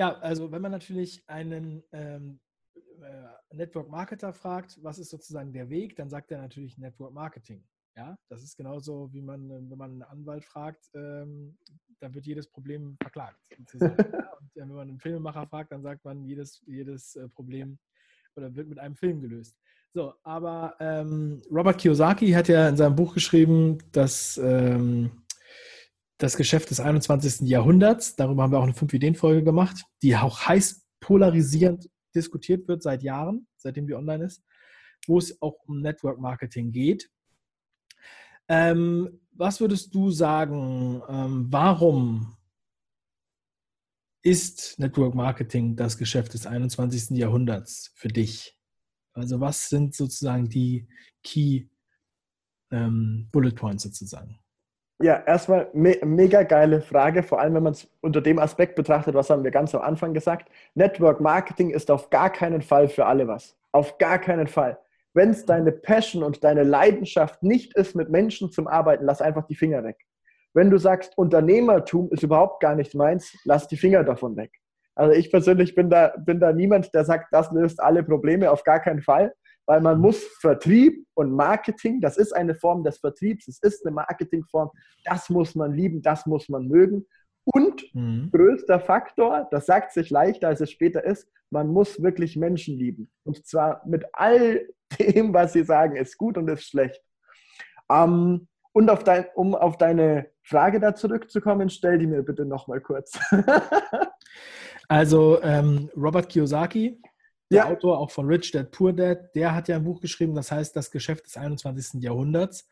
Ja, 0.00 0.18
also 0.20 0.50
wenn 0.50 0.62
man 0.62 0.72
natürlich 0.72 1.22
einen 1.26 1.82
ähm, 1.92 2.40
äh, 2.74 3.54
Network 3.54 3.90
Marketer 3.90 4.32
fragt, 4.32 4.82
was 4.82 4.98
ist 4.98 5.10
sozusagen 5.10 5.52
der 5.52 5.68
Weg, 5.68 5.94
dann 5.96 6.08
sagt 6.08 6.30
er 6.30 6.40
natürlich 6.40 6.78
Network 6.78 7.12
Marketing. 7.12 7.62
Ja, 7.94 8.16
das 8.30 8.42
ist 8.42 8.56
genauso, 8.56 9.12
wie 9.12 9.20
man, 9.20 9.50
wenn 9.50 9.76
man 9.76 9.90
einen 9.90 10.02
Anwalt 10.04 10.46
fragt, 10.46 10.88
ähm, 10.94 11.58
dann 12.00 12.14
wird 12.14 12.24
jedes 12.24 12.48
Problem 12.48 12.96
verklagt. 13.02 13.36
Und 13.74 14.50
wenn 14.54 14.68
man 14.68 14.88
einen 14.88 15.00
Filmemacher 15.00 15.46
fragt, 15.46 15.70
dann 15.70 15.82
sagt 15.82 16.02
man, 16.02 16.24
jedes, 16.24 16.62
jedes 16.66 17.16
äh, 17.16 17.28
Problem 17.28 17.78
oder 18.36 18.56
wird 18.56 18.68
mit 18.68 18.78
einem 18.78 18.96
Film 18.96 19.20
gelöst. 19.20 19.54
So, 19.92 20.14
aber 20.22 20.76
ähm, 20.80 21.42
Robert 21.50 21.76
Kiyosaki 21.76 22.30
hat 22.30 22.48
ja 22.48 22.70
in 22.70 22.76
seinem 22.78 22.96
Buch 22.96 23.12
geschrieben, 23.12 23.76
dass 23.92 24.38
ähm, 24.38 25.10
das 26.20 26.36
Geschäft 26.36 26.70
des 26.70 26.80
21. 26.80 27.48
Jahrhunderts. 27.48 28.14
Darüber 28.14 28.42
haben 28.42 28.52
wir 28.52 28.58
auch 28.58 28.64
eine 28.64 28.74
Fünf-Ideen-Folge 28.74 29.42
gemacht, 29.42 29.84
die 30.02 30.14
auch 30.16 30.46
heiß 30.46 30.86
polarisierend 31.00 31.88
diskutiert 32.14 32.68
wird 32.68 32.82
seit 32.82 33.02
Jahren, 33.02 33.46
seitdem 33.56 33.86
die 33.86 33.94
online 33.94 34.24
ist, 34.24 34.44
wo 35.06 35.18
es 35.18 35.40
auch 35.40 35.56
um 35.66 35.80
Network 35.80 36.20
Marketing 36.20 36.72
geht. 36.72 37.10
Ähm, 38.48 39.20
was 39.32 39.60
würdest 39.60 39.94
du 39.94 40.10
sagen, 40.10 41.02
ähm, 41.08 41.46
warum 41.50 42.36
ist 44.22 44.78
Network 44.78 45.14
Marketing 45.14 45.76
das 45.76 45.96
Geschäft 45.96 46.34
des 46.34 46.46
21. 46.46 47.16
Jahrhunderts 47.16 47.92
für 47.94 48.08
dich? 48.08 48.58
Also 49.14 49.40
was 49.40 49.70
sind 49.70 49.94
sozusagen 49.94 50.50
die 50.50 50.86
Key 51.22 51.68
ähm, 52.70 53.28
Bullet 53.32 53.52
Points 53.52 53.84
sozusagen? 53.84 54.39
Ja, 55.02 55.22
erstmal 55.26 55.70
me 55.72 55.96
mega 56.04 56.42
geile 56.42 56.82
Frage, 56.82 57.22
vor 57.22 57.40
allem 57.40 57.54
wenn 57.54 57.62
man 57.62 57.72
es 57.72 57.88
unter 58.02 58.20
dem 58.20 58.38
Aspekt 58.38 58.74
betrachtet, 58.74 59.14
was 59.14 59.30
haben 59.30 59.44
wir 59.44 59.50
ganz 59.50 59.74
am 59.74 59.80
Anfang 59.80 60.12
gesagt. 60.12 60.50
Network 60.74 61.22
Marketing 61.22 61.70
ist 61.70 61.90
auf 61.90 62.10
gar 62.10 62.30
keinen 62.30 62.60
Fall 62.60 62.86
für 62.86 63.06
alle 63.06 63.26
was. 63.26 63.56
Auf 63.72 63.96
gar 63.96 64.18
keinen 64.18 64.46
Fall. 64.46 64.78
Wenn 65.14 65.30
es 65.30 65.46
deine 65.46 65.72
Passion 65.72 66.22
und 66.22 66.44
deine 66.44 66.64
Leidenschaft 66.64 67.42
nicht 67.42 67.74
ist, 67.76 67.96
mit 67.96 68.10
Menschen 68.10 68.50
zum 68.50 68.68
Arbeiten, 68.68 69.06
lass 69.06 69.22
einfach 69.22 69.46
die 69.46 69.54
Finger 69.54 69.82
weg. 69.84 69.96
Wenn 70.52 70.68
du 70.68 70.76
sagst, 70.76 71.16
Unternehmertum 71.16 72.10
ist 72.10 72.22
überhaupt 72.22 72.60
gar 72.60 72.74
nicht 72.74 72.94
meins, 72.94 73.34
lass 73.44 73.68
die 73.68 73.78
Finger 73.78 74.04
davon 74.04 74.36
weg. 74.36 74.52
Also 74.94 75.14
ich 75.14 75.30
persönlich 75.30 75.74
bin 75.74 75.88
da, 75.88 76.12
bin 76.18 76.40
da 76.40 76.52
niemand, 76.52 76.92
der 76.92 77.06
sagt, 77.06 77.32
das 77.32 77.50
löst 77.52 77.80
alle 77.80 78.02
Probleme, 78.02 78.50
auf 78.50 78.64
gar 78.64 78.80
keinen 78.80 79.00
Fall, 79.00 79.32
weil 79.70 79.80
man 79.80 80.00
muss 80.00 80.20
Vertrieb 80.40 81.06
und 81.14 81.30
Marketing, 81.30 82.00
das 82.00 82.16
ist 82.16 82.32
eine 82.32 82.56
Form 82.56 82.82
des 82.82 82.98
Vertriebs, 82.98 83.46
es 83.46 83.60
ist 83.60 83.86
eine 83.86 83.94
Marketingform, 83.94 84.68
das 85.04 85.30
muss 85.30 85.54
man 85.54 85.72
lieben, 85.72 86.02
das 86.02 86.26
muss 86.26 86.48
man 86.48 86.66
mögen. 86.66 87.06
Und 87.44 87.84
mhm. 87.94 88.30
größter 88.32 88.80
Faktor, 88.80 89.46
das 89.52 89.66
sagt 89.66 89.92
sich 89.92 90.10
leichter, 90.10 90.48
als 90.48 90.60
es 90.60 90.72
später 90.72 91.04
ist, 91.04 91.28
man 91.50 91.68
muss 91.68 92.02
wirklich 92.02 92.34
Menschen 92.34 92.76
lieben. 92.76 93.12
Und 93.22 93.46
zwar 93.46 93.86
mit 93.86 94.06
all 94.12 94.66
dem, 94.98 95.32
was 95.32 95.52
sie 95.52 95.62
sagen, 95.62 95.94
ist 95.94 96.18
gut 96.18 96.36
und 96.36 96.50
ist 96.50 96.64
schlecht. 96.64 97.00
Ähm, 97.88 98.48
und 98.72 98.90
auf 98.90 99.04
dein, 99.04 99.26
um 99.36 99.54
auf 99.54 99.78
deine 99.78 100.30
Frage 100.42 100.80
da 100.80 100.96
zurückzukommen, 100.96 101.70
stell 101.70 101.96
die 101.98 102.08
mir 102.08 102.24
bitte 102.24 102.44
nochmal 102.44 102.80
kurz. 102.80 103.20
also 104.88 105.40
ähm, 105.44 105.90
Robert 105.96 106.28
Kiyosaki, 106.28 107.00
der 107.50 107.58
ja. 107.58 107.68
Autor 107.68 107.98
auch 107.98 108.10
von 108.10 108.26
Rich 108.26 108.52
Dad 108.52 108.70
Poor 108.70 108.92
Dad, 108.92 109.34
der 109.34 109.54
hat 109.54 109.68
ja 109.68 109.76
ein 109.76 109.84
Buch 109.84 110.00
geschrieben, 110.00 110.34
das 110.34 110.52
heißt 110.52 110.74
Das 110.76 110.90
Geschäft 110.90 111.26
des 111.26 111.36
21. 111.36 112.02
Jahrhunderts. 112.02 112.68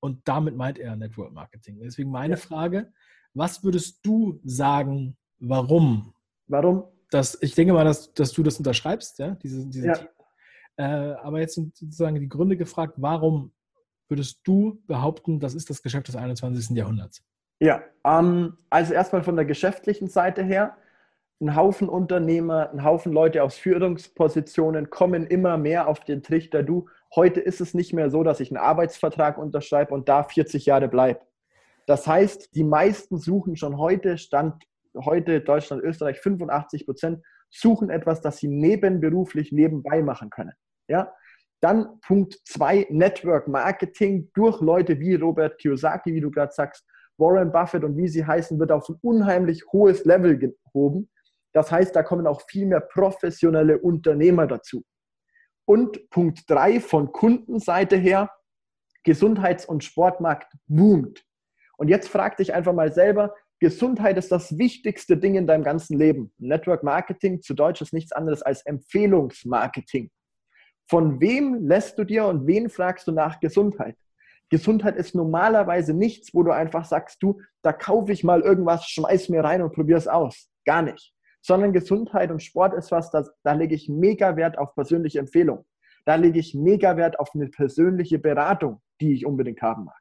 Und 0.00 0.26
damit 0.28 0.56
meint 0.56 0.78
er 0.78 0.94
Network 0.96 1.32
Marketing. 1.32 1.80
Deswegen 1.80 2.10
meine 2.10 2.34
ja. 2.34 2.40
Frage, 2.40 2.92
was 3.34 3.64
würdest 3.64 4.04
du 4.04 4.40
sagen, 4.44 5.16
warum? 5.38 6.14
Warum? 6.48 6.84
Das, 7.10 7.38
ich 7.40 7.54
denke 7.54 7.72
mal, 7.72 7.84
dass, 7.84 8.12
dass 8.14 8.32
du 8.32 8.42
das 8.42 8.58
unterschreibst, 8.58 9.18
ja, 9.18 9.36
diese, 9.36 9.66
diese 9.66 9.86
ja. 9.86 9.98
Äh, 10.76 11.14
aber 11.22 11.40
jetzt 11.40 11.54
sind 11.54 11.74
sozusagen 11.76 12.20
die 12.20 12.28
Gründe 12.28 12.56
gefragt, 12.56 12.94
warum 12.96 13.52
würdest 14.08 14.40
du 14.44 14.82
behaupten, 14.86 15.40
das 15.40 15.54
ist 15.54 15.70
das 15.70 15.82
Geschäft 15.82 16.08
des 16.08 16.16
21. 16.16 16.76
Jahrhunderts? 16.76 17.22
Ja, 17.60 17.82
ähm, 18.04 18.58
also 18.68 18.92
erstmal 18.92 19.22
von 19.22 19.36
der 19.36 19.46
geschäftlichen 19.46 20.08
Seite 20.08 20.42
her. 20.42 20.76
Ein 21.38 21.54
Haufen 21.54 21.90
Unternehmer, 21.90 22.70
ein 22.70 22.82
Haufen 22.82 23.12
Leute 23.12 23.42
aus 23.42 23.58
Führungspositionen 23.58 24.88
kommen 24.88 25.26
immer 25.26 25.58
mehr 25.58 25.86
auf 25.86 26.00
den 26.00 26.22
Trichter. 26.22 26.62
Du, 26.62 26.88
heute 27.14 27.40
ist 27.40 27.60
es 27.60 27.74
nicht 27.74 27.92
mehr 27.92 28.08
so, 28.08 28.22
dass 28.22 28.40
ich 28.40 28.50
einen 28.50 28.56
Arbeitsvertrag 28.56 29.36
unterschreibe 29.36 29.92
und 29.92 30.08
da 30.08 30.24
40 30.24 30.64
Jahre 30.64 30.88
bleibe. 30.88 31.20
Das 31.84 32.06
heißt, 32.06 32.54
die 32.54 32.64
meisten 32.64 33.18
suchen 33.18 33.56
schon 33.56 33.76
heute, 33.76 34.16
Stand 34.16 34.64
heute 34.96 35.42
Deutschland, 35.42 35.82
Österreich, 35.82 36.20
85 36.20 36.86
Prozent 36.86 37.22
suchen 37.50 37.90
etwas, 37.90 38.22
das 38.22 38.38
sie 38.38 38.48
nebenberuflich 38.48 39.52
nebenbei 39.52 40.02
machen 40.02 40.30
können. 40.30 40.54
Ja? 40.88 41.12
Dann 41.60 42.00
Punkt 42.00 42.40
zwei, 42.46 42.86
Network 42.88 43.46
Marketing 43.46 44.30
durch 44.32 44.62
Leute 44.62 44.98
wie 45.00 45.16
Robert 45.16 45.58
Kiyosaki, 45.58 46.14
wie 46.14 46.20
du 46.22 46.30
gerade 46.30 46.52
sagst, 46.52 46.86
Warren 47.18 47.52
Buffett 47.52 47.84
und 47.84 47.98
wie 47.98 48.08
sie 48.08 48.24
heißen, 48.24 48.58
wird 48.58 48.72
auf 48.72 48.88
ein 48.88 48.96
unheimlich 49.02 49.66
hohes 49.70 50.06
Level 50.06 50.38
gehoben. 50.38 51.10
Das 51.56 51.72
heißt, 51.72 51.96
da 51.96 52.02
kommen 52.02 52.26
auch 52.26 52.42
viel 52.42 52.66
mehr 52.66 52.82
professionelle 52.82 53.78
Unternehmer 53.78 54.46
dazu. 54.46 54.84
Und 55.64 56.10
Punkt 56.10 56.42
drei 56.50 56.80
von 56.80 57.12
Kundenseite 57.12 57.96
her, 57.96 58.30
Gesundheits- 59.04 59.64
und 59.64 59.82
Sportmarkt 59.82 60.52
boomt. 60.66 61.24
Und 61.78 61.88
jetzt 61.88 62.10
frag 62.10 62.36
dich 62.36 62.52
einfach 62.52 62.74
mal 62.74 62.92
selber, 62.92 63.34
Gesundheit 63.58 64.18
ist 64.18 64.30
das 64.30 64.58
wichtigste 64.58 65.16
Ding 65.16 65.34
in 65.34 65.46
deinem 65.46 65.64
ganzen 65.64 65.98
Leben. 65.98 66.30
Network 66.36 66.82
Marketing 66.82 67.40
zu 67.40 67.54
Deutsch 67.54 67.80
ist 67.80 67.94
nichts 67.94 68.12
anderes 68.12 68.42
als 68.42 68.60
Empfehlungsmarketing. 68.66 70.10
Von 70.90 71.22
wem 71.22 71.66
lässt 71.66 71.96
du 71.96 72.04
dir 72.04 72.26
und 72.26 72.46
wen 72.46 72.68
fragst 72.68 73.08
du 73.08 73.12
nach 73.12 73.40
Gesundheit? 73.40 73.96
Gesundheit 74.50 74.96
ist 74.96 75.14
normalerweise 75.14 75.94
nichts, 75.94 76.34
wo 76.34 76.42
du 76.42 76.50
einfach 76.50 76.84
sagst, 76.84 77.22
du, 77.22 77.40
da 77.62 77.72
kaufe 77.72 78.12
ich 78.12 78.24
mal 78.24 78.42
irgendwas, 78.42 78.86
schmeiß 78.90 79.30
mir 79.30 79.42
rein 79.42 79.62
und 79.62 79.72
probier 79.72 79.96
es 79.96 80.06
aus. 80.06 80.50
Gar 80.66 80.82
nicht. 80.82 81.15
Sondern 81.46 81.72
Gesundheit 81.72 82.32
und 82.32 82.42
Sport 82.42 82.74
ist 82.74 82.90
was, 82.90 83.12
das, 83.12 83.32
da 83.44 83.52
lege 83.52 83.76
ich 83.76 83.88
mega 83.88 84.34
Wert 84.34 84.58
auf 84.58 84.74
persönliche 84.74 85.20
Empfehlung. 85.20 85.64
Da 86.04 86.16
lege 86.16 86.40
ich 86.40 86.54
mega 86.54 86.96
Wert 86.96 87.20
auf 87.20 87.30
eine 87.34 87.46
persönliche 87.46 88.18
Beratung, 88.18 88.80
die 89.00 89.14
ich 89.14 89.26
unbedingt 89.26 89.62
haben 89.62 89.84
mag. 89.84 90.00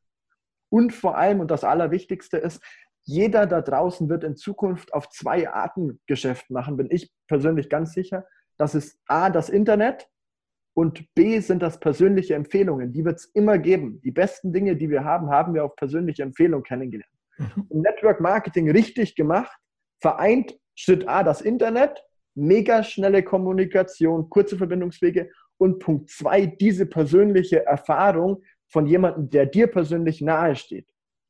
Und 0.70 0.92
vor 0.92 1.20
allem, 1.20 1.42
und 1.42 1.52
das 1.52 1.64
Allerwichtigste 1.64 2.38
ist, 2.38 2.64
jeder 3.04 3.46
da 3.46 3.62
draußen 3.62 4.10
wird 4.10 4.24
in 4.24 4.36
Zukunft 4.36 4.92
auf 4.92 5.08
zwei 5.10 5.48
Arten 5.48 6.00
Geschäft 6.08 6.50
machen, 6.50 6.78
bin 6.78 6.88
ich 6.90 7.14
persönlich 7.28 7.70
ganz 7.70 7.94
sicher. 7.94 8.26
Das 8.58 8.74
ist 8.74 9.00
A, 9.06 9.30
das 9.30 9.50
Internet 9.50 10.10
und 10.74 11.14
B, 11.14 11.42
sind 11.42 11.62
das 11.62 11.80
persönliche 11.80 12.34
Empfehlungen. 12.34 12.92
Die 12.92 13.06
wird 13.06 13.18
es 13.18 13.26
immer 13.26 13.60
geben. 13.60 14.02
Die 14.02 14.10
besten 14.10 14.52
Dinge, 14.52 14.76
die 14.76 14.90
wir 14.90 15.04
haben, 15.04 15.30
haben 15.30 15.54
wir 15.54 15.64
auf 15.64 15.76
persönliche 15.76 16.24
Empfehlung 16.24 16.64
kennengelernt. 16.64 17.14
Mhm. 17.38 17.66
Und 17.70 17.82
Network 17.82 18.20
Marketing 18.20 18.72
richtig 18.72 19.16
gemacht, 19.16 19.56
vereint 20.02 20.58
Schritt 20.76 21.08
A, 21.08 21.24
das 21.24 21.42
Internet, 21.42 22.04
mega 22.36 22.84
schnelle 22.84 23.24
Kommunikation, 23.24 24.30
kurze 24.30 24.58
Verbindungswege 24.58 25.30
und 25.58 25.80
Punkt 25.80 26.10
zwei, 26.10 26.46
diese 26.46 26.86
persönliche 26.86 27.66
Erfahrung, 27.66 28.44
von 28.68 28.88
jemandem, 28.88 29.30
der 29.30 29.46
dir 29.46 29.68
persönlich 29.68 30.22
nahe 30.22 30.56
steht. 30.56 30.88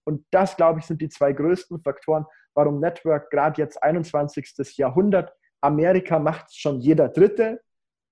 Und 0.08 0.26
das, 0.32 0.56
glaube 0.56 0.80
ich, 0.80 0.86
sind 0.86 1.02
die 1.02 1.10
zwei 1.10 1.34
größten 1.34 1.80
Faktoren, 1.82 2.26
warum 2.54 2.80
Network 2.80 3.30
gerade 3.30 3.62
jetzt 3.62 3.82
21. 3.82 4.78
Jahrhundert, 4.78 5.34
Amerika 5.62 6.20
macht 6.20 6.56
schon 6.56 6.80
jeder 6.80 7.10
Dritte, 7.10 7.62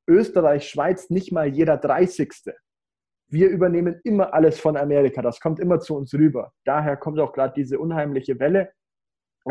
Österreich, 0.08 0.70
Schweiz 0.70 1.10
nicht 1.10 1.32
mal 1.32 1.48
jeder 1.48 1.78
30. 1.78 2.54
Wir 3.28 3.50
übernehmen 3.50 4.00
immer 4.04 4.34
alles 4.34 4.60
von 4.60 4.76
Amerika, 4.76 5.22
das 5.22 5.40
kommt 5.40 5.60
immer 5.60 5.80
zu 5.80 5.96
uns 5.96 6.14
rüber. 6.14 6.52
Daher 6.66 6.98
kommt 6.98 7.20
auch 7.20 7.32
gerade 7.32 7.54
diese 7.56 7.80
unheimliche 7.80 8.40
Welle, 8.40 8.72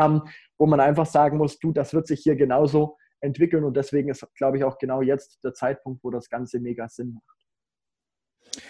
ähm, 0.01 0.21
wo 0.57 0.65
man 0.65 0.79
einfach 0.79 1.05
sagen 1.05 1.37
muss, 1.37 1.59
du, 1.59 1.71
das 1.71 1.93
wird 1.93 2.07
sich 2.07 2.21
hier 2.21 2.35
genauso 2.35 2.97
entwickeln 3.19 3.63
und 3.63 3.75
deswegen 3.75 4.09
ist, 4.09 4.25
glaube 4.35 4.57
ich, 4.57 4.63
auch 4.63 4.77
genau 4.77 5.01
jetzt 5.01 5.43
der 5.43 5.53
Zeitpunkt, 5.53 6.03
wo 6.03 6.11
das 6.11 6.29
Ganze 6.29 6.59
mega 6.59 6.89
Sinn 6.89 7.13
macht. 7.13 8.63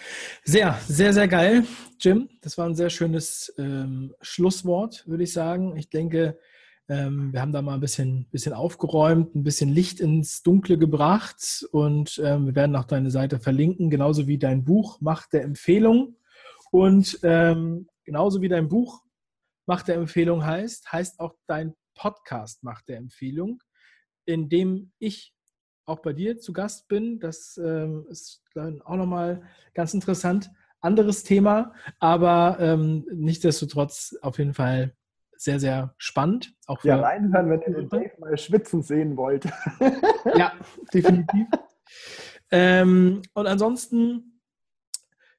Sehr, 0.44 0.78
sehr, 0.86 1.12
sehr 1.12 1.28
geil, 1.28 1.64
Jim. 1.98 2.28
Das 2.42 2.58
war 2.58 2.66
ein 2.66 2.74
sehr 2.74 2.90
schönes 2.90 3.52
ähm, 3.58 4.14
Schlusswort, 4.20 5.06
würde 5.06 5.24
ich 5.24 5.32
sagen. 5.32 5.76
Ich 5.76 5.88
denke, 5.88 6.38
ähm, 6.88 7.32
wir 7.32 7.40
haben 7.40 7.52
da 7.52 7.62
mal 7.62 7.74
ein 7.74 7.80
bisschen, 7.80 8.28
bisschen 8.30 8.52
aufgeräumt, 8.52 9.34
ein 9.34 9.42
bisschen 9.42 9.70
Licht 9.70 10.00
ins 10.00 10.42
Dunkle 10.42 10.76
gebracht 10.76 11.66
und 11.72 12.20
ähm, 12.22 12.46
wir 12.46 12.54
werden 12.54 12.76
auch 12.76 12.84
deine 12.84 13.10
Seite 13.10 13.38
verlinken, 13.40 13.88
genauso 13.88 14.26
wie 14.26 14.38
dein 14.38 14.64
Buch 14.64 15.00
Macht 15.00 15.32
der 15.32 15.44
Empfehlung. 15.44 16.16
Und 16.70 17.20
ähm, 17.22 17.88
genauso 18.04 18.42
wie 18.42 18.48
dein 18.48 18.68
Buch 18.68 19.02
Macht 19.66 19.88
der 19.88 19.96
Empfehlung 19.96 20.44
heißt, 20.44 20.92
heißt 20.92 21.20
auch 21.20 21.34
dein 21.46 21.74
Podcast 21.94 22.62
Macht 22.62 22.88
der 22.88 22.98
Empfehlung, 22.98 23.62
in 24.26 24.48
dem 24.48 24.92
ich 24.98 25.34
auch 25.86 26.00
bei 26.00 26.12
dir 26.12 26.38
zu 26.38 26.52
Gast 26.52 26.88
bin. 26.88 27.20
Das 27.20 27.56
ähm, 27.62 28.06
ist 28.08 28.42
dann 28.54 28.82
auch 28.82 28.96
nochmal 28.96 29.42
ganz 29.74 29.94
interessant. 29.94 30.50
Anderes 30.80 31.22
Thema, 31.22 31.72
aber 31.98 32.58
ähm, 32.60 33.06
nichtsdestotrotz 33.10 34.16
auf 34.20 34.38
jeden 34.38 34.52
Fall 34.52 34.94
sehr, 35.36 35.58
sehr 35.58 35.94
spannend. 35.98 36.54
Auch 36.66 36.80
für 36.80 36.88
ja, 36.88 37.00
reinhören, 37.00 37.50
wenn 37.50 37.62
ihr 37.62 37.74
den 37.74 37.88
Dave 37.88 38.12
mal 38.18 38.36
schwitzen 38.36 38.82
sehen 38.82 39.16
wollt. 39.16 39.46
ja, 40.36 40.52
definitiv. 40.92 41.46
ähm, 42.50 43.22
und 43.32 43.46
ansonsten, 43.46 44.33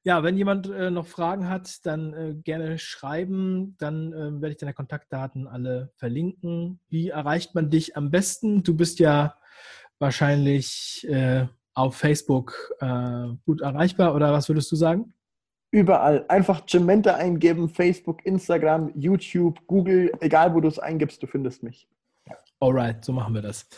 ja, 0.06 0.22
wenn 0.22 0.36
jemand 0.36 0.70
äh, 0.70 0.88
noch 0.88 1.08
Fragen 1.08 1.48
hat, 1.48 1.84
dann 1.84 2.14
äh, 2.14 2.34
gerne 2.34 2.78
schreiben. 2.78 3.74
Dann 3.78 4.12
äh, 4.12 4.40
werde 4.40 4.50
ich 4.50 4.56
deine 4.56 4.72
Kontaktdaten 4.72 5.48
alle 5.48 5.90
verlinken. 5.96 6.78
Wie 6.88 7.08
erreicht 7.08 7.56
man 7.56 7.70
dich 7.70 7.96
am 7.96 8.12
besten? 8.12 8.62
Du 8.62 8.76
bist 8.76 9.00
ja 9.00 9.34
wahrscheinlich 9.98 11.04
äh, 11.10 11.46
auf 11.74 11.96
Facebook 11.96 12.54
äh, 12.78 13.26
gut 13.46 13.62
erreichbar 13.62 14.14
oder 14.14 14.32
was 14.32 14.48
würdest 14.48 14.70
du 14.70 14.76
sagen? 14.76 15.12
Überall. 15.72 16.24
Einfach 16.28 16.64
Gementa 16.66 17.16
eingeben, 17.16 17.68
Facebook, 17.68 18.24
Instagram, 18.24 18.92
YouTube, 18.94 19.58
Google, 19.66 20.12
egal 20.20 20.54
wo 20.54 20.60
du 20.60 20.68
es 20.68 20.78
eingibst, 20.78 21.20
du 21.20 21.26
findest 21.26 21.64
mich. 21.64 21.88
Alright, 22.60 23.04
so 23.04 23.12
machen 23.12 23.34
wir 23.34 23.42
das. 23.42 23.68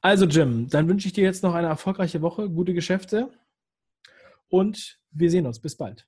Also 0.00 0.24
Jim, 0.24 0.66
dann 0.70 0.88
wünsche 0.88 1.08
ich 1.08 1.12
dir 1.12 1.24
jetzt 1.24 1.42
noch 1.42 1.52
eine 1.52 1.68
erfolgreiche 1.68 2.22
Woche, 2.22 2.48
gute 2.48 2.72
Geschäfte 2.72 3.28
und 4.48 4.98
wir 5.10 5.30
sehen 5.30 5.46
uns. 5.46 5.60
Bis 5.60 5.76
bald. 5.76 6.07